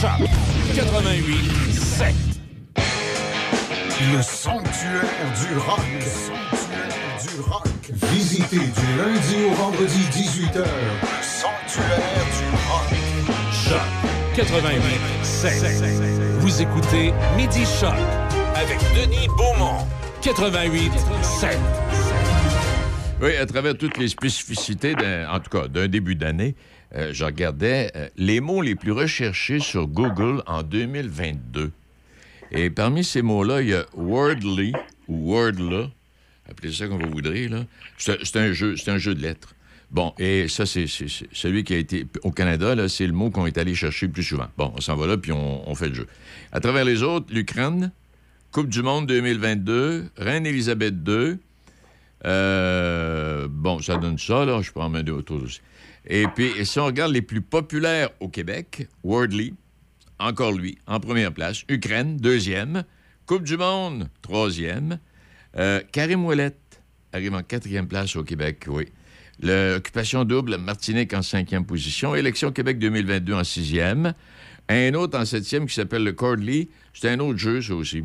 Choc 0.00 0.28
88.7. 0.74 2.12
Le 4.12 4.22
sanctuaire 4.22 5.02
du 5.40 5.58
rock. 5.58 5.80
Le 5.94 6.00
sanctuaire 6.04 7.16
du 7.22 7.40
rock. 7.40 7.66
Visitez 8.12 8.58
du 8.58 8.86
lundi 8.98 9.36
au 9.50 9.54
vendredi 9.54 10.00
18h. 10.12 10.58
Le 10.58 11.22
sanctuaire 11.22 12.26
du 12.36 12.46
rock. 12.68 12.90
Choc 13.50 14.46
88.7. 14.46 15.82
Vous 16.40 16.60
écoutez 16.60 17.14
Midi 17.36 17.64
Choc 17.80 17.94
avec 18.60 18.78
Denis 18.94 19.28
Beaumont. 19.36 19.84
88.7. 20.22 21.56
Oui, 23.22 23.36
à 23.36 23.46
travers 23.46 23.76
toutes 23.76 23.96
les 23.98 24.08
spécificités, 24.08 24.94
d'un- 24.94 25.28
en 25.30 25.40
tout 25.40 25.50
cas 25.50 25.68
d'un 25.68 25.88
début 25.88 26.14
d'année, 26.14 26.54
euh, 26.94 27.10
je 27.12 27.24
regardais 27.24 27.90
euh, 27.96 28.08
les 28.16 28.40
mots 28.40 28.62
les 28.62 28.74
plus 28.74 28.92
recherchés 28.92 29.58
sur 29.60 29.86
Google 29.86 30.42
en 30.46 30.62
2022. 30.62 31.70
Et 32.52 32.70
parmi 32.70 33.04
ces 33.04 33.22
mots-là, 33.22 33.62
il 33.62 33.68
y 33.68 33.74
a 33.74 33.84
Wordly 33.94 34.72
ou 35.08 35.32
Wordla, 35.32 35.88
appelez 36.48 36.72
ça 36.72 36.86
comme 36.88 37.02
vous 37.02 37.10
voudrez. 37.10 37.48
là. 37.48 37.64
C'est 37.98 38.24
c'est 38.24 38.38
un 38.38 38.52
jeu, 38.52 38.76
c'est 38.76 38.90
un 38.90 38.98
jeu 38.98 39.14
de 39.14 39.22
lettres. 39.22 39.54
Bon, 39.90 40.12
et 40.18 40.48
ça, 40.48 40.66
c'est 40.66 40.86
c'est- 40.86 41.08
c'est 41.08 41.28
celui 41.32 41.64
qui 41.64 41.74
a 41.74 41.78
été 41.78 42.06
au 42.22 42.30
Canada, 42.32 42.74
là, 42.74 42.88
c'est 42.88 43.06
le 43.06 43.12
mot 43.12 43.30
qu'on 43.30 43.46
est 43.46 43.56
allé 43.58 43.74
chercher 43.74 44.06
le 44.06 44.12
plus 44.12 44.24
souvent. 44.24 44.48
Bon, 44.56 44.72
on 44.76 44.80
s'en 44.80 44.96
va 44.96 45.06
là, 45.06 45.16
puis 45.16 45.32
on, 45.32 45.68
on 45.68 45.74
fait 45.74 45.88
le 45.88 45.94
jeu. 45.94 46.06
À 46.52 46.60
travers 46.60 46.84
les 46.84 47.02
autres, 47.02 47.26
l'Ukraine, 47.30 47.92
Coupe 48.56 48.70
du 48.70 48.80
Monde 48.80 49.04
2022, 49.04 50.12
Reine 50.16 50.46
Élisabeth 50.46 50.94
II. 51.06 51.36
euh, 52.24 53.48
bon, 53.50 53.82
ça 53.82 53.98
donne 53.98 54.16
ça, 54.16 54.46
là. 54.46 54.62
Je 54.62 54.72
peux 54.72 54.80
en 54.80 54.88
mettre 54.88 55.12
autour 55.12 55.42
aussi. 55.42 55.60
Et 56.06 56.24
puis, 56.34 56.64
si 56.64 56.80
on 56.80 56.86
regarde 56.86 57.12
les 57.12 57.20
plus 57.20 57.42
populaires 57.42 58.08
au 58.18 58.28
Québec, 58.30 58.88
Wordly, 59.04 59.52
encore 60.18 60.52
lui, 60.52 60.78
en 60.86 61.00
première 61.00 61.34
place. 61.34 61.64
Ukraine, 61.68 62.16
deuxième. 62.16 62.84
Coupe 63.26 63.42
du 63.42 63.58
Monde, 63.58 64.08
troisième. 64.22 65.00
Euh, 65.58 65.82
Karim 65.92 66.24
Ouellette 66.24 66.80
arrive 67.12 67.34
en 67.34 67.42
quatrième 67.42 67.88
place 67.88 68.16
au 68.16 68.24
Québec, 68.24 68.64
oui. 68.68 68.86
L'occupation 69.38 70.24
double, 70.24 70.56
Martinique 70.56 71.12
en 71.12 71.20
cinquième 71.20 71.66
position. 71.66 72.14
Élection 72.14 72.52
Québec 72.52 72.78
2022 72.78 73.34
en 73.34 73.44
sixième. 73.44 74.14
Un 74.70 74.94
autre 74.94 75.18
en 75.18 75.26
septième 75.26 75.66
qui 75.66 75.74
s'appelle 75.74 76.04
le 76.04 76.14
Cordley. 76.14 76.68
C'est 76.94 77.10
un 77.10 77.20
autre 77.20 77.38
jeu, 77.38 77.60
ça 77.60 77.74
aussi. 77.74 78.04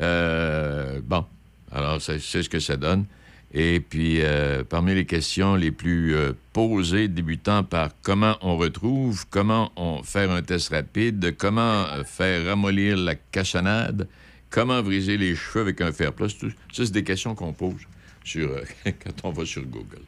Euh, 0.00 1.00
bon, 1.02 1.24
alors 1.70 2.00
c'est 2.00 2.18
ce 2.18 2.48
que 2.48 2.60
ça 2.60 2.76
donne. 2.76 3.04
Et 3.54 3.80
puis, 3.80 4.22
euh, 4.22 4.64
parmi 4.64 4.94
les 4.94 5.04
questions 5.04 5.56
les 5.56 5.70
plus 5.70 6.14
euh, 6.14 6.32
posées, 6.54 7.08
débutant 7.08 7.64
par 7.64 7.90
comment 8.00 8.38
on 8.40 8.56
retrouve, 8.56 9.26
comment 9.28 9.70
on 9.76 10.02
faire 10.02 10.30
un 10.30 10.40
test 10.40 10.70
rapide, 10.70 11.36
comment 11.36 11.84
faire 12.06 12.46
ramollir 12.46 12.96
la 12.96 13.14
cassonade, 13.14 14.08
comment 14.48 14.82
briser 14.82 15.18
les 15.18 15.34
cheveux 15.34 15.60
avec 15.60 15.82
un 15.82 15.92
fer 15.92 16.14
plat, 16.14 16.28
ça, 16.30 16.46
c'est 16.72 16.92
des 16.92 17.04
questions 17.04 17.34
qu'on 17.34 17.52
pose 17.52 17.82
quand 18.24 19.24
on 19.24 19.30
va 19.30 19.44
sur 19.44 19.62
Google. 19.62 20.02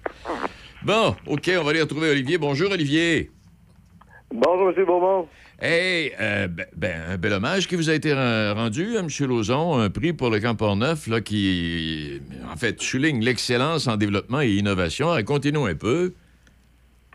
Bon, 0.83 1.17
OK, 1.27 1.51
on 1.59 1.65
va 1.65 1.71
aller 1.71 1.83
retrouver 1.83 2.11
Olivier. 2.11 2.39
Bonjour, 2.39 2.71
Olivier. 2.71 3.31
Bonjour, 4.33 4.71
M. 4.77 4.85
Beaumont. 4.85 5.29
Hey, 5.61 6.13
euh, 6.21 6.49
ben, 6.49 6.67
ben, 6.75 7.01
un 7.11 7.17
bel 7.17 7.33
hommage 7.33 7.69
qui 7.69 7.77
vous 7.77 7.89
a 7.89 7.95
été 7.95 8.13
rendu, 8.13 8.97
hein, 8.97 9.07
M. 9.07 9.29
Lauzon, 9.29 9.79
un 9.79 9.91
prix 9.91 10.13
pour 10.13 10.31
le 10.31 10.41
Camp 10.41 10.57
Port-Neuf, 10.57 11.07
là, 11.07 11.21
qui, 11.21 12.21
en 12.53 12.57
fait, 12.57 12.81
souligne 12.81 13.23
l'excellence 13.23 13.87
en 13.87 13.97
développement 13.97 14.41
et 14.41 14.51
innovation. 14.51 15.09
Racontez-nous 15.09 15.67
un 15.67 15.75
peu. 15.75 16.13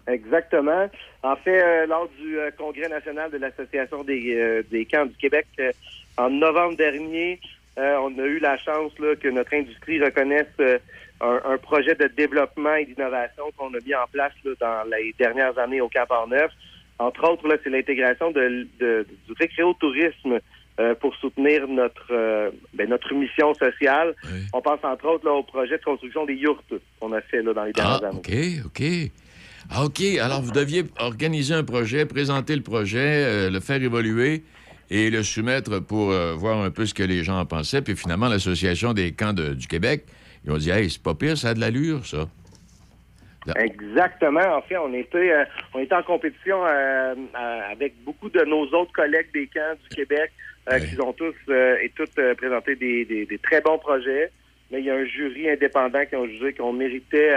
Exactement. 0.07 0.89
En 1.21 1.35
fait, 1.35 1.61
euh, 1.61 1.85
lors 1.85 2.09
du 2.19 2.39
euh, 2.39 2.49
Congrès 2.57 2.87
national 2.87 3.29
de 3.31 3.37
l'Association 3.37 4.03
des, 4.03 4.63
des 4.71 4.85
camps 4.85 5.05
du 5.05 5.15
Québec, 5.15 5.47
en 6.17 6.29
novembre 6.29 6.77
dernier, 6.77 7.39
on 7.77 8.17
a 8.17 8.23
eu 8.23 8.39
la 8.39 8.57
chance 8.57 8.91
là, 8.99 9.15
que 9.15 9.29
notre 9.29 9.53
industrie 9.53 10.03
reconnaisse 10.03 10.47
un, 11.21 11.39
un 11.45 11.57
projet 11.57 11.95
de 11.95 12.07
développement 12.07 12.75
et 12.75 12.85
d'innovation 12.85 13.45
qu'on 13.57 13.73
a 13.73 13.79
mis 13.85 13.95
en 13.95 14.07
place 14.11 14.33
là, 14.43 14.51
dans 14.59 14.89
les 14.89 15.13
dernières 15.17 15.57
années 15.57 15.81
au 15.81 15.89
Camp 15.89 16.05
Port-Neuf. 16.07 16.51
Entre 16.99 17.23
autres, 17.29 17.47
là, 17.47 17.55
c'est 17.63 17.69
l'intégration 17.69 18.31
de, 18.31 18.67
de- 18.79 19.07
du 19.27 19.33
récréotourisme 19.39 20.39
euh, 20.79 20.95
pour 20.95 21.15
soutenir 21.15 21.67
notre 21.67 22.07
euh, 22.11 22.51
ben, 22.73 22.89
notre 22.89 23.13
mission 23.13 23.53
sociale. 23.53 24.13
On 24.53 24.61
pense 24.61 24.79
entre 24.83 25.05
autres 25.07 25.25
là, 25.25 25.31
au 25.33 25.43
projet 25.43 25.77
de 25.77 25.83
construction 25.83 26.25
des 26.25 26.35
yourtes 26.35 26.73
qu'on 26.99 27.11
a 27.13 27.21
fait 27.21 27.41
là, 27.41 27.53
dans 27.53 27.63
les 27.63 27.73
dernières 27.73 28.01
Ah, 28.03 28.07
années. 28.09 28.61
OK, 28.63 28.65
OK. 28.65 29.11
Ah, 29.71 29.85
OK. 29.85 30.01
Alors, 30.21 30.41
vous 30.41 30.51
deviez 30.51 30.83
organiser 30.99 31.53
un 31.53 31.63
projet, 31.63 32.05
présenter 32.05 32.55
le 32.55 32.63
projet, 32.63 33.23
euh, 33.25 33.49
le 33.49 33.59
faire 33.59 33.81
évoluer 33.81 34.43
et 34.89 35.09
le 35.09 35.21
soumettre 35.23 35.79
pour 35.79 36.11
euh, 36.11 36.33
voir 36.33 36.61
un 36.61 36.71
peu 36.71 36.85
ce 36.85 36.93
que 36.93 37.03
les 37.03 37.23
gens 37.23 37.39
en 37.39 37.45
pensaient. 37.45 37.81
Puis 37.81 37.95
finalement, 37.95 38.27
l'Association 38.27 38.93
des 38.93 39.11
camps 39.11 39.33
de- 39.33 39.53
du 39.53 39.67
Québec, 39.67 40.05
ils 40.45 40.51
ont 40.51 40.57
dit, 40.57 40.69
hey, 40.71 40.89
c'est 40.89 41.03
pas 41.03 41.13
pire, 41.13 41.37
ça 41.37 41.49
a 41.49 41.53
de 41.53 41.59
l'allure, 41.59 42.05
ça. 42.05 42.27
Exactement. 43.57 44.55
En 44.57 44.61
fait, 44.61 44.77
on 44.77 44.93
était, 44.93 45.31
euh, 45.31 45.45
on 45.73 45.79
était 45.79 45.95
en 45.95 46.03
compétition 46.03 46.65
euh, 46.65 47.13
euh, 47.15 47.61
avec 47.71 47.93
beaucoup 48.03 48.29
de 48.29 48.43
nos 48.45 48.65
autres 48.73 48.91
collègues 48.93 49.31
des 49.33 49.47
camps 49.47 49.75
du 49.83 49.89
Québec 49.95 50.31
euh, 50.69 50.79
qui 50.79 50.99
ont 51.01 51.13
tous 51.13 51.33
euh, 51.49 51.77
et 51.81 51.89
toutes 51.89 52.17
euh, 52.19 52.35
présenté 52.35 52.75
des, 52.75 53.05
des- 53.05 53.25
des 53.25 53.37
très 53.39 53.61
bons 53.61 53.77
projets. 53.79 54.31
Mais 54.71 54.79
il 54.79 54.85
y 54.85 54.91
a 54.91 54.95
un 54.95 55.05
jury 55.05 55.49
indépendant 55.49 56.05
qui 56.05 56.15
ont 56.15 56.27
jugé 56.27 56.53
qu'on 56.53 56.73
méritait, 56.73 57.31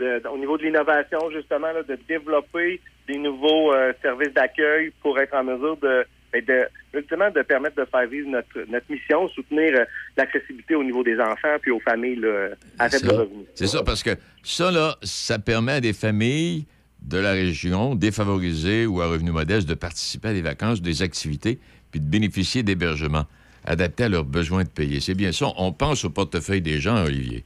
euh, 0.00 0.20
de- 0.20 0.28
au 0.28 0.38
niveau 0.38 0.56
de 0.56 0.62
l'innovation, 0.64 1.30
justement, 1.30 1.70
là, 1.72 1.82
de 1.82 1.98
développer 2.08 2.80
des 3.06 3.18
nouveaux 3.18 3.72
euh, 3.74 3.92
services 4.00 4.32
d'accueil 4.32 4.90
pour 5.02 5.18
être 5.18 5.34
en 5.34 5.44
mesure 5.44 5.76
de, 5.78 6.06
ben, 6.32 6.44
de, 6.44 6.68
ultimement, 6.94 7.30
de 7.30 7.42
permettre 7.42 7.76
de 7.76 7.84
faire 7.84 8.06
vivre 8.06 8.28
notre, 8.28 8.70
notre 8.70 8.90
mission, 8.90 9.28
soutenir 9.28 9.74
euh, 9.74 9.84
l'accessibilité 10.16 10.74
au 10.74 10.84
niveau 10.84 11.02
des 11.02 11.18
enfants 11.18 11.56
puis 11.60 11.70
aux 11.70 11.80
familles 11.80 12.16
là, 12.16 12.50
à 12.78 12.88
faible 12.88 13.10
revenu. 13.10 13.44
C'est 13.54 13.66
ça, 13.66 13.82
parce 13.82 14.02
que 14.02 14.10
ça, 14.42 14.70
là, 14.70 14.96
ça 15.02 15.38
permet 15.38 15.72
à 15.72 15.80
des 15.80 15.92
familles 15.92 16.66
de 17.02 17.18
la 17.18 17.32
région 17.32 17.94
défavorisées 17.94 18.86
ou 18.86 19.00
à 19.00 19.06
revenus 19.06 19.32
modestes 19.32 19.68
de 19.68 19.74
participer 19.74 20.28
à 20.28 20.32
des 20.32 20.42
vacances, 20.42 20.82
des 20.82 21.02
activités, 21.02 21.58
puis 21.90 22.00
de 22.00 22.06
bénéficier 22.06 22.62
d'hébergements 22.62 23.26
adaptés 23.64 24.04
à 24.04 24.08
leurs 24.08 24.24
besoins 24.24 24.64
de 24.64 24.68
payer. 24.68 25.00
C'est 25.00 25.14
bien 25.14 25.32
ça. 25.32 25.46
On 25.56 25.72
pense 25.72 26.04
au 26.04 26.10
portefeuille 26.10 26.62
des 26.62 26.80
gens, 26.80 27.04
Olivier. 27.04 27.44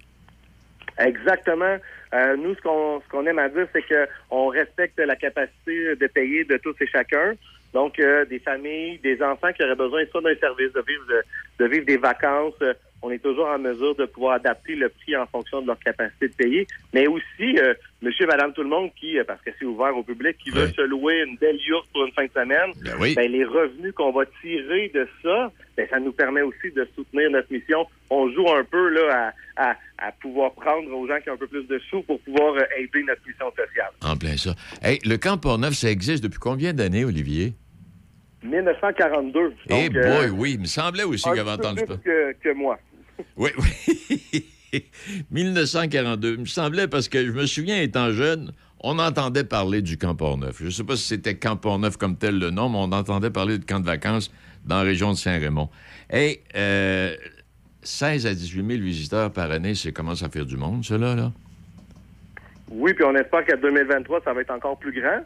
Exactement. 0.98 1.76
Euh, 2.14 2.36
nous, 2.36 2.54
ce 2.54 2.60
qu'on 2.60 3.00
ce 3.00 3.08
qu'on 3.10 3.26
aime 3.26 3.38
à 3.38 3.48
dire, 3.48 3.66
c'est 3.72 3.82
que 3.82 4.06
on 4.30 4.48
respecte 4.48 4.98
la 4.98 5.16
capacité 5.16 5.96
de 5.96 6.06
payer 6.06 6.44
de 6.44 6.58
tous 6.58 6.74
et 6.80 6.86
chacun. 6.86 7.34
Donc, 7.72 7.98
euh, 7.98 8.24
des 8.26 8.38
familles, 8.38 8.98
des 9.02 9.22
enfants 9.22 9.52
qui 9.52 9.62
auraient 9.64 9.74
besoin 9.74 10.04
soit 10.10 10.20
d'un 10.20 10.36
service, 10.36 10.72
de 10.72 10.84
vivre, 10.86 11.06
de, 11.08 11.64
de 11.64 11.70
vivre 11.70 11.86
des 11.86 11.96
vacances, 11.96 12.54
euh, 12.62 12.74
on 13.04 13.10
est 13.10 13.18
toujours 13.18 13.48
en 13.48 13.58
mesure 13.58 13.96
de 13.96 14.04
pouvoir 14.04 14.34
adapter 14.34 14.76
le 14.76 14.88
prix 14.88 15.16
en 15.16 15.26
fonction 15.26 15.60
de 15.60 15.66
leur 15.66 15.78
capacité 15.80 16.28
de 16.28 16.34
payer. 16.34 16.66
Mais 16.94 17.08
aussi, 17.08 17.58
euh, 17.58 17.74
monsieur, 18.00 18.26
madame, 18.26 18.52
tout 18.52 18.62
le 18.62 18.68
monde 18.68 18.90
qui, 18.94 19.18
euh, 19.18 19.24
parce 19.26 19.40
que 19.42 19.50
c'est 19.58 19.64
ouvert 19.64 19.96
au 19.96 20.04
public, 20.04 20.36
qui 20.38 20.50
veut 20.50 20.68
se 20.68 20.82
louer 20.82 21.24
une 21.26 21.36
belle 21.36 21.58
yourte 21.66 21.88
pour 21.92 22.04
une 22.06 22.12
fin 22.12 22.26
de 22.26 22.30
semaine, 22.30 22.70
oui. 23.00 23.14
ben, 23.16 23.30
les 23.30 23.44
revenus 23.44 23.92
qu'on 23.94 24.12
va 24.12 24.24
tirer 24.40 24.90
de 24.94 25.08
ça, 25.22 25.50
ben, 25.76 25.88
ça 25.90 25.98
nous 25.98 26.12
permet 26.12 26.42
aussi 26.42 26.70
de 26.76 26.86
soutenir 26.94 27.28
notre 27.30 27.52
mission. 27.52 27.84
On 28.08 28.30
joue 28.30 28.48
un 28.48 28.62
peu 28.62 28.88
là 28.90 29.32
à, 29.56 29.70
à, 29.70 29.76
à 29.98 30.12
pouvoir 30.12 30.52
prendre 30.52 30.88
aux 30.92 31.08
gens 31.08 31.18
qui 31.20 31.30
ont 31.30 31.34
un 31.34 31.38
peu 31.38 31.48
plus 31.48 31.64
de 31.64 31.80
sous 31.90 32.02
pour 32.02 32.20
pouvoir 32.20 32.54
euh, 32.54 32.62
aider 32.78 33.02
notre 33.02 33.26
mission 33.26 33.50
sociale. 33.50 33.90
En 34.02 34.16
plein 34.16 34.36
ça. 34.36 34.54
Hey, 34.80 35.00
le 35.04 35.16
camp 35.16 35.38
Port-Neuf, 35.38 35.74
ça 35.74 35.90
existe 35.90 36.22
depuis 36.22 36.38
combien 36.38 36.72
d'années, 36.72 37.04
Olivier? 37.04 37.54
1942. 38.42 39.54
Eh 39.66 39.68
Donc, 39.68 39.92
boy, 39.92 40.02
euh, 40.04 40.30
oui. 40.30 40.52
Il 40.54 40.60
me 40.60 40.66
semblait 40.66 41.04
aussi 41.04 41.28
peu 41.28 41.40
entendu 41.42 41.84
plus 41.84 41.94
ça. 41.94 42.00
que, 42.04 42.32
que 42.32 42.54
moi. 42.54 42.78
Oui, 43.36 43.50
oui. 43.58 44.46
1942. 45.30 46.34
Il 46.34 46.40
me 46.40 46.44
semblait 46.46 46.88
parce 46.88 47.08
que 47.08 47.24
je 47.24 47.30
me 47.30 47.46
souviens, 47.46 47.80
étant 47.80 48.10
jeune, 48.10 48.52
on 48.80 48.98
entendait 48.98 49.44
parler 49.44 49.82
du 49.82 49.96
camp 49.98 50.14
Port-Neuf. 50.14 50.56
Je 50.58 50.64
ne 50.66 50.70
sais 50.70 50.84
pas 50.84 50.96
si 50.96 51.04
c'était 51.04 51.34
camp 51.36 51.56
Port-Neuf 51.56 51.96
comme 51.96 52.16
tel 52.16 52.38
le 52.38 52.50
nom, 52.50 52.68
mais 52.68 52.78
on 52.78 52.92
entendait 52.92 53.30
parler 53.30 53.58
de 53.58 53.64
camp 53.64 53.80
de 53.80 53.86
vacances 53.86 54.32
dans 54.64 54.76
la 54.76 54.82
région 54.82 55.12
de 55.12 55.16
Saint-Raymond. 55.16 55.68
Et 56.12 56.42
euh, 56.56 57.14
16 57.82 58.26
à 58.26 58.34
18 58.34 58.66
000 58.66 58.82
visiteurs 58.82 59.30
par 59.32 59.50
année, 59.50 59.74
c'est 59.74 59.92
commence 59.92 60.22
à 60.22 60.28
faire 60.28 60.46
du 60.46 60.56
monde, 60.56 60.84
cela, 60.84 61.14
là? 61.14 61.32
Oui, 62.70 62.94
puis 62.94 63.04
on 63.04 63.14
espère 63.14 63.44
qu'à 63.44 63.56
2023, 63.56 64.22
ça 64.24 64.32
va 64.32 64.40
être 64.40 64.50
encore 64.50 64.78
plus 64.78 64.98
grand. 64.98 65.20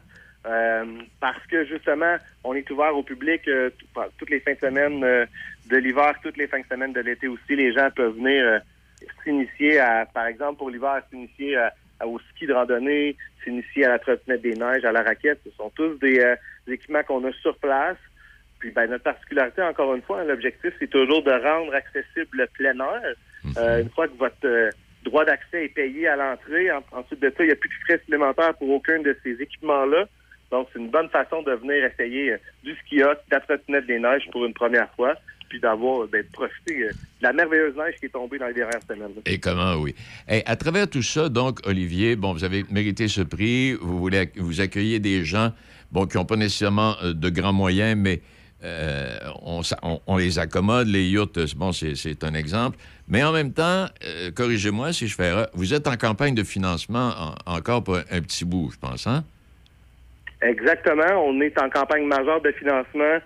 Euh, 0.46 0.84
parce 1.20 1.44
que 1.46 1.64
justement, 1.64 2.16
on 2.44 2.54
est 2.54 2.70
ouvert 2.70 2.96
au 2.96 3.02
public 3.02 3.46
euh, 3.48 3.70
toutes 4.18 4.30
les 4.30 4.40
fins 4.40 4.54
de 4.54 4.58
semaine 4.58 5.02
euh, 5.04 5.26
de 5.68 5.76
l'hiver, 5.76 6.14
toutes 6.22 6.36
les 6.36 6.46
fins 6.46 6.60
de 6.60 6.66
semaine 6.66 6.92
de 6.92 7.00
l'été 7.00 7.26
aussi. 7.28 7.56
Les 7.56 7.72
gens 7.72 7.90
peuvent 7.94 8.14
venir 8.16 8.60
s'initier 9.24 9.78
à, 9.78 10.06
par 10.06 10.26
exemple, 10.26 10.58
pour 10.58 10.70
l'hiver, 10.70 11.02
s'initier 11.10 11.58
au 12.04 12.18
ski 12.30 12.46
de 12.46 12.52
randonnée, 12.54 13.16
s'initier 13.44 13.84
à 13.84 13.90
la 13.90 13.98
trottinette 13.98 14.42
des 14.42 14.54
neiges, 14.54 14.84
à 14.84 14.92
la 14.92 15.02
raquette. 15.02 15.40
Ce 15.44 15.50
sont 15.56 15.70
tous 15.70 15.98
des, 15.98 16.18
des 16.66 16.74
équipements 16.74 17.02
qu'on 17.02 17.24
a 17.24 17.32
sur 17.32 17.56
place. 17.58 17.96
Puis 18.58 18.70
ben, 18.70 18.88
notre 18.88 19.04
particularité, 19.04 19.62
encore 19.62 19.94
une 19.94 20.02
fois, 20.02 20.20
hein, 20.20 20.24
l'objectif, 20.24 20.72
c'est 20.78 20.88
toujours 20.90 21.22
de 21.22 21.30
rendre 21.30 21.74
accessible 21.74 22.38
le 22.38 22.46
plein 22.46 22.78
air. 22.78 23.14
Euh, 23.58 23.82
une 23.82 23.90
fois 23.90 24.08
que 24.08 24.16
votre 24.16 24.70
droit 25.04 25.24
d'accès 25.24 25.66
est 25.66 25.74
payé 25.74 26.08
à 26.08 26.16
l'entrée, 26.16 26.70
en- 26.72 26.82
ensuite 26.92 27.20
de 27.20 27.28
ça, 27.36 27.44
il 27.44 27.46
n'y 27.46 27.52
a 27.52 27.56
plus 27.56 27.68
de 27.68 27.74
frais 27.84 27.98
supplémentaires 27.98 28.54
pour 28.54 28.70
aucun 28.70 29.00
de 29.00 29.16
ces 29.22 29.40
équipements-là. 29.42 30.06
Donc, 30.50 30.68
c'est 30.72 30.78
une 30.78 30.90
bonne 30.90 31.08
façon 31.08 31.42
de 31.42 31.52
venir 31.52 31.84
essayer 31.84 32.32
euh, 32.32 32.36
du 32.62 32.74
ski 32.76 33.02
hot, 33.02 33.14
de 33.14 33.16
la 33.32 33.40
trottinette 33.40 33.86
des 33.86 33.98
neiges 33.98 34.22
pour 34.30 34.44
une 34.46 34.54
première 34.54 34.88
fois, 34.94 35.14
puis 35.48 35.58
d'avoir, 35.60 36.02
euh, 36.04 36.08
ben, 36.10 36.22
de 36.22 36.28
profiter 36.32 36.84
euh, 36.84 36.88
de 36.90 37.22
la 37.22 37.32
merveilleuse 37.32 37.74
neige 37.76 37.94
qui 37.98 38.06
est 38.06 38.10
tombée 38.10 38.38
dans 38.38 38.46
les 38.46 38.54
dernières 38.54 38.82
semaines. 38.88 39.10
Et 39.26 39.38
comment, 39.38 39.74
oui. 39.74 39.94
Et 40.28 40.44
à 40.46 40.54
travers 40.56 40.88
tout 40.88 41.02
ça, 41.02 41.28
donc, 41.28 41.60
Olivier, 41.66 42.14
bon, 42.16 42.32
vous 42.32 42.44
avez 42.44 42.64
mérité 42.70 43.08
ce 43.08 43.22
prix. 43.22 43.74
Vous 43.74 43.98
voulez 43.98 44.30
vous 44.36 44.60
accueillir 44.60 45.00
des 45.00 45.24
gens, 45.24 45.52
bon, 45.90 46.06
qui 46.06 46.16
n'ont 46.16 46.24
pas 46.24 46.36
nécessairement 46.36 46.94
de 47.02 47.28
grands 47.30 47.52
moyens, 47.52 47.96
mais 47.98 48.20
on, 49.42 49.60
on- 49.82 50.00
on 50.06 50.16
les 50.16 50.38
accommode. 50.38 50.88
Les 50.88 51.14
euh, 51.16 51.26
bon, 51.56 51.72
c'est 51.72 52.24
un 52.24 52.34
exemple. 52.34 52.78
Mais 53.08 53.22
en 53.22 53.32
même 53.32 53.52
temps, 53.52 53.86
corrigez-moi 54.34 54.92
si 54.92 55.06
je 55.08 55.14
fais 55.14 55.26
erreur, 55.26 55.48
vous 55.54 55.74
êtes 55.74 55.86
en 55.86 55.96
campagne 55.96 56.34
de 56.34 56.42
financement 56.42 57.12
en- 57.46 57.52
encore 57.56 57.84
pour 57.84 57.96
un 57.96 58.20
petit 58.22 58.44
bout, 58.44 58.70
je 58.72 58.78
pense, 58.78 59.06
hein? 59.06 59.24
Exactement. 60.46 61.24
On 61.26 61.40
est 61.40 61.58
en 61.60 61.68
campagne 61.70 62.04
majeure 62.06 62.40
de 62.40 62.52
financement. 62.52 63.18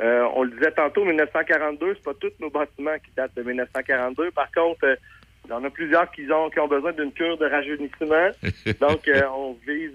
Euh, 0.00 0.26
on 0.34 0.42
le 0.42 0.50
disait 0.50 0.72
tantôt, 0.72 1.04
1942, 1.04 1.94
c'est 1.94 2.02
pas 2.04 2.14
tous 2.20 2.32
nos 2.40 2.50
bâtiments 2.50 2.96
qui 3.04 3.10
datent 3.16 3.34
de 3.36 3.42
1942. 3.42 4.30
Par 4.32 4.50
contre, 4.52 4.84
euh, 4.84 4.96
il 5.44 5.50
y 5.50 5.54
en 5.54 5.62
a 5.64 5.70
plusieurs 5.70 6.10
qui 6.10 6.22
ont, 6.32 6.50
qui 6.50 6.58
ont 6.58 6.66
besoin 6.68 6.92
d'une 6.92 7.12
cure 7.12 7.36
de 7.38 7.46
rajeunissement. 7.46 8.30
Donc, 8.80 9.06
euh, 9.08 9.22
on 9.36 9.56
vise, 9.66 9.92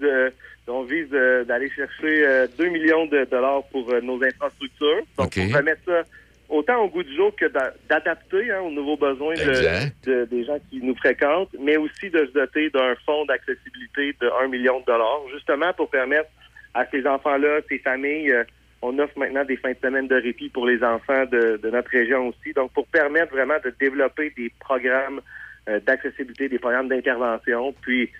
on 0.68 0.82
vise 0.84 1.10
d'aller 1.10 1.68
chercher 1.70 2.24
euh, 2.26 2.46
2 2.56 2.68
millions 2.68 3.06
de 3.06 3.24
dollars 3.24 3.62
pour 3.70 3.92
nos 4.02 4.22
infrastructures. 4.24 5.02
Donc, 5.18 5.26
OK. 5.36 5.48
pour 5.48 5.56
remettre 5.58 5.82
ça 5.84 6.02
autant 6.48 6.82
au 6.82 6.88
goût 6.88 7.02
du 7.02 7.14
jour 7.14 7.34
que 7.36 7.46
d'a- 7.46 7.74
d'adapter 7.88 8.50
hein, 8.50 8.60
aux 8.60 8.70
nouveaux 8.70 8.96
besoins 8.96 9.34
de- 9.34 9.40
Exact. 9.40 9.94
de- 10.08 10.24
des 10.24 10.44
gens 10.44 10.58
qui 10.70 10.80
nous 10.82 10.96
fréquentent, 10.96 11.54
mais 11.60 11.76
aussi 11.76 12.10
de 12.10 12.24
se 12.26 12.32
doter 12.32 12.70
d'un 12.70 12.94
fonds 13.06 13.24
d'accessibilité 13.26 14.16
de 14.20 14.30
1 14.42 14.48
million 14.48 14.80
de 14.80 14.84
dollars, 14.86 15.20
justement 15.32 15.72
pour 15.74 15.90
permettre 15.90 16.28
à 16.74 16.86
ces 16.86 17.06
enfants-là, 17.06 17.60
ces 17.68 17.78
familles, 17.78 18.30
euh, 18.30 18.44
on 18.82 18.98
offre 18.98 19.18
maintenant 19.18 19.44
des 19.44 19.56
fins 19.56 19.72
de 19.72 19.78
semaine 19.82 20.08
de 20.08 20.14
répit 20.14 20.48
pour 20.48 20.66
les 20.66 20.82
enfants 20.82 21.26
de, 21.26 21.58
de 21.62 21.70
notre 21.70 21.90
région 21.90 22.28
aussi. 22.28 22.52
Donc, 22.54 22.72
pour 22.72 22.86
permettre 22.86 23.32
vraiment 23.32 23.58
de 23.64 23.72
développer 23.78 24.32
des 24.36 24.50
programmes 24.58 25.20
euh, 25.68 25.80
d'accessibilité, 25.80 26.48
des 26.48 26.58
programmes 26.58 26.88
d'intervention, 26.88 27.74
puis 27.82 28.10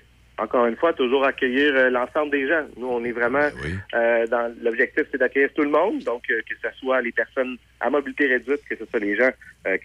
encore 0.40 0.66
une 0.66 0.76
fois, 0.76 0.92
toujours 0.94 1.24
accueillir 1.24 1.74
euh, 1.76 1.90
l'ensemble 1.90 2.30
des 2.30 2.48
gens. 2.48 2.64
Nous, 2.76 2.86
on 2.86 3.05
est 3.05 3.12
vraiment 3.12 3.48
euh, 3.94 4.26
dans 4.26 4.55
l'objectif, 4.62 5.05
c'est 5.11 5.18
d'accueillir 5.18 5.53
tout 5.55 5.62
le 5.62 5.68
monde, 5.70 6.03
donc 6.05 6.22
euh, 6.30 6.40
que 6.48 6.55
ce 6.62 6.78
soit 6.78 7.03
les 7.03 7.12
personnes 7.12 7.59
à 7.80 7.90
mobilité 7.90 8.26
réduite, 8.26 8.62
que 8.68 8.76
ce 8.76 8.86
soit 8.86 9.01
les 9.01 9.16
gens 9.16 9.30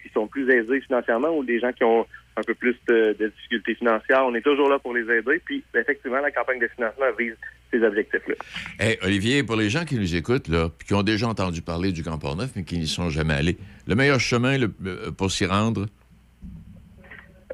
qui 0.02 0.08
sont 0.08 0.26
plus 0.26 0.50
aisés 0.50 0.80
financièrement 0.80 1.36
ou 1.36 1.44
des 1.44 1.60
gens 1.60 1.70
qui 1.70 1.84
ont 1.84 2.06
un 2.36 2.42
peu 2.42 2.54
plus 2.54 2.74
de, 2.88 3.14
de 3.18 3.28
difficultés 3.28 3.74
financières. 3.74 4.24
On 4.24 4.34
est 4.34 4.40
toujours 4.40 4.70
là 4.70 4.78
pour 4.78 4.94
les 4.94 5.02
aider. 5.02 5.38
Puis, 5.44 5.62
ben, 5.74 5.80
effectivement, 5.80 6.20
la 6.20 6.30
campagne 6.30 6.58
de 6.58 6.68
financement 6.68 7.12
vise 7.18 7.36
ces 7.70 7.82
objectifs-là. 7.82 8.34
Hey, 8.78 8.98
Olivier, 9.02 9.42
pour 9.42 9.56
les 9.56 9.68
gens 9.70 9.84
qui 9.84 9.96
nous 9.96 10.14
écoutent, 10.14 10.48
là, 10.48 10.68
puis 10.78 10.86
qui 10.88 10.94
ont 10.94 11.02
déjà 11.02 11.26
entendu 11.28 11.62
parler 11.62 11.92
du 11.92 12.02
Grand 12.02 12.18
Port-Neuf, 12.18 12.50
mais 12.56 12.62
qui 12.64 12.78
n'y 12.78 12.86
sont 12.86 13.10
jamais 13.10 13.34
allés, 13.34 13.56
le 13.86 13.94
meilleur 13.94 14.20
chemin 14.20 14.56
le- 14.58 14.72
euh, 14.86 15.10
pour 15.10 15.30
s'y 15.30 15.46
rendre, 15.46 15.86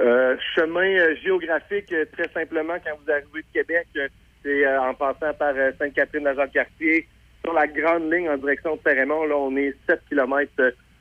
Euh, 0.00 0.36
chemin 0.56 0.86
euh, 0.98 1.14
géographique, 1.22 1.94
très 2.12 2.28
simplement, 2.32 2.74
quand 2.84 2.96
vous 3.04 3.10
arrivez 3.12 3.42
de 3.42 3.52
Québec, 3.52 3.86
c'est 4.42 4.66
euh, 4.66 4.80
en 4.80 4.94
passant 4.94 5.32
par 5.38 5.52
euh, 5.54 5.70
Sainte-Catherine, 5.78 6.24
la 6.24 6.34
Jacques-Cartier, 6.34 7.06
sur 7.44 7.52
la 7.52 7.66
grande 7.66 8.10
ligne 8.12 8.28
en 8.28 8.38
direction 8.38 8.76
de 8.76 8.80
Saint-Raymond. 8.84 9.26
Là, 9.26 9.36
on 9.36 9.54
est 9.56 9.74
7 9.88 10.00
km 10.08 10.50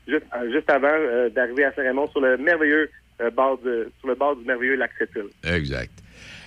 juste, 0.06 0.26
juste 0.52 0.70
avant 0.70 0.92
d'arriver 1.34 1.64
à 1.64 1.72
Saint-Raymond 1.72 2.08
sur 2.10 2.20
le 2.20 2.36
merveilleux 2.36 2.90
bord 3.34 3.58
de, 3.58 3.90
sur 4.00 4.08
le 4.08 4.14
bord 4.14 4.36
du 4.36 4.44
merveilleux 4.44 4.76
lac 4.76 4.90
Sept-Îles. 4.98 5.30
Exact. 5.54 5.90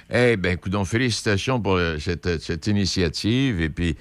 Eh 0.09 0.37
bien, 0.37 0.51
écoute, 0.51 0.71
donc, 0.71 0.85
félicitations 0.85 1.59
pour 1.59 1.75
euh, 1.75 1.97
cette, 1.97 2.39
cette 2.39 2.67
initiative. 2.67 3.61
Et 3.61 3.69
puis, 3.69 3.95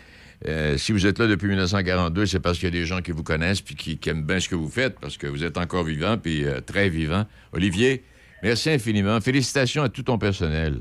euh, 0.46 0.76
si 0.76 0.92
vous 0.92 1.06
êtes 1.06 1.18
là 1.18 1.26
depuis 1.26 1.48
1942, 1.48 2.26
c'est 2.26 2.40
parce 2.40 2.58
qu'il 2.58 2.68
y 2.68 2.76
a 2.76 2.78
des 2.78 2.84
gens 2.84 3.00
qui 3.00 3.12
vous 3.12 3.22
connaissent 3.22 3.62
puis 3.62 3.74
qui, 3.74 3.98
aiment 4.10 4.24
bien 4.24 4.40
ce 4.40 4.48
que 4.48 4.54
vous 4.54 4.68
faites, 4.68 4.98
parce 5.00 5.16
que 5.16 5.26
vous 5.26 5.42
êtes 5.42 5.56
encore 5.56 5.84
vivant, 5.84 6.18
puis 6.18 6.44
euh, 6.44 6.60
très 6.60 6.90
vivant. 6.90 7.24
Olivier, 7.52 8.04
merci 8.42 8.70
infiniment. 8.70 9.20
Félicitations 9.20 9.82
à 9.82 9.88
tout 9.88 10.02
ton 10.02 10.18
personnel. 10.18 10.80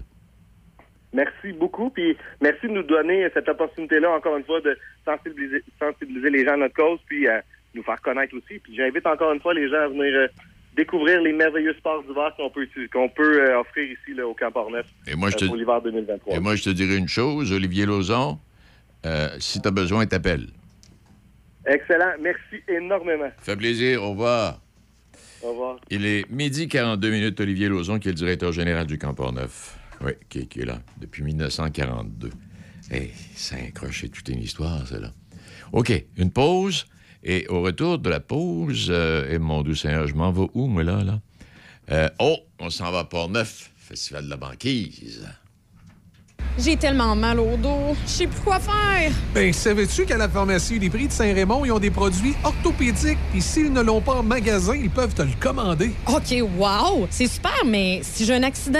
Merci 1.13 1.53
beaucoup, 1.53 1.89
puis 1.91 2.17
merci 2.41 2.67
de 2.67 2.73
nous 2.73 2.83
donner 2.83 3.29
cette 3.33 3.47
opportunité-là, 3.47 4.11
encore 4.11 4.35
une 4.35 4.43
fois, 4.43 4.59
de 4.61 4.77
sensibiliser, 5.05 5.63
sensibiliser 5.79 6.29
les 6.29 6.43
gens 6.43 6.53
à 6.53 6.57
notre 6.57 6.73
cause, 6.73 6.99
puis 7.05 7.27
à 7.27 7.43
nous 7.73 7.83
faire 7.83 8.01
connaître 8.01 8.35
aussi. 8.35 8.59
Puis 8.59 8.75
j'invite 8.75 9.05
encore 9.05 9.31
une 9.31 9.39
fois 9.39 9.53
les 9.53 9.69
gens 9.69 9.79
à 9.79 9.87
venir 9.87 10.13
euh, 10.13 10.27
découvrir 10.75 11.21
les 11.21 11.33
merveilleux 11.33 11.73
sports 11.75 12.03
d'hiver 12.03 12.33
qu'on 12.37 12.49
peut, 12.49 12.67
qu'on 12.91 13.09
peut 13.09 13.41
euh, 13.49 13.59
offrir 13.59 13.83
ici 13.91 14.13
là, 14.15 14.27
au 14.27 14.33
Camp 14.33 14.51
Orneuf 14.55 14.85
Et 15.07 15.15
moi, 15.15 15.29
je 15.29 15.37
te- 15.37 15.45
pour 15.45 15.55
l'hiver 15.55 15.81
2023. 15.81 16.35
Et 16.35 16.39
moi, 16.39 16.55
je 16.55 16.63
te 16.63 16.69
dirai 16.69 16.95
une 16.97 17.07
chose, 17.07 17.51
Olivier 17.51 17.85
Lauzon, 17.85 18.39
euh, 19.05 19.29
si 19.39 19.61
tu 19.61 19.67
as 19.67 19.71
besoin, 19.71 20.05
t'appelles. 20.05 20.47
Excellent. 21.65 22.13
Merci 22.21 22.61
énormément. 22.67 23.29
Fait 23.39 23.55
plaisir. 23.55 24.03
Au 24.03 24.11
revoir. 24.11 24.59
Au 25.41 25.51
revoir. 25.51 25.77
Il 25.89 26.05
est 26.05 26.29
midi 26.29 26.67
42 26.67 27.09
minutes. 27.09 27.39
Olivier 27.39 27.69
Lauzon, 27.69 27.99
qui 27.99 28.09
est 28.09 28.11
le 28.11 28.17
directeur 28.17 28.51
général 28.51 28.85
du 28.87 28.97
Camp 28.97 29.15
Neuf. 29.31 29.77
Oui, 30.03 30.11
qui, 30.29 30.47
qui 30.47 30.61
est 30.61 30.65
là 30.65 30.79
depuis 30.99 31.23
1942. 31.23 32.29
Hey, 32.91 33.11
ça 33.35 33.55
a 33.55 33.59
accroché 33.67 34.09
toute 34.09 34.27
une 34.27 34.41
histoire, 34.41 34.85
ça, 34.85 34.99
là. 34.99 35.11
OK, 35.71 35.91
une 36.17 36.31
pause. 36.31 36.85
Et 37.23 37.47
au 37.47 37.61
retour 37.61 37.99
de 37.99 38.09
la 38.09 38.19
pause, 38.19 38.87
euh, 38.89 39.33
et 39.33 39.39
mon 39.39 39.61
doux 39.61 39.75
Seigneur, 39.75 40.07
je 40.07 40.13
m'en 40.13 40.31
vais 40.31 40.47
où, 40.53 40.67
moi, 40.67 40.83
là, 40.83 41.03
là? 41.03 41.19
Euh, 41.91 42.09
oh, 42.19 42.37
on 42.59 42.69
s'en 42.69 42.91
va 42.91 42.99
à 42.99 43.03
Port-Neuf, 43.05 43.71
Festival 43.77 44.25
de 44.25 44.29
la 44.29 44.37
banquise. 44.37 45.27
J'ai 46.57 46.77
tellement 46.77 47.15
mal 47.15 47.39
au 47.39 47.57
dos. 47.57 47.95
Je 48.05 48.11
sais 48.11 48.27
plus 48.27 48.39
quoi 48.41 48.59
faire. 48.59 49.11
Ben, 49.33 49.51
savais-tu 49.51 50.05
qu'à 50.05 50.17
la 50.17 50.29
pharmacie 50.29 50.77
des 50.77 50.89
prix 50.89 51.07
de 51.07 51.11
Saint-Raymond, 51.11 51.65
ils 51.65 51.71
ont 51.71 51.79
des 51.79 51.89
produits 51.89 52.35
orthopédiques, 52.43 53.17
puis 53.31 53.41
s'ils 53.41 53.73
ne 53.73 53.81
l'ont 53.81 54.01
pas 54.01 54.15
en 54.15 54.23
magasin, 54.23 54.75
ils 54.75 54.89
peuvent 54.89 55.15
te 55.15 55.23
le 55.23 55.31
commander? 55.39 55.91
OK, 56.07 56.43
wow! 56.57 57.07
C'est 57.09 57.27
super, 57.27 57.63
mais 57.65 58.01
si 58.03 58.25
j'ai 58.25 58.35
un 58.35 58.43
accident, 58.43 58.79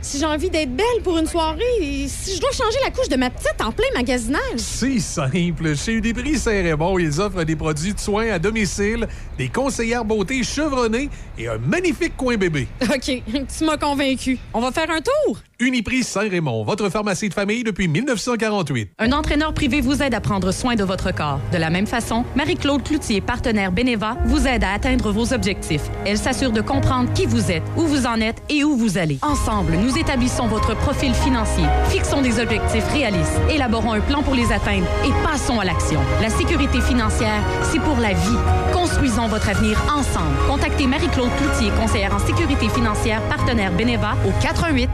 si 0.00 0.18
j'ai 0.18 0.24
envie 0.24 0.50
d'être 0.50 0.74
belle 0.74 1.02
pour 1.02 1.18
une 1.18 1.26
soirée, 1.26 2.06
si 2.06 2.36
je 2.36 2.40
dois 2.40 2.52
changer 2.52 2.78
la 2.84 2.90
couche 2.90 3.08
de 3.08 3.16
ma 3.16 3.30
petite 3.30 3.60
en 3.60 3.72
plein 3.72 3.86
magasinage. 3.94 4.58
C'est 4.58 5.00
simple. 5.00 5.76
Chez 5.76 5.94
Udépris 5.94 6.38
Saint-Raymond, 6.38 6.98
ils 6.98 7.20
offrent 7.20 7.44
des 7.44 7.56
produits 7.56 7.94
de 7.94 8.00
soins 8.00 8.30
à 8.30 8.38
domicile, 8.38 9.06
des 9.36 9.48
conseillères 9.48 10.04
beauté 10.04 10.42
chevronnées 10.42 11.08
et 11.38 11.48
un 11.48 11.58
magnifique 11.58 12.16
coin 12.16 12.36
bébé. 12.36 12.68
OK, 12.82 13.22
tu 13.58 13.64
m'as 13.64 13.76
convaincu. 13.76 14.38
On 14.54 14.60
va 14.60 14.72
faire 14.72 14.90
un 14.90 15.00
tour? 15.00 15.38
Uniprix 15.60 16.04
Saint-Raymond, 16.04 16.62
votre 16.62 16.88
pharmacie 16.88 17.28
de 17.28 17.34
famille 17.34 17.64
depuis 17.64 17.88
1948. 17.88 18.92
Un 18.96 19.10
entraîneur 19.10 19.52
privé 19.52 19.80
vous 19.80 20.04
aide 20.04 20.14
à 20.14 20.20
prendre 20.20 20.52
soin 20.52 20.76
de 20.76 20.84
votre 20.84 21.12
corps. 21.12 21.40
De 21.52 21.58
la 21.58 21.68
même 21.68 21.88
façon, 21.88 22.24
Marie-Claude 22.36 22.84
Cloutier, 22.84 23.20
partenaire 23.20 23.72
Beneva, 23.72 24.16
vous 24.26 24.46
aide 24.46 24.62
à 24.62 24.70
atteindre 24.74 25.10
vos 25.10 25.32
objectifs. 25.32 25.82
Elle 26.06 26.16
s'assure 26.16 26.52
de 26.52 26.60
comprendre 26.60 27.12
qui 27.12 27.26
vous 27.26 27.50
êtes, 27.50 27.64
où 27.76 27.82
vous 27.82 28.06
en 28.06 28.20
êtes 28.20 28.40
et 28.48 28.62
où 28.62 28.76
vous 28.76 28.98
allez. 28.98 29.18
Ensemble, 29.22 29.72
nous 29.74 29.98
établissons 29.98 30.46
votre 30.46 30.76
profil 30.76 31.12
financier, 31.12 31.64
fixons 31.88 32.22
des 32.22 32.38
objectifs 32.38 32.86
réalistes, 32.92 33.40
élaborons 33.50 33.94
un 33.94 34.00
plan 34.00 34.22
pour 34.22 34.36
les 34.36 34.52
atteindre 34.52 34.86
et 35.04 35.26
passons 35.26 35.58
à 35.58 35.64
l'action. 35.64 35.98
La 36.22 36.30
sécurité 36.30 36.80
financière, 36.80 37.42
c'est 37.64 37.80
pour 37.80 37.96
la 37.96 38.12
vie. 38.12 38.38
Construisons 38.72 39.26
votre 39.26 39.48
avenir 39.48 39.76
ensemble. 39.92 40.36
Contactez 40.48 40.86
Marie-Claude 40.86 41.30
Cloutier, 41.36 41.72
conseillère 41.80 42.14
en 42.14 42.20
sécurité 42.20 42.68
financière, 42.68 43.20
partenaire 43.22 43.72
Beneva, 43.72 44.14
au 44.24 44.30
88 44.40 44.88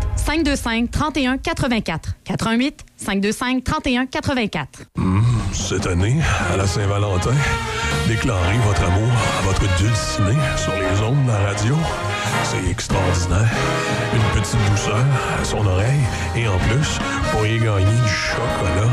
525 0.57 0.91
31 0.91 1.39
84. 1.39 2.15
88 2.25 2.85
525 2.97 3.65
31 3.65 4.07
84. 4.07 4.83
Cette 5.53 5.87
année, 5.87 6.17
à 6.53 6.57
la 6.57 6.67
Saint-Valentin, 6.67 7.35
déclarez 8.09 8.59
votre 8.59 8.83
amour 8.85 9.11
à 9.39 9.43
votre 9.43 9.77
dulcinée 9.77 10.39
sur 10.57 10.73
les 10.73 11.01
ondes 11.03 11.25
de 11.25 11.29
la 11.29 11.39
radio. 11.39 11.77
C'est 12.45 12.71
extraordinaire. 12.71 13.51
Une 14.15 14.41
petite 14.41 14.71
douceur 14.71 15.05
à 15.41 15.45
son 15.45 15.67
oreille. 15.67 16.01
Et 16.37 16.47
en 16.49 16.59
plus, 16.59 16.99
vous 16.99 17.31
pourriez 17.31 17.59
gagner 17.59 17.85
du 17.85 18.09
chocolat. 18.09 18.91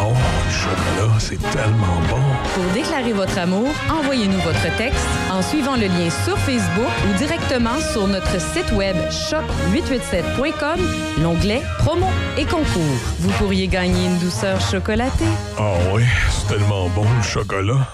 Oh, 0.00 0.12
du 0.48 0.54
chocolat, 0.54 1.18
c'est 1.18 1.40
tellement 1.52 2.00
bon. 2.08 2.20
Pour 2.54 2.64
déclarer 2.72 3.12
votre 3.12 3.38
amour, 3.38 3.68
envoyez-nous 3.90 4.38
votre 4.40 4.76
texte 4.76 5.06
en 5.30 5.40
suivant 5.42 5.76
le 5.76 5.86
lien 5.86 6.10
sur 6.24 6.36
Facebook 6.38 6.90
ou 7.08 7.18
directement 7.18 7.78
sur 7.92 8.06
notre 8.06 8.40
site 8.40 8.70
web 8.72 8.96
shop887.com, 9.10 10.80
l'onglet 11.22 11.62
Promo 11.78 12.08
et 12.36 12.44
concours. 12.44 12.98
Vous 13.20 13.30
pourriez 13.32 13.68
gagner 13.68 14.06
une 14.06 14.18
douceur 14.18 14.60
chocolatée. 14.60 15.24
Ah 15.58 15.74
oui, 15.92 16.02
c'est 16.30 16.54
tellement 16.54 16.88
bon 16.90 17.04
le 17.16 17.22
chocolat. 17.22 17.86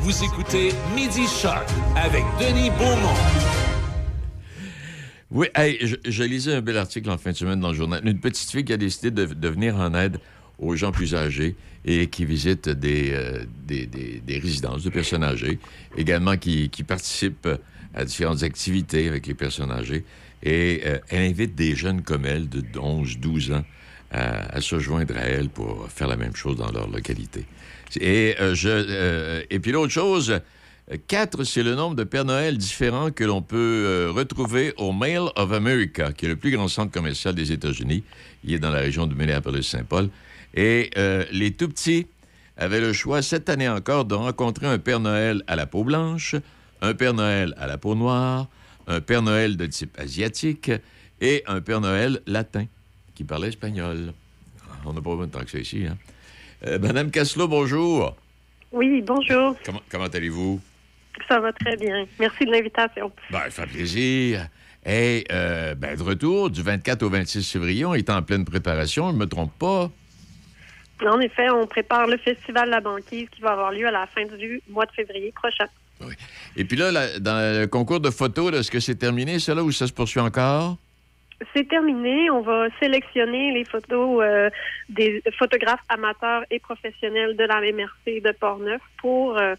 Vous 0.00 0.24
écoutez 0.24 0.72
Midi 0.94 1.26
Shark 1.26 1.68
avec 1.96 2.24
Denis 2.40 2.70
Beaumont. 2.70 3.14
Oui, 5.32 5.46
hey, 5.54 5.78
je, 5.86 5.96
je 6.04 6.22
lisais 6.24 6.54
un 6.54 6.60
bel 6.60 6.76
article 6.76 7.08
en 7.10 7.18
fin 7.18 7.30
de 7.30 7.36
semaine 7.36 7.60
dans 7.60 7.68
le 7.68 7.74
journal. 7.76 8.00
Une 8.04 8.18
petite 8.18 8.50
fille 8.50 8.64
qui 8.64 8.72
a 8.72 8.76
décidé 8.76 9.10
de, 9.10 9.26
de 9.26 9.48
venir 9.48 9.76
en 9.76 9.94
aide 9.94 10.18
aux 10.60 10.76
gens 10.76 10.92
plus 10.92 11.14
âgés 11.14 11.56
et 11.84 12.06
qui 12.08 12.24
visitent 12.24 12.68
des, 12.68 13.10
euh, 13.12 13.44
des, 13.66 13.86
des- 13.86 14.20
des 14.24 14.38
résidences 14.38 14.84
de 14.84 14.90
personnes 14.90 15.24
âgées, 15.24 15.58
également 15.96 16.36
qui, 16.36 16.68
qui 16.70 16.84
participent 16.84 17.48
à 17.94 18.04
différentes 18.04 18.42
activités 18.42 19.08
avec 19.08 19.26
les 19.26 19.34
personnes 19.34 19.72
âgées. 19.72 20.04
Et 20.42 20.82
euh, 20.84 20.98
elle 21.08 21.22
invite 21.30 21.54
des 21.54 21.74
jeunes 21.74 22.02
comme 22.02 22.24
elle 22.26 22.48
de 22.48 22.62
11, 22.78 23.18
12 23.18 23.52
ans 23.52 23.64
à, 24.12 24.60
se 24.60 24.78
joindre 24.78 25.16
à 25.16 25.20
elle 25.22 25.48
pour 25.48 25.88
faire 25.90 26.08
la 26.08 26.16
même 26.16 26.34
chose 26.34 26.56
dans 26.56 26.70
leur 26.70 26.88
localité. 26.88 27.44
Et, 28.00 28.34
euh, 28.40 28.54
je, 28.54 28.68
euh, 28.68 29.42
et 29.50 29.58
puis 29.60 29.70
l'autre 29.72 29.92
chose, 29.92 30.30
euh, 30.92 30.96
quatre, 31.08 31.44
c'est 31.44 31.62
le 31.62 31.74
nombre 31.76 31.94
de 31.96 32.04
Père 32.04 32.24
Noël 32.24 32.56
différents 32.58 33.10
que 33.10 33.22
l'on 33.24 33.40
peut 33.42 33.56
euh, 33.86 34.10
retrouver 34.12 34.72
au 34.78 34.92
Mail 34.92 35.22
of 35.36 35.52
America, 35.52 36.12
qui 36.12 36.26
est 36.26 36.28
le 36.28 36.36
plus 36.36 36.50
grand 36.50 36.68
centre 36.68 36.92
commercial 36.92 37.34
des 37.34 37.52
États-Unis. 37.52 38.02
Il 38.44 38.52
est 38.54 38.58
dans 38.58 38.70
la 38.70 38.80
région 38.80 39.06
de 39.06 39.14
Minneapolis-Saint-Paul. 39.14 40.08
Et 40.54 40.90
euh, 40.96 41.24
les 41.32 41.52
tout 41.52 41.68
petits 41.68 42.06
avaient 42.56 42.80
le 42.80 42.92
choix 42.92 43.22
cette 43.22 43.48
année 43.48 43.68
encore 43.68 44.04
de 44.04 44.14
rencontrer 44.14 44.66
un 44.66 44.78
Père 44.78 45.00
Noël 45.00 45.42
à 45.46 45.56
la 45.56 45.66
peau 45.66 45.84
blanche, 45.84 46.34
un 46.82 46.94
Père 46.94 47.14
Noël 47.14 47.54
à 47.56 47.66
la 47.66 47.78
peau 47.78 47.94
noire, 47.94 48.48
un 48.86 49.00
Père 49.00 49.22
Noël 49.22 49.56
de 49.56 49.66
type 49.66 49.98
asiatique 49.98 50.70
et 51.20 51.42
un 51.46 51.60
Père 51.60 51.80
Noël 51.80 52.20
latin 52.26 52.66
qui 53.14 53.24
parlait 53.24 53.48
espagnol. 53.48 54.12
On 54.84 54.92
n'a 54.92 55.00
pas 55.00 55.10
besoin 55.10 55.26
de 55.26 55.32
temps 55.32 55.40
que 55.40 55.50
ça 55.50 55.58
ici. 55.58 55.84
Hein? 55.86 55.96
Euh, 56.66 56.78
Madame 56.78 57.10
Casselot, 57.10 57.48
bonjour. 57.48 58.16
Oui, 58.72 59.02
bonjour. 59.06 59.56
Comment, 59.64 59.82
comment 59.90 60.06
allez-vous? 60.06 60.60
Ça 61.28 61.40
va 61.40 61.52
très 61.52 61.76
bien. 61.76 62.06
Merci 62.18 62.44
de 62.44 62.50
l'invitation. 62.50 63.12
Ben, 63.30 63.50
ça 63.50 63.66
fait 63.66 63.74
plaisir. 63.74 64.48
Et 64.86 65.24
euh, 65.30 65.74
ben, 65.74 65.96
de 65.96 66.02
retour, 66.02 66.50
du 66.50 66.62
24 66.62 67.02
au 67.02 67.10
26 67.10 67.50
février, 67.50 67.84
on 67.84 67.94
est 67.94 68.08
en 68.08 68.22
pleine 68.22 68.44
préparation, 68.44 69.08
je 69.08 69.14
ne 69.14 69.18
me 69.18 69.26
trompe 69.26 69.52
pas. 69.58 69.90
En 71.06 71.20
effet, 71.20 71.48
on 71.50 71.66
prépare 71.66 72.06
le 72.06 72.16
Festival 72.18 72.66
de 72.66 72.70
la 72.70 72.80
banquise 72.80 73.28
qui 73.30 73.40
va 73.40 73.52
avoir 73.52 73.72
lieu 73.72 73.86
à 73.86 73.90
la 73.90 74.06
fin 74.06 74.24
du 74.24 74.60
mois 74.68 74.86
de 74.86 74.92
février 74.92 75.32
prochain. 75.32 75.66
Et 76.56 76.64
puis 76.64 76.76
là, 76.76 76.90
la- 76.90 77.18
dans 77.18 77.60
le 77.60 77.66
concours 77.66 78.00
de 78.00 78.10
photos, 78.10 78.54
est-ce 78.54 78.70
que 78.70 78.80
c'est 78.80 78.94
terminé, 78.94 79.38
cela, 79.38 79.62
ou 79.62 79.70
ça 79.70 79.86
se 79.86 79.92
poursuit 79.92 80.20
encore? 80.20 80.76
C'est 81.54 81.68
terminé. 81.68 82.30
On 82.30 82.40
va 82.42 82.66
sélectionner 82.80 83.52
les 83.52 83.64
photos 83.64 84.22
euh, 84.22 84.50
des 84.88 85.22
photographes 85.38 85.80
amateurs 85.88 86.44
et 86.50 86.58
professionnels 86.58 87.36
de 87.36 87.44
la 87.44 87.60
MRC 87.60 88.20
de 88.22 88.32
Portneuf 88.32 88.80
pour 88.98 89.38
euh, 89.38 89.54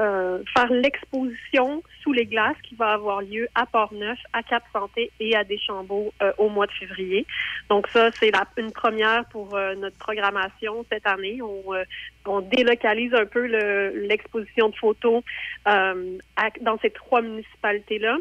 euh, 0.00 0.42
faire 0.54 0.70
l'exposition 0.72 1.82
sous 2.02 2.12
les 2.12 2.26
glaces 2.26 2.56
qui 2.62 2.74
va 2.74 2.88
avoir 2.98 3.20
lieu 3.20 3.46
à 3.54 3.66
Portneuf, 3.66 4.18
à 4.32 4.42
Cap-Santé 4.42 5.10
et 5.20 5.36
à 5.36 5.44
Deschambault 5.44 6.12
euh, 6.22 6.32
au 6.38 6.48
mois 6.48 6.66
de 6.66 6.72
février. 6.72 7.26
Donc 7.68 7.86
ça, 7.88 8.10
c'est 8.12 8.32
une 8.56 8.72
première 8.72 9.24
pour 9.26 9.54
euh, 9.54 9.74
notre 9.74 9.98
programmation 9.98 10.84
cette 10.90 11.06
année. 11.06 11.40
On, 11.42 11.74
euh, 11.74 11.84
on 12.26 12.40
délocalise 12.40 13.14
un 13.14 13.26
peu 13.26 13.46
le- 13.46 13.92
l'exposition 14.08 14.70
de 14.70 14.76
photos 14.76 15.22
euh, 15.68 16.18
dans 16.62 16.78
ces 16.78 16.90
trois 16.90 17.20
municipalités-là. 17.22 18.16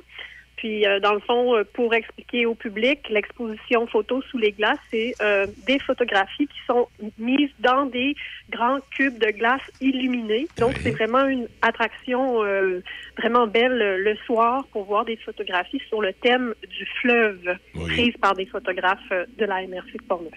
Puis, 0.59 0.85
euh, 0.85 0.99
dans 0.99 1.13
le 1.13 1.21
fond, 1.21 1.55
euh, 1.55 1.63
pour 1.73 1.93
expliquer 1.93 2.45
au 2.45 2.53
public, 2.53 2.99
l'exposition 3.09 3.87
photo 3.87 4.21
sous 4.29 4.37
les 4.37 4.51
glaces, 4.51 4.77
c'est 4.91 5.13
euh, 5.21 5.47
des 5.65 5.79
photographies 5.79 6.47
qui 6.47 6.59
sont 6.67 6.89
mises 7.17 7.49
dans 7.59 7.85
des 7.85 8.13
grands 8.49 8.79
cubes 8.91 9.17
de 9.19 9.31
glace 9.31 9.61
illuminés. 9.79 10.49
Donc, 10.57 10.75
c'est 10.83 10.91
vraiment 10.91 11.25
une 11.27 11.47
attraction 11.61 12.43
euh, 12.43 12.83
vraiment 13.17 13.47
belle 13.47 14.01
le 14.03 14.15
soir 14.25 14.65
pour 14.73 14.83
voir 14.83 15.05
des 15.05 15.15
photographies 15.15 15.81
sur 15.87 16.01
le 16.01 16.11
thème 16.11 16.53
du 16.69 16.85
fleuve, 16.99 17.55
prises 17.87 18.17
par 18.19 18.33
des 18.33 18.45
photographes 18.45 19.09
de 19.09 19.45
la 19.45 19.61
MRC 19.65 19.93
de 19.93 20.03
Portneuf. 20.09 20.33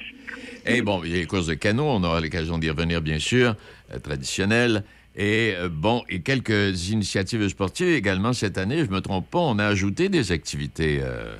Et 0.64 0.82
bon, 0.82 1.02
il 1.04 1.10
y 1.10 1.14
a 1.16 1.18
les 1.18 1.26
courses 1.26 1.48
de 1.48 1.54
canot, 1.54 1.82
on 1.82 2.04
aura 2.04 2.20
l'occasion 2.20 2.58
d'y 2.58 2.70
revenir, 2.70 3.00
bien 3.00 3.18
sûr, 3.18 3.56
traditionnelles. 4.04 4.84
Et 5.16 5.54
euh, 5.58 5.68
bon, 5.70 6.02
et 6.08 6.20
quelques 6.22 6.90
initiatives 6.90 7.46
sportives 7.48 7.88
également 7.94 8.32
cette 8.32 8.56
année. 8.58 8.78
Je 8.84 8.90
me 8.90 9.00
trompe 9.00 9.30
pas, 9.30 9.38
on 9.40 9.58
a 9.58 9.66
ajouté 9.66 10.08
des 10.08 10.32
activités, 10.32 11.00
euh, 11.02 11.34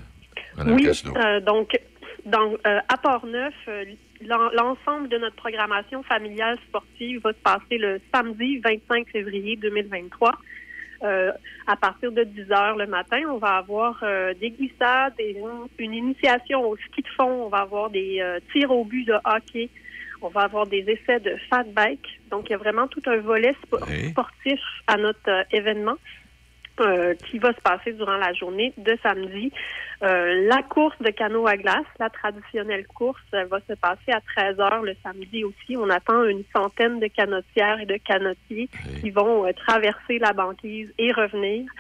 Madame 0.57 0.75
Oui, 0.75 0.87
euh, 1.17 1.41
donc 1.41 1.71
dans, 2.27 2.53
euh, 2.67 2.79
à 2.89 2.97
Port-Neuf, 2.99 3.55
l'en- 4.27 4.51
l'ensemble 4.53 5.09
de 5.09 5.17
notre 5.19 5.37
programmation 5.37 6.03
familiale 6.03 6.59
sportive 6.69 7.21
va 7.25 7.33
se 7.33 7.39
passer 7.43 7.79
le 7.79 8.01
samedi 8.15 8.59
25 8.59 9.09
février 9.09 9.57
2023. 9.57 10.33
Euh, 11.05 11.33
à 11.67 11.75
partir 11.75 12.13
de 12.13 12.23
10 12.23 12.53
heures 12.53 12.77
le 12.77 12.87
matin, 12.87 13.23
on 13.29 13.39
va 13.39 13.57
avoir 13.57 13.99
euh, 14.05 14.35
des 14.41 14.51
glissades, 14.51 15.15
des- 15.19 15.37
une 15.81 15.95
initiation 15.95 16.63
au 16.69 16.77
ski 16.77 17.03
de 17.03 17.09
fond, 17.17 17.47
on 17.47 17.49
va 17.49 17.59
avoir 17.59 17.91
des 17.91 18.19
euh, 18.21 18.39
tirs 18.53 18.71
au 18.71 18.85
but 18.85 19.05
de 19.07 19.15
hockey, 19.25 19.69
on 20.23 20.29
va 20.29 20.43
avoir 20.43 20.67
des 20.67 20.85
essais 20.89 21.21
de 21.21 21.37
fat 21.51 21.65
bike. 21.65 22.21
Donc, 22.31 22.49
il 22.49 22.53
y 22.53 22.55
a 22.55 22.59
vraiment 22.59 22.87
tout 22.89 23.03
un 23.07 23.19
volet 23.19 23.55
spo- 23.67 23.85
sportif 24.11 24.61
à 24.87 24.97
notre 24.97 25.29
euh, 25.29 25.43
événement 25.53 25.97
euh, 26.81 27.15
qui 27.31 27.39
va 27.39 27.53
se 27.53 27.61
passer 27.61 27.93
durant 27.93 28.17
la 28.17 28.33
journée 28.33 28.73
de 28.79 28.97
samedi. 29.03 29.53
Euh, 30.03 30.49
la 30.49 30.63
course 30.63 30.97
de 31.01 31.11
canot 31.11 31.47
à 31.47 31.57
glace, 31.57 31.85
la 32.01 32.09
traditionnelle 32.11 32.87
course, 32.87 33.21
elle 33.33 33.47
va 33.47 33.61
se 33.69 33.75
passer 33.75 34.11
à 34.11 34.21
13 34.35 34.59
heures 34.59 34.83
le 34.83 34.97
samedi 35.03 35.45
aussi. 35.45 35.77
On 35.77 35.91
attend 35.91 36.25
une 36.25 36.43
centaine 36.55 36.99
de 36.99 37.07
canotières 37.09 37.79
et 37.81 37.87
de 37.87 37.99
canotiers 37.99 38.69
qui 39.01 39.11
vont 39.11 39.47
euh, 39.47 39.53
traverser 39.53 40.19
la 40.19 40.33
banquise 40.33 40.93
et 40.99 41.13
revenir. 41.13 41.71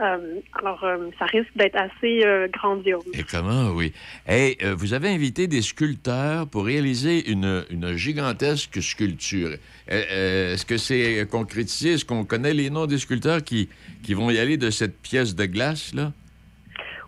Euh, 0.00 0.40
alors, 0.54 0.82
euh, 0.82 1.10
ça 1.18 1.26
risque 1.26 1.54
d'être 1.54 1.76
assez 1.76 2.24
euh, 2.24 2.48
grandiose. 2.48 3.04
Et 3.14 3.22
comment, 3.22 3.70
oui. 3.70 3.92
Et 4.28 4.58
vous 4.76 4.92
avez 4.92 5.08
invité 5.08 5.46
des 5.46 5.62
sculpteurs 5.62 6.48
pour 6.48 6.64
réaliser 6.64 7.30
une, 7.30 7.64
une 7.70 7.94
gigantesque 7.94 8.82
sculpture. 8.82 9.50
Est-ce 9.86 10.66
que 10.66 10.78
c'est 10.78 11.28
concrétisé? 11.30 11.92
Est-ce 11.92 12.04
qu'on 12.04 12.24
connaît 12.24 12.54
les 12.54 12.70
noms 12.70 12.86
des 12.86 12.98
sculpteurs 12.98 13.44
qui, 13.44 13.68
qui 14.02 14.14
vont 14.14 14.30
y 14.30 14.38
aller 14.38 14.56
de 14.56 14.70
cette 14.70 15.00
pièce 15.00 15.36
de 15.36 15.44
glace-là? 15.44 16.12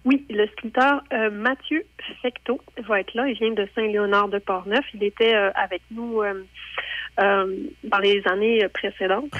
Oui, 0.04 0.24
le 0.30 0.46
sculpteur 0.48 1.02
Mathieu 1.32 1.84
Fecteau 2.22 2.60
va 2.86 3.00
être 3.00 3.14
là. 3.14 3.26
Il 3.28 3.34
vient 3.34 3.52
de 3.52 3.66
Saint-Léonard 3.74 4.28
de 4.28 4.38
Portneuf. 4.38 4.84
Il 4.94 5.02
était 5.02 5.34
avec 5.34 5.82
nous 5.90 6.22
euh, 7.18 7.22
euh, 7.26 7.56
dans 7.84 7.98
les 7.98 8.22
années 8.26 8.64
euh, 8.64 8.68
précédentes. 8.68 9.30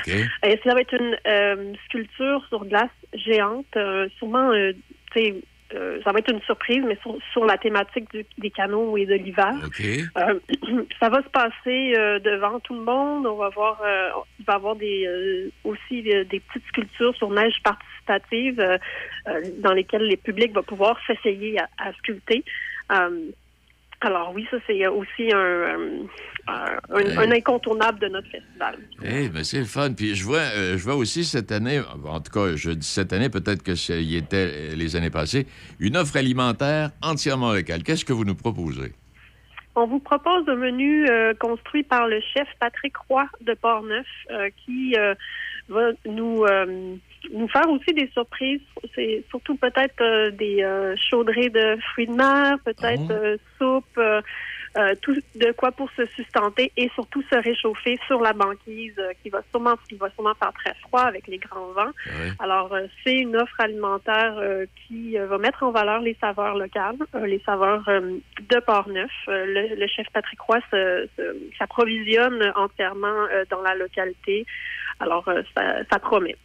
Et 0.44 0.58
ça 0.64 0.74
va 0.74 0.80
être 0.80 0.94
une 0.94 1.16
euh, 1.26 1.72
sculpture 1.86 2.44
sur 2.48 2.64
glace 2.64 2.90
géante, 3.14 3.66
euh, 3.76 4.08
sûrement, 4.18 4.50
euh, 4.50 4.72
tu 5.12 5.20
sais, 5.20 5.34
euh, 5.74 5.98
ça 6.04 6.12
va 6.12 6.20
être 6.20 6.30
une 6.32 6.40
surprise, 6.42 6.82
mais 6.86 6.96
sur, 7.02 7.16
sur 7.32 7.44
la 7.44 7.58
thématique 7.58 8.08
du- 8.12 8.24
des 8.38 8.50
canaux 8.50 8.96
et 8.96 9.04
de 9.06 9.14
l'hiver. 9.14 9.52
Euh, 10.18 10.38
ça 11.00 11.08
va 11.08 11.22
se 11.22 11.28
passer 11.28 11.94
euh, 11.96 12.18
devant 12.20 12.60
tout 12.60 12.74
le 12.74 12.82
monde. 12.82 13.26
On 13.26 13.36
va 13.36 13.48
voir, 13.48 13.80
euh, 13.84 14.10
il 14.38 14.44
va 14.44 14.52
y 14.52 14.56
avoir 14.56 14.76
des, 14.76 15.06
euh, 15.06 15.50
aussi 15.64 16.04
euh, 16.12 16.24
des 16.24 16.40
petites 16.40 16.66
sculptures 16.68 17.14
sur 17.16 17.30
neige 17.30 17.56
participative 17.64 18.60
euh, 18.60 18.78
euh, 19.28 19.42
dans 19.58 19.72
lesquelles 19.72 20.06
les 20.06 20.16
publics 20.16 20.54
vont 20.54 20.62
pouvoir 20.62 20.98
s'essayer 21.06 21.58
à, 21.58 21.68
à 21.78 21.92
sculpter. 21.94 22.44
Alors 24.00 24.32
oui, 24.34 24.46
ça 24.50 24.58
c'est 24.66 24.86
aussi 24.86 25.32
un, 25.32 26.06
euh, 26.48 26.78
un, 26.90 27.30
incontournable 27.32 27.98
de 27.98 28.08
notre 28.08 28.28
festival. 28.28 28.78
Eh 29.02 29.28
ben 29.28 29.42
c'est 29.42 29.58
le 29.58 29.64
fun. 29.64 29.92
Puis 29.94 30.14
je 30.14 30.24
vois, 30.24 30.38
euh, 30.38 30.76
je 30.76 30.84
vois 30.84 30.94
aussi 30.94 31.24
cette 31.24 31.50
année, 31.50 31.80
en 32.04 32.20
tout 32.20 32.30
cas, 32.32 32.54
je 32.56 32.70
dis 32.70 32.86
cette 32.86 33.12
année, 33.12 33.30
peut-être 33.30 33.62
que 33.62 33.74
ça 33.74 33.96
y 33.96 34.16
était 34.16 34.50
euh, 34.52 34.74
les 34.76 34.96
années 34.96 35.10
passées, 35.10 35.46
une 35.80 35.96
offre 35.96 36.16
alimentaire 36.16 36.90
entièrement 37.02 37.52
locale. 37.52 37.82
Qu'est-ce 37.82 38.04
que 38.04 38.12
vous 38.12 38.24
nous 38.24 38.34
proposez? 38.34 38.92
On 39.74 39.86
vous 39.86 39.98
propose 39.98 40.48
un 40.48 40.56
menu 40.56 41.08
euh, 41.08 41.34
construit 41.34 41.82
par 41.82 42.06
le 42.06 42.20
chef 42.20 42.48
Patrick 42.60 42.96
Roy 43.08 43.26
de 43.42 43.54
Portneuf 43.54 44.06
euh, 44.30 44.48
qui 44.64 44.94
va 45.68 45.90
nous 46.06 46.44
nous 47.32 47.48
faire 47.48 47.68
aussi 47.70 47.92
des 47.92 48.08
surprises. 48.12 48.60
C'est 48.94 49.24
surtout 49.30 49.56
peut-être 49.56 50.00
euh, 50.00 50.30
des 50.30 50.62
euh, 50.62 50.94
chaudrées 50.96 51.50
de 51.50 51.76
fruits 51.92 52.06
de 52.06 52.12
mer, 52.12 52.58
peut-être 52.64 53.10
euh, 53.10 53.36
soupe, 53.58 54.00
euh, 54.76 54.94
tout 55.00 55.14
de 55.14 55.52
quoi 55.52 55.72
pour 55.72 55.88
se 55.96 56.04
sustenter 56.14 56.70
et 56.76 56.90
surtout 56.94 57.22
se 57.32 57.36
réchauffer 57.36 57.98
sur 58.06 58.20
la 58.20 58.34
banquise 58.34 58.92
euh, 58.98 59.12
qui 59.22 59.30
va 59.30 59.40
sûrement 59.50 59.74
qui 59.88 59.94
va 59.96 60.10
sûrement 60.10 60.34
faire 60.34 60.52
très 60.52 60.74
froid 60.82 61.02
avec 61.02 61.26
les 61.28 61.38
grands 61.38 61.72
vents. 61.72 61.92
Alors, 62.38 62.74
euh, 62.74 62.86
c'est 63.02 63.14
une 63.14 63.36
offre 63.36 63.58
alimentaire 63.58 64.34
qui 64.86 65.16
va 65.16 65.38
mettre 65.38 65.62
en 65.62 65.70
valeur 65.70 66.00
les 66.00 66.16
saveurs 66.20 66.56
locales, 66.56 66.96
les 67.24 67.40
saveurs 67.46 67.84
de 67.86 68.60
Port-Neuf. 68.60 69.10
Le, 69.28 69.76
le 69.76 69.86
chef 69.86 70.06
Patrick 70.12 70.40
Roy 70.40 70.58
s'approvisionne 71.58 72.52
entièrement 72.54 73.26
dans 73.50 73.62
la 73.62 73.74
localité. 73.74 74.44
Alors, 75.00 75.24
ça, 75.54 75.84
ça 75.90 75.98
promet. 75.98 76.36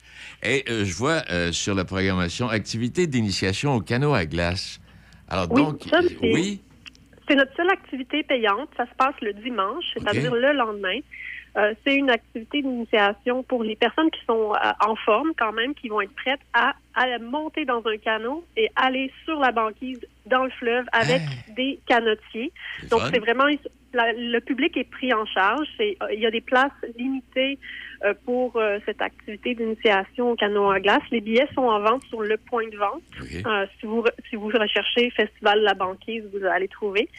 Et 0.43 0.63
je 0.67 0.93
vois 0.93 1.21
sur 1.51 1.75
la 1.75 1.85
programmation 1.85 2.49
activité 2.49 3.07
d'initiation 3.07 3.75
au 3.75 3.81
canot 3.81 4.13
à 4.13 4.25
glace. 4.25 4.79
Alors 5.27 5.47
Oui, 5.51 5.61
donc, 5.63 5.81
ça, 5.89 5.99
oui, 6.21 6.61
C'est 7.31 7.37
notre 7.37 7.55
seule 7.55 7.69
activité 7.69 8.23
payante. 8.23 8.67
Ça 8.75 8.83
se 8.85 8.93
passe 8.97 9.15
le 9.21 9.31
dimanche, 9.31 9.85
c'est-à-dire 9.93 10.35
le 10.35 10.51
lendemain. 10.51 10.99
Euh, 11.57 11.73
c'est 11.85 11.95
une 11.95 12.09
activité 12.09 12.61
d'initiation 12.61 13.43
pour 13.43 13.63
les 13.63 13.75
personnes 13.75 14.09
qui 14.11 14.23
sont 14.25 14.53
euh, 14.53 14.71
en 14.87 14.95
forme 14.95 15.31
quand 15.37 15.51
même, 15.51 15.73
qui 15.75 15.89
vont 15.89 15.99
être 16.01 16.15
prêtes 16.15 16.39
à, 16.53 16.73
à 16.95 17.17
monter 17.19 17.65
dans 17.65 17.85
un 17.85 17.97
canot 17.97 18.45
et 18.55 18.69
aller 18.77 19.11
sur 19.25 19.37
la 19.39 19.51
banquise 19.51 19.99
dans 20.25 20.45
le 20.45 20.49
fleuve 20.51 20.85
avec 20.93 21.21
des 21.55 21.79
canotiers. 21.87 22.51
Donc 22.89 23.01
c'est 23.13 23.19
vraiment 23.19 23.45
la- 23.93 24.13
le 24.13 24.39
public 24.39 24.77
est 24.77 24.89
pris 24.89 25.13
en 25.13 25.25
charge. 25.25 25.67
C'est 25.77 25.97
il 26.13 26.19
y 26.21 26.25
a 26.25 26.31
des 26.31 26.39
places 26.39 26.71
limitées 26.97 27.59
euh, 28.05 28.13
pour 28.25 28.55
euh, 28.55 28.79
cette 28.85 29.01
activité 29.01 29.53
d'initiation 29.53 30.31
au 30.31 30.35
canot 30.35 30.71
à 30.71 30.79
glace. 30.79 31.03
Les 31.11 31.19
billets 31.19 31.49
sont 31.53 31.63
en 31.63 31.81
vente 31.81 32.03
sur 32.05 32.21
le 32.21 32.37
point 32.37 32.67
de 32.69 32.77
vente. 32.77 33.01
Euh, 33.45 33.65
si 33.79 33.85
vous 33.85 34.05
si 34.29 34.37
vous 34.37 34.47
recherchez 34.47 35.09
Festival 35.11 35.59
de 35.59 35.65
la 35.65 35.73
banquise, 35.73 36.23
vous 36.33 36.45
allez 36.45 36.69
trouver. 36.69 37.09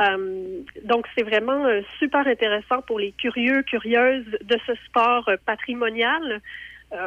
Euh, 0.00 0.62
donc, 0.84 1.06
c'est 1.14 1.22
vraiment 1.22 1.66
euh, 1.66 1.82
super 1.98 2.26
intéressant 2.26 2.82
pour 2.82 2.98
les 2.98 3.12
curieux, 3.12 3.62
curieuses 3.62 4.26
de 4.42 4.58
ce 4.66 4.72
sport 4.86 5.28
euh, 5.28 5.36
patrimonial. 5.44 6.40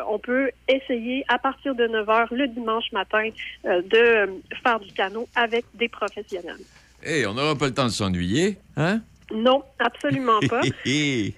On 0.07 0.17
peut 0.17 0.49
essayer 0.69 1.25
à 1.27 1.37
partir 1.37 1.75
de 1.75 1.85
9 1.85 2.07
h 2.07 2.27
le 2.33 2.47
dimanche 2.47 2.89
matin 2.93 3.27
de 3.65 4.41
faire 4.63 4.79
du 4.79 4.93
canot 4.93 5.27
avec 5.35 5.65
des 5.73 5.89
professionnels. 5.89 6.63
Hey, 7.03 7.25
on 7.25 7.33
n'aura 7.33 7.53
pas 7.57 7.65
le 7.65 7.73
temps 7.73 7.83
de 7.83 7.89
s'ennuyer, 7.89 8.59
hein? 8.77 9.01
Non, 9.33 9.61
absolument 9.79 10.39
pas. 10.47 10.61
Puis 10.83 11.35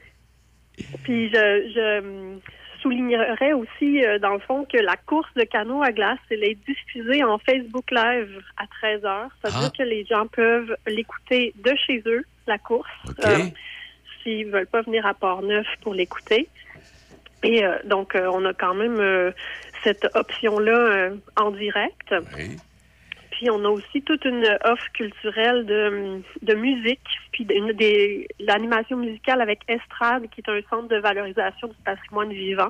je, 1.08 1.72
je 1.74 2.38
soulignerais 2.86 3.54
aussi, 3.54 4.06
euh, 4.06 4.20
dans 4.20 4.34
le 4.34 4.40
fond, 4.40 4.66
que 4.72 4.78
la 4.78 4.96
course 4.96 5.34
de 5.36 5.44
canot 5.44 5.82
à 5.82 5.92
glace, 5.92 6.20
elle 6.30 6.44
est 6.44 6.58
diffusée 6.68 7.24
en 7.24 7.40
Facebook 7.40 7.90
Live 7.90 8.42
à 8.58 8.68
13 8.68 9.02
h. 9.02 9.28
Ça 9.42 9.50
veut 9.50 9.56
Ah. 9.58 9.60
dire 9.62 9.72
que 9.74 9.84
les 9.84 10.06
gens 10.06 10.28
peuvent 10.28 10.76
l'écouter 10.86 11.54
de 11.64 11.76
chez 11.76 12.04
eux, 12.06 12.24
la 12.46 12.60
course, 12.60 12.88
euh, 13.26 13.46
s'ils 14.22 14.46
veulent 14.52 14.68
pas 14.68 14.84
venir 14.84 15.04
à 15.08 15.16
Port-Neuf 15.16 15.66
pour 15.82 15.96
l'écouter. 15.96 16.48
Et 17.44 17.66
euh, 17.66 17.76
donc, 17.86 18.14
euh, 18.14 18.30
on 18.32 18.46
a 18.46 18.54
quand 18.54 18.76
même 18.76 19.34
cette 19.84 20.08
option-là 20.14 21.10
en 21.38 21.52
direct. 21.52 22.14
Puis 23.36 23.50
on 23.50 23.66
a 23.66 23.68
aussi 23.68 24.02
toute 24.02 24.24
une 24.24 24.46
offre 24.64 24.92
culturelle 24.94 25.66
de, 25.66 26.22
de 26.42 26.54
musique, 26.54 27.02
puis 27.34 27.46
une 27.54 27.74
des 27.74 28.30
l'animation 28.40 28.96
musicale 28.96 29.42
avec 29.42 29.60
Estrade, 29.68 30.30
qui 30.30 30.40
est 30.40 30.50
un 30.50 30.62
centre 30.70 30.88
de 30.88 30.96
valorisation 30.98 31.68
du 31.68 31.76
patrimoine 31.84 32.32
vivant, 32.32 32.70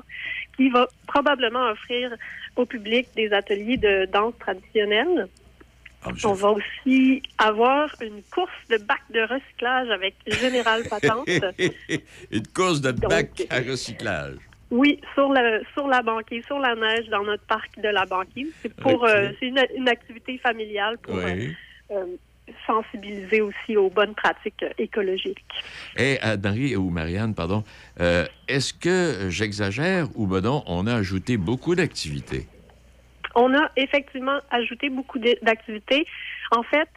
qui 0.56 0.68
va 0.70 0.88
probablement 1.06 1.70
offrir 1.70 2.12
au 2.56 2.66
public 2.66 3.06
des 3.14 3.32
ateliers 3.32 3.76
de 3.76 4.06
danse 4.06 4.34
traditionnelle. 4.40 5.28
on 6.24 6.32
va 6.32 6.50
aussi 6.50 7.22
avoir 7.38 7.94
une 8.00 8.22
course 8.24 8.50
de 8.68 8.78
bac 8.78 9.02
de 9.10 9.20
recyclage 9.20 9.88
avec 9.90 10.16
Général 10.26 10.82
Patente. 10.90 11.28
Une 12.32 12.46
course 12.48 12.80
de 12.80 12.90
bac 12.90 13.46
à 13.50 13.58
recyclage. 13.58 14.38
Oui, 14.70 15.00
sur 15.14 15.32
la 15.32 15.60
sur 15.74 15.86
la 15.86 16.02
banquise, 16.02 16.44
sur 16.44 16.58
la 16.58 16.74
neige, 16.74 17.08
dans 17.08 17.22
notre 17.22 17.44
parc 17.44 17.78
de 17.78 17.88
la 17.88 18.04
banquise. 18.04 18.52
C'est 18.62 18.74
pour 18.74 19.04
euh, 19.04 19.30
c'est 19.38 19.46
une, 19.46 19.64
une 19.76 19.88
activité 19.88 20.38
familiale 20.38 20.98
pour 20.98 21.14
Oui. 21.14 21.54
euh, 21.92 21.96
euh, 21.98 22.16
sensibiliser 22.66 23.40
aussi 23.40 23.76
aux 23.76 23.90
bonnes 23.90 24.14
pratiques 24.14 24.64
écologiques. 24.78 25.44
Et 25.98 26.18
Marie 26.42 26.76
ou 26.76 26.90
Marianne, 26.90 27.34
pardon, 27.34 27.64
euh, 28.00 28.24
est-ce 28.48 28.72
que 28.72 29.30
j'exagère 29.30 30.06
ou 30.14 30.26
ben 30.26 30.40
non, 30.40 30.62
on 30.66 30.86
a 30.86 30.94
ajouté 30.94 31.36
beaucoup 31.36 31.74
d'activités? 31.74 32.46
On 33.34 33.52
a 33.54 33.70
effectivement 33.76 34.38
ajouté 34.50 34.88
beaucoup 34.90 35.18
d'activités. 35.18 36.06
En 36.52 36.62
fait, 36.62 36.88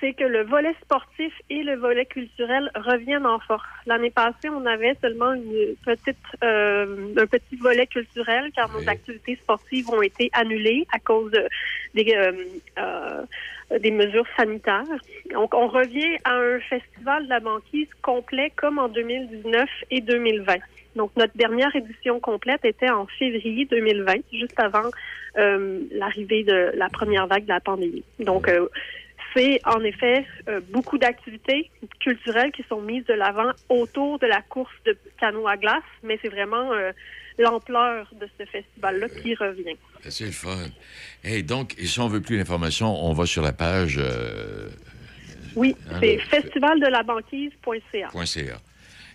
c'est 0.00 0.12
que 0.12 0.24
le 0.24 0.44
volet 0.44 0.74
sportif 0.82 1.32
et 1.50 1.62
le 1.62 1.74
volet 1.76 2.06
culturel 2.06 2.70
reviennent 2.74 3.26
en 3.26 3.38
force. 3.40 3.66
L'année 3.86 4.10
passée, 4.10 4.48
on 4.48 4.64
avait 4.66 4.96
seulement 5.00 5.32
une 5.32 5.74
petite, 5.84 6.16
euh, 6.44 7.14
un 7.16 7.26
petit 7.26 7.56
volet 7.56 7.86
culturel 7.86 8.50
car 8.54 8.70
nos 8.72 8.88
activités 8.88 9.36
sportives 9.36 9.88
ont 9.90 10.02
été 10.02 10.30
annulées 10.32 10.86
à 10.92 10.98
cause 10.98 11.30
de- 11.32 11.48
des, 11.94 12.14
euh, 12.14 12.32
euh, 12.78 13.78
des 13.78 13.90
mesures 13.90 14.26
sanitaires. 14.36 14.84
Donc, 15.32 15.54
on 15.54 15.68
revient 15.68 16.16
à 16.24 16.34
un 16.36 16.60
festival 16.60 17.24
de 17.24 17.28
la 17.30 17.40
banquise 17.40 17.88
complet 18.02 18.52
comme 18.56 18.78
en 18.78 18.88
2019 18.88 19.68
et 19.90 20.00
2020. 20.00 20.56
Donc, 20.96 21.10
notre 21.16 21.36
dernière 21.36 21.74
édition 21.76 22.18
complète 22.18 22.64
était 22.64 22.90
en 22.90 23.06
février 23.06 23.66
2020, 23.66 24.14
juste 24.32 24.58
avant 24.58 24.90
euh, 25.36 25.80
l'arrivée 25.92 26.42
de 26.42 26.72
la 26.74 26.88
première 26.88 27.26
vague 27.28 27.44
de 27.44 27.50
la 27.50 27.60
pandémie. 27.60 28.02
Donc, 28.18 28.48
euh, 28.48 28.66
c'est 29.34 29.60
en 29.66 29.82
effet 29.84 30.24
euh, 30.48 30.60
beaucoup 30.70 30.98
d'activités 30.98 31.70
culturelles 32.00 32.52
qui 32.52 32.64
sont 32.68 32.80
mises 32.80 33.04
de 33.06 33.14
l'avant 33.14 33.50
autour 33.68 34.18
de 34.18 34.26
la 34.26 34.40
course 34.42 34.72
de 34.86 34.96
canot 35.20 35.46
à 35.46 35.56
glace, 35.56 35.82
mais 36.02 36.18
c'est 36.22 36.28
vraiment 36.28 36.72
euh, 36.72 36.92
l'ampleur 37.38 38.08
de 38.20 38.28
ce 38.38 38.44
festival-là 38.46 39.08
qui 39.08 39.34
revient. 39.34 39.76
C'est 40.08 40.26
le 40.26 40.32
fun. 40.32 40.56
Hey, 41.22 41.42
donc, 41.42 41.74
et 41.78 41.86
si 41.86 42.00
on 42.00 42.08
veut 42.08 42.20
plus 42.20 42.38
d'informations, 42.38 42.88
on 43.04 43.12
va 43.12 43.26
sur 43.26 43.42
la 43.42 43.52
page 43.52 43.96
euh, 43.98 44.68
Oui, 45.56 45.76
Ah, 45.90 45.96
c'est 46.00 46.18
festivaldelabanquise.ca. 46.18 48.08
.ca. 48.24 48.58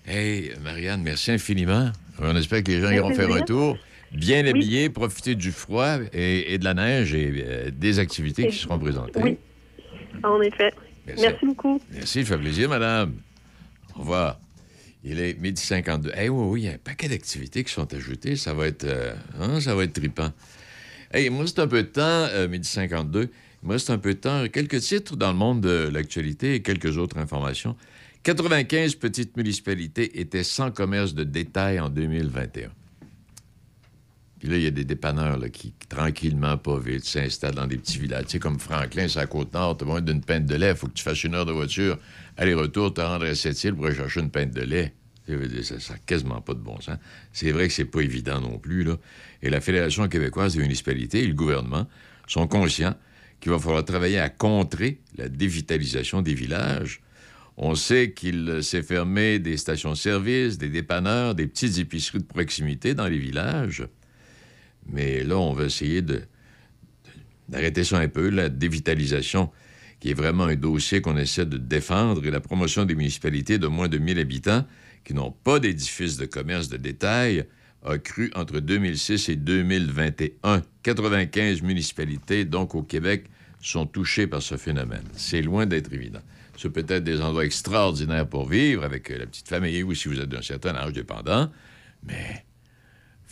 Hey, 0.05 0.51
Marianne, 0.61 1.01
merci 1.03 1.31
infiniment. 1.31 1.91
On 2.19 2.35
espère 2.35 2.63
que 2.63 2.71
les 2.71 2.81
gens 2.81 2.91
iront 2.91 3.13
faire 3.13 3.31
un 3.31 3.41
tour. 3.41 3.77
Bien 4.11 4.43
Oui. 4.43 4.49
habillés, 4.49 4.89
profiter 4.89 5.33
du 5.33 5.51
froid 5.51 5.95
et, 6.13 6.53
et 6.53 6.57
de 6.59 6.65
la 6.65 6.75
neige 6.75 7.15
et 7.15 7.43
euh, 7.47 7.71
des 7.73 7.97
activités 7.99 8.47
qui 8.47 8.57
seront 8.57 8.77
présentées. 8.77 9.19
Oui, 9.23 9.37
en 10.23 10.41
effet. 10.41 10.73
Merci. 11.05 11.21
Merci, 11.21 11.45
beaucoup. 11.45 11.81
Merci, 11.91 12.25
ça 12.25 12.35
fait 12.35 12.41
plaisir, 12.41 12.69
madame. 12.69 13.13
Au 13.95 13.99
revoir. 13.99 14.39
Il 15.03 15.19
est 15.19 15.37
midi 15.39 15.61
52. 15.61 16.11
Eh 16.17 16.29
oui, 16.29 16.45
oui, 16.47 16.61
il 16.61 16.65
y 16.65 16.69
a 16.69 16.73
un 16.73 16.77
paquet 16.77 17.09
d'activités 17.09 17.63
qui 17.63 17.73
sont 17.73 17.93
ajoutées. 17.93 18.37
Ça 18.37 18.53
va 18.53 18.67
être, 18.67 18.85
euh, 18.85 19.13
hein, 19.39 19.59
ça 19.59 19.75
va 19.75 19.83
être 19.83 19.93
trippant. 19.93 20.31
Hey, 21.11 21.29
moi, 21.29 21.45
c'est 21.45 21.59
un 21.59 21.67
peu 21.67 21.83
de 21.83 21.87
temps, 21.87 22.01
euh, 22.01 22.47
midi 22.47 22.67
52. 22.67 23.29
Moi, 23.63 23.79
c'est 23.79 23.91
un 23.91 23.97
peu 23.97 24.13
de 24.13 24.19
temps. 24.19 24.47
Quelques 24.47 24.79
titres 24.79 25.17
dans 25.17 25.31
le 25.31 25.37
monde 25.37 25.61
de 25.61 25.89
l'actualité 25.91 26.55
et 26.55 26.61
quelques 26.61 26.97
autres 26.97 27.17
informations. 27.17 27.75
95 28.23 28.95
petites 28.95 29.35
municipalités 29.35 30.21
étaient 30.21 30.43
sans 30.43 30.71
commerce 30.71 31.13
de 31.13 31.25
détail 31.25 31.81
en 31.81 31.89
2021. 31.89 32.69
Puis 34.43 34.51
là, 34.51 34.57
il 34.57 34.63
y 34.63 34.67
a 34.67 34.71
des 34.71 34.83
dépanneurs 34.83 35.39
qui, 35.53 35.71
tranquillement, 35.87 36.57
pas 36.57 36.77
vite, 36.77 37.05
s'installent 37.05 37.55
dans 37.55 37.65
des 37.65 37.77
petits 37.77 37.97
villages. 37.97 38.25
Tu 38.25 38.31
sais, 38.31 38.39
comme 38.39 38.59
Franklin, 38.59 39.07
c'est 39.07 39.19
à 39.19 39.25
Côte-Nord, 39.25 39.77
tu 39.77 39.83
as 39.83 39.85
besoin 39.85 40.01
d'une 40.01 40.19
pinte 40.19 40.45
de 40.45 40.55
lait, 40.55 40.71
il 40.71 40.75
faut 40.75 40.87
que 40.87 40.91
tu 40.91 41.01
fasses 41.01 41.23
une 41.23 41.33
heure 41.33 41.45
de 41.45 41.53
voiture, 41.53 41.97
aller-retour, 42.35 42.93
te 42.93 42.99
rendre 42.99 43.25
à 43.25 43.35
Sept-Îles 43.35 43.73
pour 43.73 43.85
aller 43.85 43.95
chercher 43.95 44.19
une 44.19 44.29
pinte 44.29 44.51
de 44.51 44.59
lait. 44.59 44.93
Ça 45.63 45.93
n'a 45.93 45.99
quasiment 46.05 46.41
pas 46.41 46.55
de 46.55 46.59
bon 46.59 46.77
sens. 46.81 46.97
C'est 47.31 47.51
vrai 47.51 47.69
que 47.69 47.73
c'est 47.73 47.85
pas 47.85 48.01
évident 48.01 48.41
non 48.41 48.59
plus. 48.59 48.85
Et 49.41 49.49
la 49.49 49.61
Fédération 49.61 50.09
québécoise 50.09 50.55
des 50.55 50.61
municipalités 50.61 51.23
et 51.23 51.27
le 51.27 51.35
gouvernement 51.35 51.87
sont 52.27 52.45
conscients 52.45 52.95
qu'il 53.39 53.53
va 53.53 53.59
falloir 53.59 53.85
travailler 53.85 54.19
à 54.19 54.27
contrer 54.27 54.99
la 55.15 55.29
dévitalisation 55.29 56.21
des 56.21 56.33
villages. 56.33 56.99
On 57.55 57.75
sait 57.75 58.11
qu'il 58.11 58.59
s'est 58.61 58.83
fermé 58.83 59.39
des 59.39 59.55
stations-service, 59.55 60.57
des 60.57 60.67
dépanneurs, 60.67 61.33
des 61.33 61.47
petites 61.47 61.77
épiceries 61.77 62.19
de 62.19 62.25
proximité 62.25 62.93
dans 62.93 63.07
les 63.07 63.19
villages. 63.19 63.87
Mais 64.87 65.23
là, 65.23 65.37
on 65.37 65.53
va 65.53 65.65
essayer 65.65 66.01
d'arrêter 67.49 67.83
ça 67.83 67.99
un 67.99 68.07
peu, 68.07 68.29
la 68.29 68.49
dévitalisation, 68.49 69.51
qui 69.99 70.11
est 70.11 70.15
vraiment 70.15 70.45
un 70.45 70.55
dossier 70.55 71.01
qu'on 71.01 71.17
essaie 71.17 71.45
de 71.45 71.57
défendre, 71.57 72.25
et 72.25 72.31
la 72.31 72.41
promotion 72.41 72.85
des 72.85 72.95
municipalités 72.95 73.57
de 73.57 73.67
moins 73.67 73.87
de 73.87 73.97
1000 73.97 74.19
habitants 74.19 74.65
qui 75.03 75.13
n'ont 75.13 75.31
pas 75.31 75.59
d'édifice 75.59 76.17
de 76.17 76.25
commerce 76.25 76.69
de 76.69 76.77
détail 76.77 77.45
a 77.85 77.97
cru 77.97 78.31
entre 78.35 78.59
2006 78.59 79.29
et 79.29 79.35
2021. 79.35 80.61
95 80.83 81.61
municipalités, 81.61 82.45
donc 82.45 82.75
au 82.75 82.83
Québec, 82.83 83.25
sont 83.61 83.85
touchées 83.85 84.27
par 84.27 84.41
ce 84.41 84.57
phénomène. 84.57 85.03
C'est 85.15 85.41
loin 85.41 85.65
d'être 85.65 85.91
évident. 85.93 86.21
Ce 86.55 86.67
peut 86.67 86.85
être 86.87 87.03
des 87.03 87.21
endroits 87.21 87.45
extraordinaires 87.45 88.27
pour 88.27 88.47
vivre 88.47 88.83
avec 88.83 89.09
euh, 89.09 89.17
la 89.17 89.25
petite 89.25 89.47
famille 89.47 89.83
ou 89.83 89.93
si 89.95 90.07
vous 90.07 90.19
êtes 90.19 90.29
d'un 90.29 90.41
certain 90.41 90.75
âge 90.75 90.93
dépendant, 90.93 91.49
mais 92.03 92.45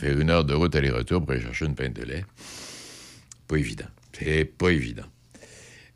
faire 0.02 0.20
une 0.20 0.32
heure 0.32 0.46
de 0.46 0.56
route 0.56 0.76
aller-retour 0.76 1.22
pour 1.22 1.32
aller 1.32 1.42
chercher 1.42 1.66
une 1.66 1.76
pinte 1.76 1.94
de 1.94 2.04
lait, 2.04 2.26
pas 3.48 3.58
évident. 3.58 3.86
C'est 4.18 4.46
pas 4.46 4.70
évident. 4.70 5.06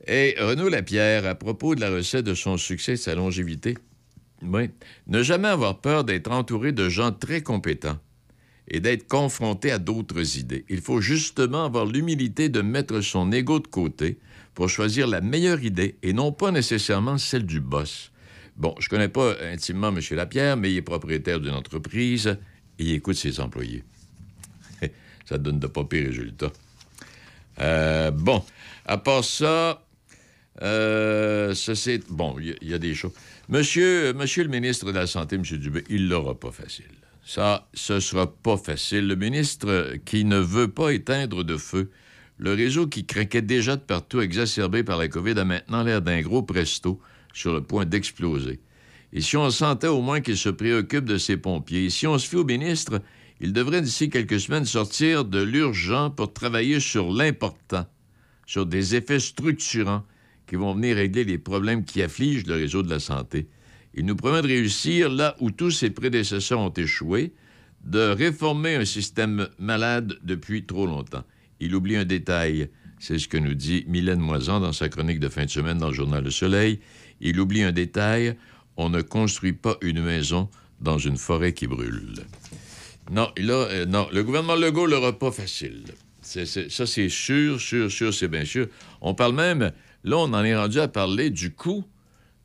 Et 0.06 0.36
Renaud 0.40 0.70
Lapierre, 0.70 1.26
à 1.26 1.34
propos 1.34 1.74
de 1.74 1.82
la 1.82 1.90
recette 1.90 2.26
de 2.26 2.36
son 2.36 2.58
succès 2.58 2.92
et 2.92 2.96
de 2.96 3.00
sa 3.00 3.16
longévité, 3.16 3.76
ne 4.44 5.24
jamais 5.24 5.48
avoir 5.48 5.82
peur 5.82 6.04
d'être 6.04 6.32
entouré 6.32 6.72
de 6.72 6.88
gens 6.88 7.12
très 7.12 7.42
compétents 7.42 7.98
et 8.68 8.80
d'être 8.80 9.08
confronté 9.08 9.72
à 9.72 9.80
d'autres 9.80 10.38
idées. 10.38 10.66
Il 10.70 10.82
faut 10.82 11.02
justement 11.02 11.66
avoir 11.66 11.88
l'humilité 11.88 12.50
de 12.50 12.62
mettre 12.62 13.02
son 13.02 13.32
ego 13.32 13.60
de 13.60 13.68
côté 13.68 14.20
pour 14.54 14.70
choisir 14.70 15.08
la 15.08 15.22
meilleure 15.22 15.64
idée 15.64 15.98
et 16.04 16.14
non 16.14 16.32
pas 16.32 16.52
nécessairement 16.52 17.18
celle 17.18 17.48
du 17.48 17.60
boss. 17.60 18.12
Bon, 18.56 18.76
je 18.80 18.88
connais 18.88 19.10
pas 19.10 19.34
intimement 19.52 19.90
M. 19.90 20.00
Lapierre, 20.12 20.58
mais 20.58 20.72
il 20.72 20.78
est 20.78 20.84
propriétaire 20.84 21.40
d'une 21.40 21.56
entreprise 21.56 22.38
et 22.78 22.84
il 22.84 22.94
écoute 22.94 23.16
ses 23.16 23.40
employés. 23.40 23.84
Ça 25.26 25.38
donne 25.38 25.60
de 25.60 25.68
pas 25.68 25.84
pires 25.84 26.08
résultats. 26.08 26.52
Euh, 27.60 28.12
bon, 28.12 28.44
à 28.86 28.98
part 28.98 29.24
ça, 29.24 29.82
Euh, 30.62 31.54
c'est... 31.54 32.10
Bon, 32.10 32.38
il 32.40 32.56
y 32.62 32.74
a- 32.74 32.78
des 32.78 32.94
choses. 32.96 33.12
Monsieur, 33.50 34.14
monsieur 34.14 34.44
le 34.44 34.50
ministre 34.50 34.86
de 34.86 34.92
la 34.98 35.06
Santé, 35.06 35.36
M. 35.36 35.42
Dubé, 35.42 35.84
il 35.90 36.08
l'aura 36.08 36.34
pas 36.40 36.52
facile. 36.52 36.86
Ça, 37.26 37.68
ce 37.74 38.00
sera 38.00 38.32
pas 38.34 38.56
facile. 38.56 39.06
Le 39.08 39.16
ministre 39.18 39.96
qui 40.06 40.24
ne 40.24 40.38
veut 40.40 40.70
pas 40.70 40.92
éteindre 40.94 41.44
de 41.44 41.58
feu, 41.58 41.92
le 42.38 42.54
réseau 42.54 42.88
qui 42.88 43.06
craquait 43.06 43.42
déjà 43.42 43.76
de 43.76 43.82
partout, 43.82 44.22
exacerbé 44.22 44.84
par 44.84 44.98
la 44.98 45.10
COVID, 45.10 45.38
a 45.38 45.44
maintenant 45.44 45.84
l'air 45.84 46.02
d'un 46.02 46.22
gros 46.22 46.42
presto 46.44 47.02
sur 47.34 47.54
le 47.54 47.62
point 47.62 47.84
d'exploser. 47.86 48.62
Et 49.12 49.20
si 49.20 49.36
on 49.36 49.50
sentait 49.50 49.88
au 49.88 50.02
moins 50.02 50.22
qu'il 50.22 50.38
se 50.38 50.50
préoccupe 50.50 51.04
de 51.06 51.18
ses 51.18 51.36
pompiers, 51.36 51.90
si 51.90 52.08
on 52.08 52.18
se 52.18 52.30
fie 52.30 52.38
au 52.38 52.46
ministre, 52.46 53.02
il 53.42 53.54
devrait 53.54 53.82
d'ici 53.82 54.10
quelques 54.10 54.40
semaines 54.40 54.66
sortir 54.66 55.26
de 55.26 55.42
l'urgent 55.42 56.10
pour 56.10 56.32
travailler 56.32 56.80
sur 56.80 57.12
l'important, 57.12 57.86
sur 58.46 58.66
des 58.66 58.96
effets 58.96 59.20
structurants 59.20 60.04
qui 60.48 60.56
vont 60.56 60.74
venir 60.74 60.96
régler 60.96 61.24
les 61.24 61.38
problèmes 61.38 61.84
qui 61.84 62.02
affligent 62.02 62.46
le 62.48 62.56
réseau 62.56 62.84
de 62.84 62.90
la 62.90 63.00
santé. 63.00 63.48
Il 63.94 64.06
nous 64.06 64.16
promet 64.16 64.42
de 64.42 64.48
réussir 64.48 65.10
là 65.10 65.36
où 65.40 65.52
tous 65.52 65.72
ses 65.72 65.90
prédécesseurs 65.90 66.60
ont 66.60 66.74
échoué, 66.74 67.34
de 67.84 68.00
réformer 68.00 68.76
un 68.76 68.86
système 68.86 69.48
malade 69.60 70.18
depuis 70.24 70.66
trop 70.66 70.86
longtemps. 70.86 71.24
Il 71.60 71.76
oublie 71.76 71.96
un 71.96 72.06
détail, 72.06 72.70
c'est 73.00 73.20
ce 73.20 73.28
que 73.28 73.38
nous 73.38 73.54
dit 73.54 73.86
Mylène 73.88 74.20
Moisan 74.20 74.60
dans 74.60 74.74
sa 74.74 74.90
chronique 74.90 75.20
de 75.20 75.30
fin 75.30 75.46
de 75.46 75.50
semaine 75.50 75.78
dans 75.78 75.90
le 75.90 75.94
journal 75.94 76.24
Le 76.24 76.32
Soleil. 76.32 76.80
Il 77.22 77.40
oublie 77.40 77.64
un 77.64 77.72
détail, 77.72 78.36
on 78.78 78.90
ne 78.90 79.02
construit 79.02 79.54
pas 79.54 79.78
une 79.82 80.02
maison 80.02 80.50
dans 80.82 80.98
une 80.98 81.18
forêt 81.18 81.54
qui 81.54 81.68
brûle. 81.68 82.26
Non, 83.12 83.32
il 83.38 83.52
a, 83.52 83.54
euh, 83.54 83.86
non, 83.86 84.08
le 84.12 84.24
gouvernement 84.24 84.56
Legault 84.56 84.88
l'aura 84.88 85.18
pas 85.18 85.32
facile. 85.32 85.84
Ça, 86.22 86.46
c'est 86.46 87.10
sûr, 87.10 87.62
sûr, 87.62 87.92
sûr, 87.92 88.14
c'est 88.14 88.28
bien 88.28 88.46
sûr. 88.46 88.68
On 89.02 89.14
parle 89.14 89.36
même, 89.36 89.72
là, 90.04 90.18
on 90.18 90.34
en 90.34 90.44
est 90.44 90.56
rendu 90.56 90.80
à 90.80 90.88
parler 90.88 91.30
du 91.30 91.54
coût 91.54 91.86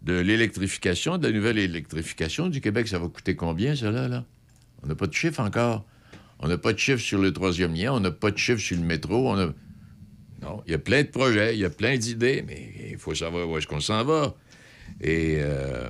de 0.02 0.12
l'électrification, 0.12 1.16
de 1.16 1.26
la 1.26 1.32
nouvelle 1.32 1.58
électrification 1.58 2.48
du 2.48 2.61
Québec. 2.61 2.88
Ça 2.88 2.98
va 2.98 3.08
coûter 3.08 3.36
combien, 3.36 3.74
ça, 3.74 3.90
là? 3.90 4.24
On 4.82 4.86
n'a 4.86 4.94
pas 4.94 5.06
de 5.06 5.14
chiffre 5.14 5.40
encore. 5.40 5.86
On 6.40 6.48
n'a 6.48 6.58
pas 6.58 6.72
de 6.72 6.78
chiffre 6.78 7.00
sur 7.00 7.18
le 7.18 7.32
troisième 7.32 7.74
lien, 7.74 7.92
on 7.92 8.00
n'a 8.00 8.11
pas 8.11 8.30
de 8.30 8.38
chiffre 8.38 8.61
sur 8.61 8.76
le 8.76 8.82
métro. 8.82 9.34
Non, 9.36 10.62
il 10.66 10.72
y 10.72 10.74
a 10.74 10.78
plein 10.78 11.02
de 11.02 11.08
projets, 11.08 11.54
il 11.54 11.61
y 11.61 11.66
a 11.66 11.70
plein 11.70 11.98
d'idées, 11.98 12.42
mais 12.46 12.90
il 12.90 12.98
faut 12.98 13.14
savoir 13.14 13.48
où 13.48 13.58
est-ce 13.58 13.66
qu'on 13.66 13.80
s'en 13.80 14.04
va. 14.04 14.34
Et 15.00 15.36
euh, 15.40 15.88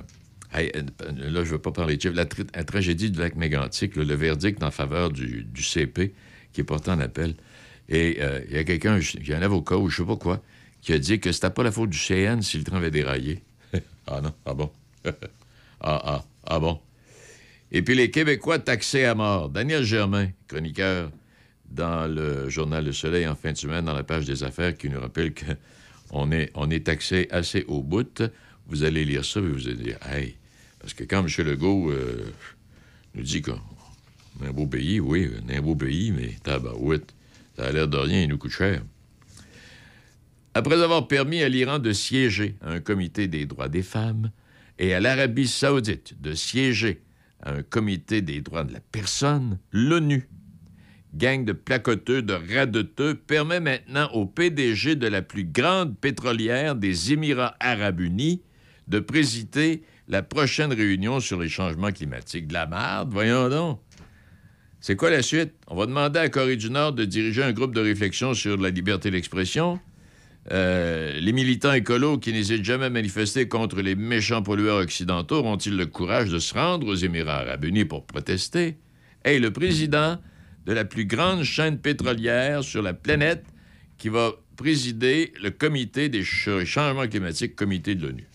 hey, 0.53 0.71
euh, 0.75 0.81
là, 1.11 1.43
je 1.43 1.49
ne 1.49 1.53
veux 1.53 1.59
pas 1.59 1.71
parler 1.71 1.97
de 1.97 2.01
chiffres. 2.01 2.15
La, 2.15 2.25
tra- 2.25 2.47
la 2.55 2.63
tragédie 2.63 3.11
du 3.11 3.19
lac 3.19 3.35
mégantic, 3.35 3.95
le 3.95 4.03
verdict 4.15 4.61
en 4.63 4.71
faveur 4.71 5.11
du, 5.11 5.45
CP 5.55 6.13
qui 6.53 6.61
est 6.61 6.65
porté 6.65 6.91
en 6.91 6.99
appel. 6.99 7.35
Et 7.89 8.17
euh, 8.21 8.41
il 8.49 8.55
y 8.55 8.57
a 8.59 8.63
quelqu'un, 8.63 8.99
il 8.99 9.27
y 9.27 9.33
a 9.33 9.37
un 9.37 9.41
avocat 9.41 9.77
ou 9.77 9.89
je 9.89 9.97
sais 9.97 10.05
pas 10.05 10.15
quoi, 10.15 10.41
qui 10.81 10.93
a 10.93 10.99
dit 10.99 11.19
que 11.19 11.31
c'était 11.31 11.49
pas 11.49 11.63
la 11.63 11.71
faute 11.71 11.89
du 11.89 11.97
CN 11.97 12.41
si 12.41 12.57
le 12.57 12.63
train 12.63 12.77
avait 12.77 12.91
déraillé. 12.91 13.41
ah 14.07 14.21
non, 14.21 14.33
ah 14.45 14.53
bon? 14.53 14.71
ah, 15.05 15.11
ah, 15.81 16.25
ah 16.45 16.59
bon. 16.59 16.79
Et 17.71 17.81
puis 17.81 17.95
les 17.95 18.11
Québécois 18.11 18.59
taxés 18.59 19.05
à 19.05 19.15
mort. 19.15 19.49
Daniel 19.49 19.83
Germain, 19.83 20.29
chroniqueur 20.47 21.09
dans 21.69 22.05
le 22.13 22.49
journal 22.49 22.83
Le 22.83 22.91
Soleil 22.91 23.25
en 23.27 23.35
fin 23.35 23.53
de 23.53 23.57
semaine, 23.57 23.85
dans 23.85 23.93
la 23.93 24.03
page 24.03 24.25
des 24.25 24.43
affaires, 24.43 24.75
qui 24.75 24.89
nous 24.89 24.99
rappelle 24.99 25.33
qu'on 25.33 26.31
est, 26.31 26.51
on 26.53 26.69
est 26.69 26.85
taxé 26.85 27.27
assez 27.31 27.63
au 27.69 27.81
bout. 27.81 28.23
Vous 28.67 28.83
allez 28.83 29.05
lire 29.05 29.23
ça 29.23 29.39
et 29.39 29.43
vous 29.43 29.67
allez 29.67 29.77
dire, 29.77 29.97
hey, 30.09 30.35
parce 30.81 30.93
que 30.93 31.03
quand 31.03 31.25
M. 31.25 31.45
Legault 31.45 31.91
euh, 31.91 32.33
nous 33.15 33.23
dit 33.23 33.41
qu'on 33.41 33.53
est 34.43 34.47
un 34.47 34.53
beau 34.53 34.65
pays, 34.65 34.99
oui, 34.99 35.29
un 35.49 35.61
beau 35.61 35.75
pays, 35.75 36.11
mais 36.11 36.35
ça 36.43 36.55
a 37.65 37.71
l'air 37.71 37.87
de 37.87 37.97
rien, 37.97 38.23
il 38.23 38.29
nous 38.29 38.37
coûte 38.37 38.51
cher. 38.51 38.81
Après 40.53 40.81
avoir 40.81 41.07
permis 41.07 41.43
à 41.43 41.49
l'Iran 41.49 41.79
de 41.79 41.93
siéger 41.93 42.55
à 42.61 42.71
un 42.71 42.79
comité 42.81 43.27
des 43.27 43.45
droits 43.45 43.69
des 43.69 43.83
femmes 43.83 44.31
et 44.79 44.93
à 44.93 44.99
l'Arabie 44.99 45.47
saoudite 45.47 46.19
de 46.19 46.33
siéger 46.33 47.03
à 47.41 47.53
un 47.53 47.63
comité 47.63 48.21
des 48.21 48.41
droits 48.41 48.63
de 48.63 48.73
la 48.73 48.79
personne, 48.79 49.59
l'ONU, 49.71 50.27
gang 51.13 51.45
de 51.45 51.53
placoteux, 51.53 52.21
de 52.21 52.33
radeteux, 52.33 53.15
permet 53.15 53.59
maintenant 53.59 54.09
au 54.13 54.25
PDG 54.25 54.95
de 54.95 55.07
la 55.07 55.21
plus 55.21 55.45
grande 55.45 55.97
pétrolière 55.97 56.75
des 56.75 57.13
Émirats 57.13 57.55
arabes 57.59 58.01
unis 58.01 58.41
de 58.87 58.99
présider 58.99 59.83
la 60.11 60.21
prochaine 60.21 60.73
réunion 60.73 61.19
sur 61.21 61.41
les 61.41 61.49
changements 61.49 61.91
climatiques. 61.91 62.47
De 62.47 62.53
la 62.53 62.67
merde, 62.67 63.09
voyons 63.11 63.49
donc. 63.49 63.79
C'est 64.81 64.95
quoi 64.95 65.09
la 65.09 65.21
suite? 65.21 65.53
On 65.67 65.75
va 65.75 65.85
demander 65.85 66.19
à 66.19 66.27
Corée 66.27 66.57
du 66.57 66.69
Nord 66.69 66.93
de 66.93 67.05
diriger 67.05 67.43
un 67.43 67.53
groupe 67.53 67.73
de 67.73 67.81
réflexion 67.81 68.33
sur 68.33 68.57
la 68.57 68.71
liberté 68.71 69.09
d'expression. 69.09 69.79
Euh, 70.51 71.19
les 71.19 71.31
militants 71.31 71.71
écolos 71.71 72.17
qui 72.17 72.33
n'hésitent 72.33 72.65
jamais 72.65 72.85
à 72.85 72.89
manifester 72.89 73.47
contre 73.47 73.81
les 73.81 73.95
méchants 73.95 74.41
pollueurs 74.41 74.79
occidentaux 74.81 75.35
auront-ils 75.35 75.77
le 75.77 75.85
courage 75.85 76.29
de 76.29 76.39
se 76.39 76.55
rendre 76.55 76.87
aux 76.87 76.95
Émirats 76.95 77.41
arabes 77.41 77.63
unis 77.63 77.85
pour 77.85 78.05
protester? 78.05 78.77
Hey, 79.23 79.39
le 79.39 79.53
président 79.53 80.19
de 80.65 80.73
la 80.73 80.83
plus 80.83 81.05
grande 81.05 81.43
chaîne 81.43 81.77
pétrolière 81.77 82.63
sur 82.63 82.81
la 82.81 82.93
planète 82.93 83.45
qui 83.97 84.09
va 84.09 84.31
présider 84.57 85.31
le 85.41 85.51
comité 85.51 86.09
des 86.09 86.25
ch- 86.25 86.65
changements 86.65 87.07
climatiques, 87.07 87.55
comité 87.55 87.93
de 87.95 88.07
l'ONU. 88.07 88.27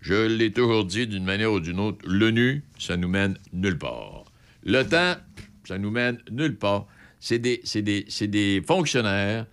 Je 0.00 0.26
l'ai 0.26 0.52
toujours 0.52 0.84
dit 0.84 1.06
d'une 1.06 1.24
manière 1.24 1.52
ou 1.52 1.60
d'une 1.60 1.80
autre, 1.80 1.98
l'ONU, 2.06 2.62
ça 2.78 2.96
nous 2.96 3.08
mène 3.08 3.36
nulle 3.52 3.78
part. 3.78 4.24
L'OTAN, 4.64 5.16
ça 5.64 5.78
nous 5.78 5.90
mène 5.90 6.18
nulle 6.30 6.56
part. 6.56 6.86
C'est 7.20 7.38
des, 7.38 8.62
fonctionnaires 8.66 9.46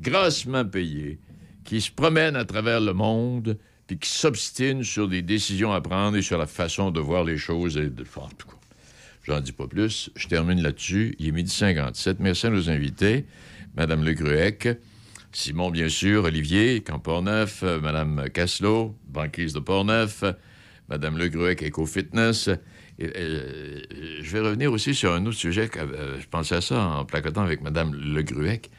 grassement 0.00 0.64
payés 0.64 1.18
qui 1.64 1.80
se 1.80 1.90
promènent 1.90 2.36
à 2.36 2.44
travers 2.44 2.80
le 2.80 2.92
monde 2.92 3.58
puis 3.86 3.98
qui 3.98 4.08
s'obstinent 4.08 4.82
sur 4.82 5.08
des 5.08 5.22
décisions 5.22 5.72
à 5.72 5.80
prendre 5.80 6.16
et 6.16 6.22
sur 6.22 6.38
la 6.38 6.46
façon 6.46 6.90
de 6.90 7.00
voir 7.00 7.24
les 7.24 7.38
choses 7.38 7.76
et 7.76 7.88
de 7.88 8.04
faire 8.04 8.28
tout 8.36 8.48
cas. 8.48 8.56
J'en 9.24 9.40
dis 9.40 9.52
pas 9.52 9.68
plus. 9.68 10.10
Je 10.16 10.26
termine 10.26 10.60
là-dessus. 10.60 11.14
Il 11.20 11.28
est 11.28 11.32
midi 11.32 11.52
57. 11.52 12.18
Merci 12.18 12.46
à 12.46 12.50
nos 12.50 12.68
invités. 12.68 13.24
Madame 13.76 14.04
Le 14.04 14.14
Gruec, 14.14 14.68
Simon, 15.32 15.70
bien 15.70 15.88
sûr, 15.88 16.24
Olivier, 16.24 16.82
Camporneuf, 16.82 17.62
euh, 17.62 17.80
Madame 17.80 18.28
Casselot, 18.32 18.94
banquise 19.08 19.54
de 19.54 19.60
Portneuf, 19.60 20.24
Madame 20.90 21.16
Le 21.16 21.28
Gruec, 21.28 21.62
Eco-Fitness. 21.62 22.50
Et, 22.98 23.10
euh, 23.16 23.80
je 24.20 24.30
vais 24.30 24.40
revenir 24.40 24.70
aussi 24.70 24.94
sur 24.94 25.12
un 25.14 25.24
autre 25.24 25.38
sujet. 25.38 25.68
que, 25.68 25.78
euh, 25.78 26.20
je 26.20 26.26
pensais 26.28 26.56
à 26.56 26.60
ça 26.60 26.86
en 26.86 27.04
placotant 27.06 27.42
avec 27.42 27.62
Madame 27.62 27.94
Le 27.94 28.22
Gruec. 28.22 28.70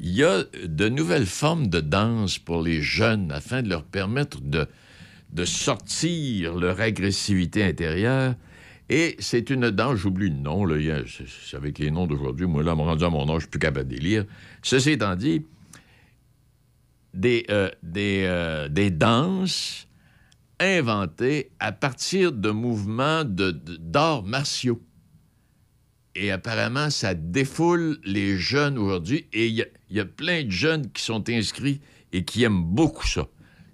Il 0.00 0.10
y 0.10 0.24
a 0.24 0.44
de 0.64 0.88
nouvelles 0.88 1.26
formes 1.26 1.66
de 1.66 1.80
danse 1.80 2.38
pour 2.38 2.62
les 2.62 2.80
jeunes 2.80 3.30
afin 3.30 3.60
de 3.62 3.68
leur 3.68 3.84
permettre 3.84 4.40
de, 4.40 4.66
de 5.32 5.44
sortir 5.44 6.54
leur 6.56 6.80
agressivité 6.80 7.62
intérieure. 7.62 8.34
Et 8.88 9.16
c'est 9.18 9.50
une 9.50 9.70
danse, 9.70 9.98
j'oublie 9.98 10.30
le 10.30 10.36
nom, 10.36 10.64
là, 10.64 10.76
avec 11.52 11.78
les 11.78 11.90
noms 11.90 12.06
d'aujourd'hui. 12.06 12.46
Moi, 12.46 12.62
là, 12.62 12.74
me 12.74 12.80
rendu 12.80 13.04
à 13.04 13.10
mon 13.10 13.28
âge, 13.28 13.34
je 13.34 13.40
suis 13.40 13.50
plus 13.50 13.60
capable 13.60 13.88
de 13.88 13.96
les 13.96 14.00
lire. 14.00 14.24
Ceci 14.62 14.92
étant 14.92 15.14
dit, 15.14 15.44
des, 17.14 17.44
euh, 17.50 17.70
des, 17.82 18.24
euh, 18.26 18.68
des 18.68 18.90
danses 18.90 19.86
inventées 20.58 21.50
à 21.58 21.72
partir 21.72 22.32
de 22.32 22.50
mouvements 22.50 23.24
de- 23.24 23.50
de- 23.50 23.76
d'arts 23.76 24.22
martiaux. 24.22 24.82
Et 26.14 26.30
apparemment, 26.30 26.90
ça 26.90 27.14
défoule 27.14 27.98
les 28.04 28.36
jeunes 28.36 28.76
aujourd'hui. 28.78 29.26
Et 29.32 29.46
il 29.46 29.54
y, 29.54 29.62
a- 29.62 29.66
il 29.90 29.96
y 29.96 30.00
a 30.00 30.04
plein 30.04 30.44
de 30.44 30.50
jeunes 30.50 30.90
qui 30.90 31.02
sont 31.02 31.28
inscrits 31.30 31.80
et 32.12 32.24
qui 32.24 32.42
aiment 32.42 32.64
beaucoup 32.64 33.06
ça. 33.06 33.26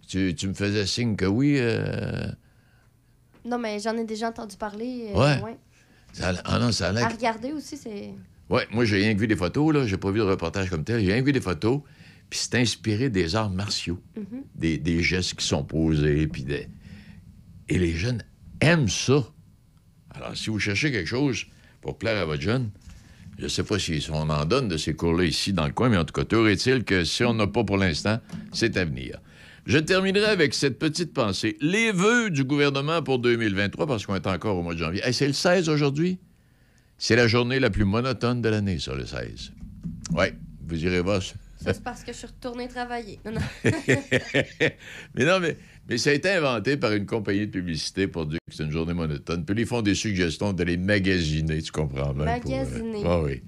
Tu, 0.06 0.34
tu 0.34 0.46
me 0.46 0.54
faisais 0.54 0.86
signe 0.86 1.16
que 1.16 1.24
oui. 1.24 1.56
euh, 1.58 2.28
Non, 3.44 3.58
mais 3.58 3.80
j'en 3.80 3.96
ai 3.96 4.04
déjà 4.04 4.28
entendu 4.28 4.56
parler. 4.56 5.08
euh, 5.14 5.18
Ouais. 5.40 5.56
ça 6.12 6.32
ah 6.44 6.58
non, 6.58 6.70
ça 6.72 6.88
a 6.88 6.92
l'air 6.92 7.06
À 7.06 7.08
regarder 7.08 7.52
aussi, 7.52 7.76
c'est. 7.76 8.12
Ouais, 8.48 8.66
moi, 8.70 8.84
j'ai 8.84 8.98
rien 8.98 9.14
que 9.14 9.18
vu 9.18 9.26
des 9.26 9.34
photos, 9.34 9.74
là. 9.74 9.86
J'ai 9.86 9.96
pas 9.96 10.10
vu 10.12 10.18
de 10.20 10.24
reportage 10.24 10.70
comme 10.70 10.84
tel. 10.84 11.00
J'ai 11.04 11.12
rien 11.12 11.20
que 11.20 11.26
vu 11.26 11.32
des 11.32 11.40
photos. 11.40 11.80
Puis 12.30 12.40
c'est 12.42 12.56
inspiré 12.56 13.08
des 13.08 13.36
arts 13.36 13.50
martiaux. 13.50 14.00
Mhm. 14.16 14.42
Des, 14.54 14.78
des 14.78 15.02
gestes 15.02 15.34
qui 15.34 15.46
sont 15.46 15.64
posés, 15.64 16.26
puis 16.26 16.44
des... 16.44 16.68
Et 17.68 17.78
les 17.78 17.92
jeunes 17.92 18.22
aiment 18.60 18.88
ça. 18.88 19.24
Alors, 20.10 20.36
si 20.36 20.50
vous 20.50 20.58
cherchez 20.58 20.90
quelque 20.92 21.08
chose 21.08 21.46
pour 21.80 21.98
plaire 21.98 22.20
à 22.20 22.24
votre 22.24 22.42
jeune, 22.42 22.70
je 23.38 23.48
sais 23.48 23.64
pas 23.64 23.78
si 23.78 24.06
on 24.10 24.30
en 24.30 24.44
donne 24.44 24.68
de 24.68 24.76
ces 24.76 24.94
cours-là 24.94 25.24
ici 25.24 25.52
dans 25.52 25.66
le 25.66 25.72
coin, 25.72 25.88
mais 25.88 25.98
en 25.98 26.04
tout 26.04 26.14
cas, 26.14 26.24
théorie-t-il 26.24 26.84
que 26.84 27.04
si 27.04 27.22
on 27.24 27.34
n'a 27.34 27.46
pas 27.46 27.64
pour 27.64 27.76
l'instant, 27.76 28.18
c'est 28.52 28.76
à 28.76 28.84
venir. 28.84 29.20
Je 29.66 29.78
terminerai 29.78 30.26
avec 30.26 30.54
cette 30.54 30.78
petite 30.78 31.12
pensée. 31.12 31.56
Les 31.60 31.92
vœux 31.92 32.30
du 32.30 32.44
gouvernement 32.44 33.02
pour 33.02 33.18
2023, 33.18 33.86
parce 33.86 34.06
qu'on 34.06 34.14
est 34.14 34.26
encore 34.26 34.56
au 34.56 34.62
mois 34.62 34.74
de 34.74 34.78
janvier. 34.78 35.02
Hey, 35.04 35.12
c'est 35.12 35.26
le 35.26 35.32
16 35.32 35.68
aujourd'hui? 35.68 36.18
C'est 36.98 37.16
la 37.16 37.26
journée 37.26 37.58
la 37.58 37.68
plus 37.68 37.84
monotone 37.84 38.40
de 38.40 38.48
l'année, 38.48 38.78
ça, 38.78 38.94
le 38.94 39.04
16. 39.04 39.52
Oui, 40.14 40.26
vous 40.66 40.84
irez 40.84 41.00
voir 41.00 41.20
ça. 41.56 41.74
C'est 41.74 41.82
parce 41.82 42.02
que 42.02 42.12
je 42.12 42.18
suis 42.18 42.26
retournée 42.26 42.68
travailler. 42.68 43.18
Non, 43.24 43.32
non. 43.32 43.40
mais 45.14 45.24
non, 45.24 45.40
mais, 45.40 45.56
mais 45.88 45.98
ça 45.98 46.10
a 46.10 46.12
été 46.12 46.30
inventé 46.30 46.76
par 46.76 46.92
une 46.92 47.06
compagnie 47.06 47.46
de 47.46 47.52
publicité 47.52 48.06
pour 48.08 48.26
dire 48.26 48.38
que 48.48 48.54
c'est 48.54 48.64
une 48.64 48.70
journée 48.70 48.94
monotone. 48.94 49.44
Puis 49.44 49.54
ils 49.58 49.66
font 49.66 49.82
des 49.82 49.94
suggestions 49.94 50.52
de 50.52 50.64
les 50.64 50.76
magasiner, 50.76 51.62
tu 51.62 51.72
comprends 51.72 52.12
bien. 52.12 52.38
pour, 52.40 52.52
euh, 52.52 52.58
Magasiner. 52.58 53.02
ah 53.04 53.20
oui. 53.22 53.42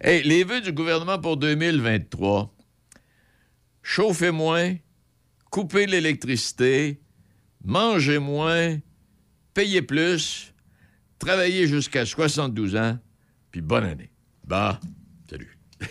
Hey, 0.00 0.22
les 0.22 0.44
vœux 0.44 0.60
du 0.60 0.72
gouvernement 0.72 1.18
pour 1.18 1.36
2023. 1.36 2.54
Chauffez 3.82 4.30
moins, 4.32 4.74
coupez 5.50 5.86
l'électricité, 5.86 7.00
mangez 7.64 8.18
moins, 8.18 8.78
payez 9.54 9.80
plus, 9.80 10.52
travaillez 11.18 11.66
jusqu'à 11.66 12.04
72 12.04 12.76
ans, 12.76 12.98
puis 13.50 13.60
bonne 13.60 13.84
année. 13.84 14.10
Bah, 14.44 14.80
salut. 15.30 15.56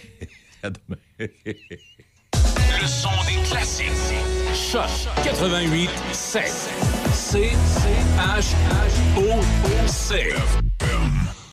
à 0.66 0.70
demain. 0.70 0.98
Le 1.20 2.88
son 2.88 3.10
des 3.28 3.48
classiques. 3.48 3.86
Choc 4.54 4.90
88 5.24 5.90
7. 6.12 6.44
C 7.14 7.52
H 8.18 8.56
H 8.58 9.18
O 9.18 9.88
C. 9.88 10.34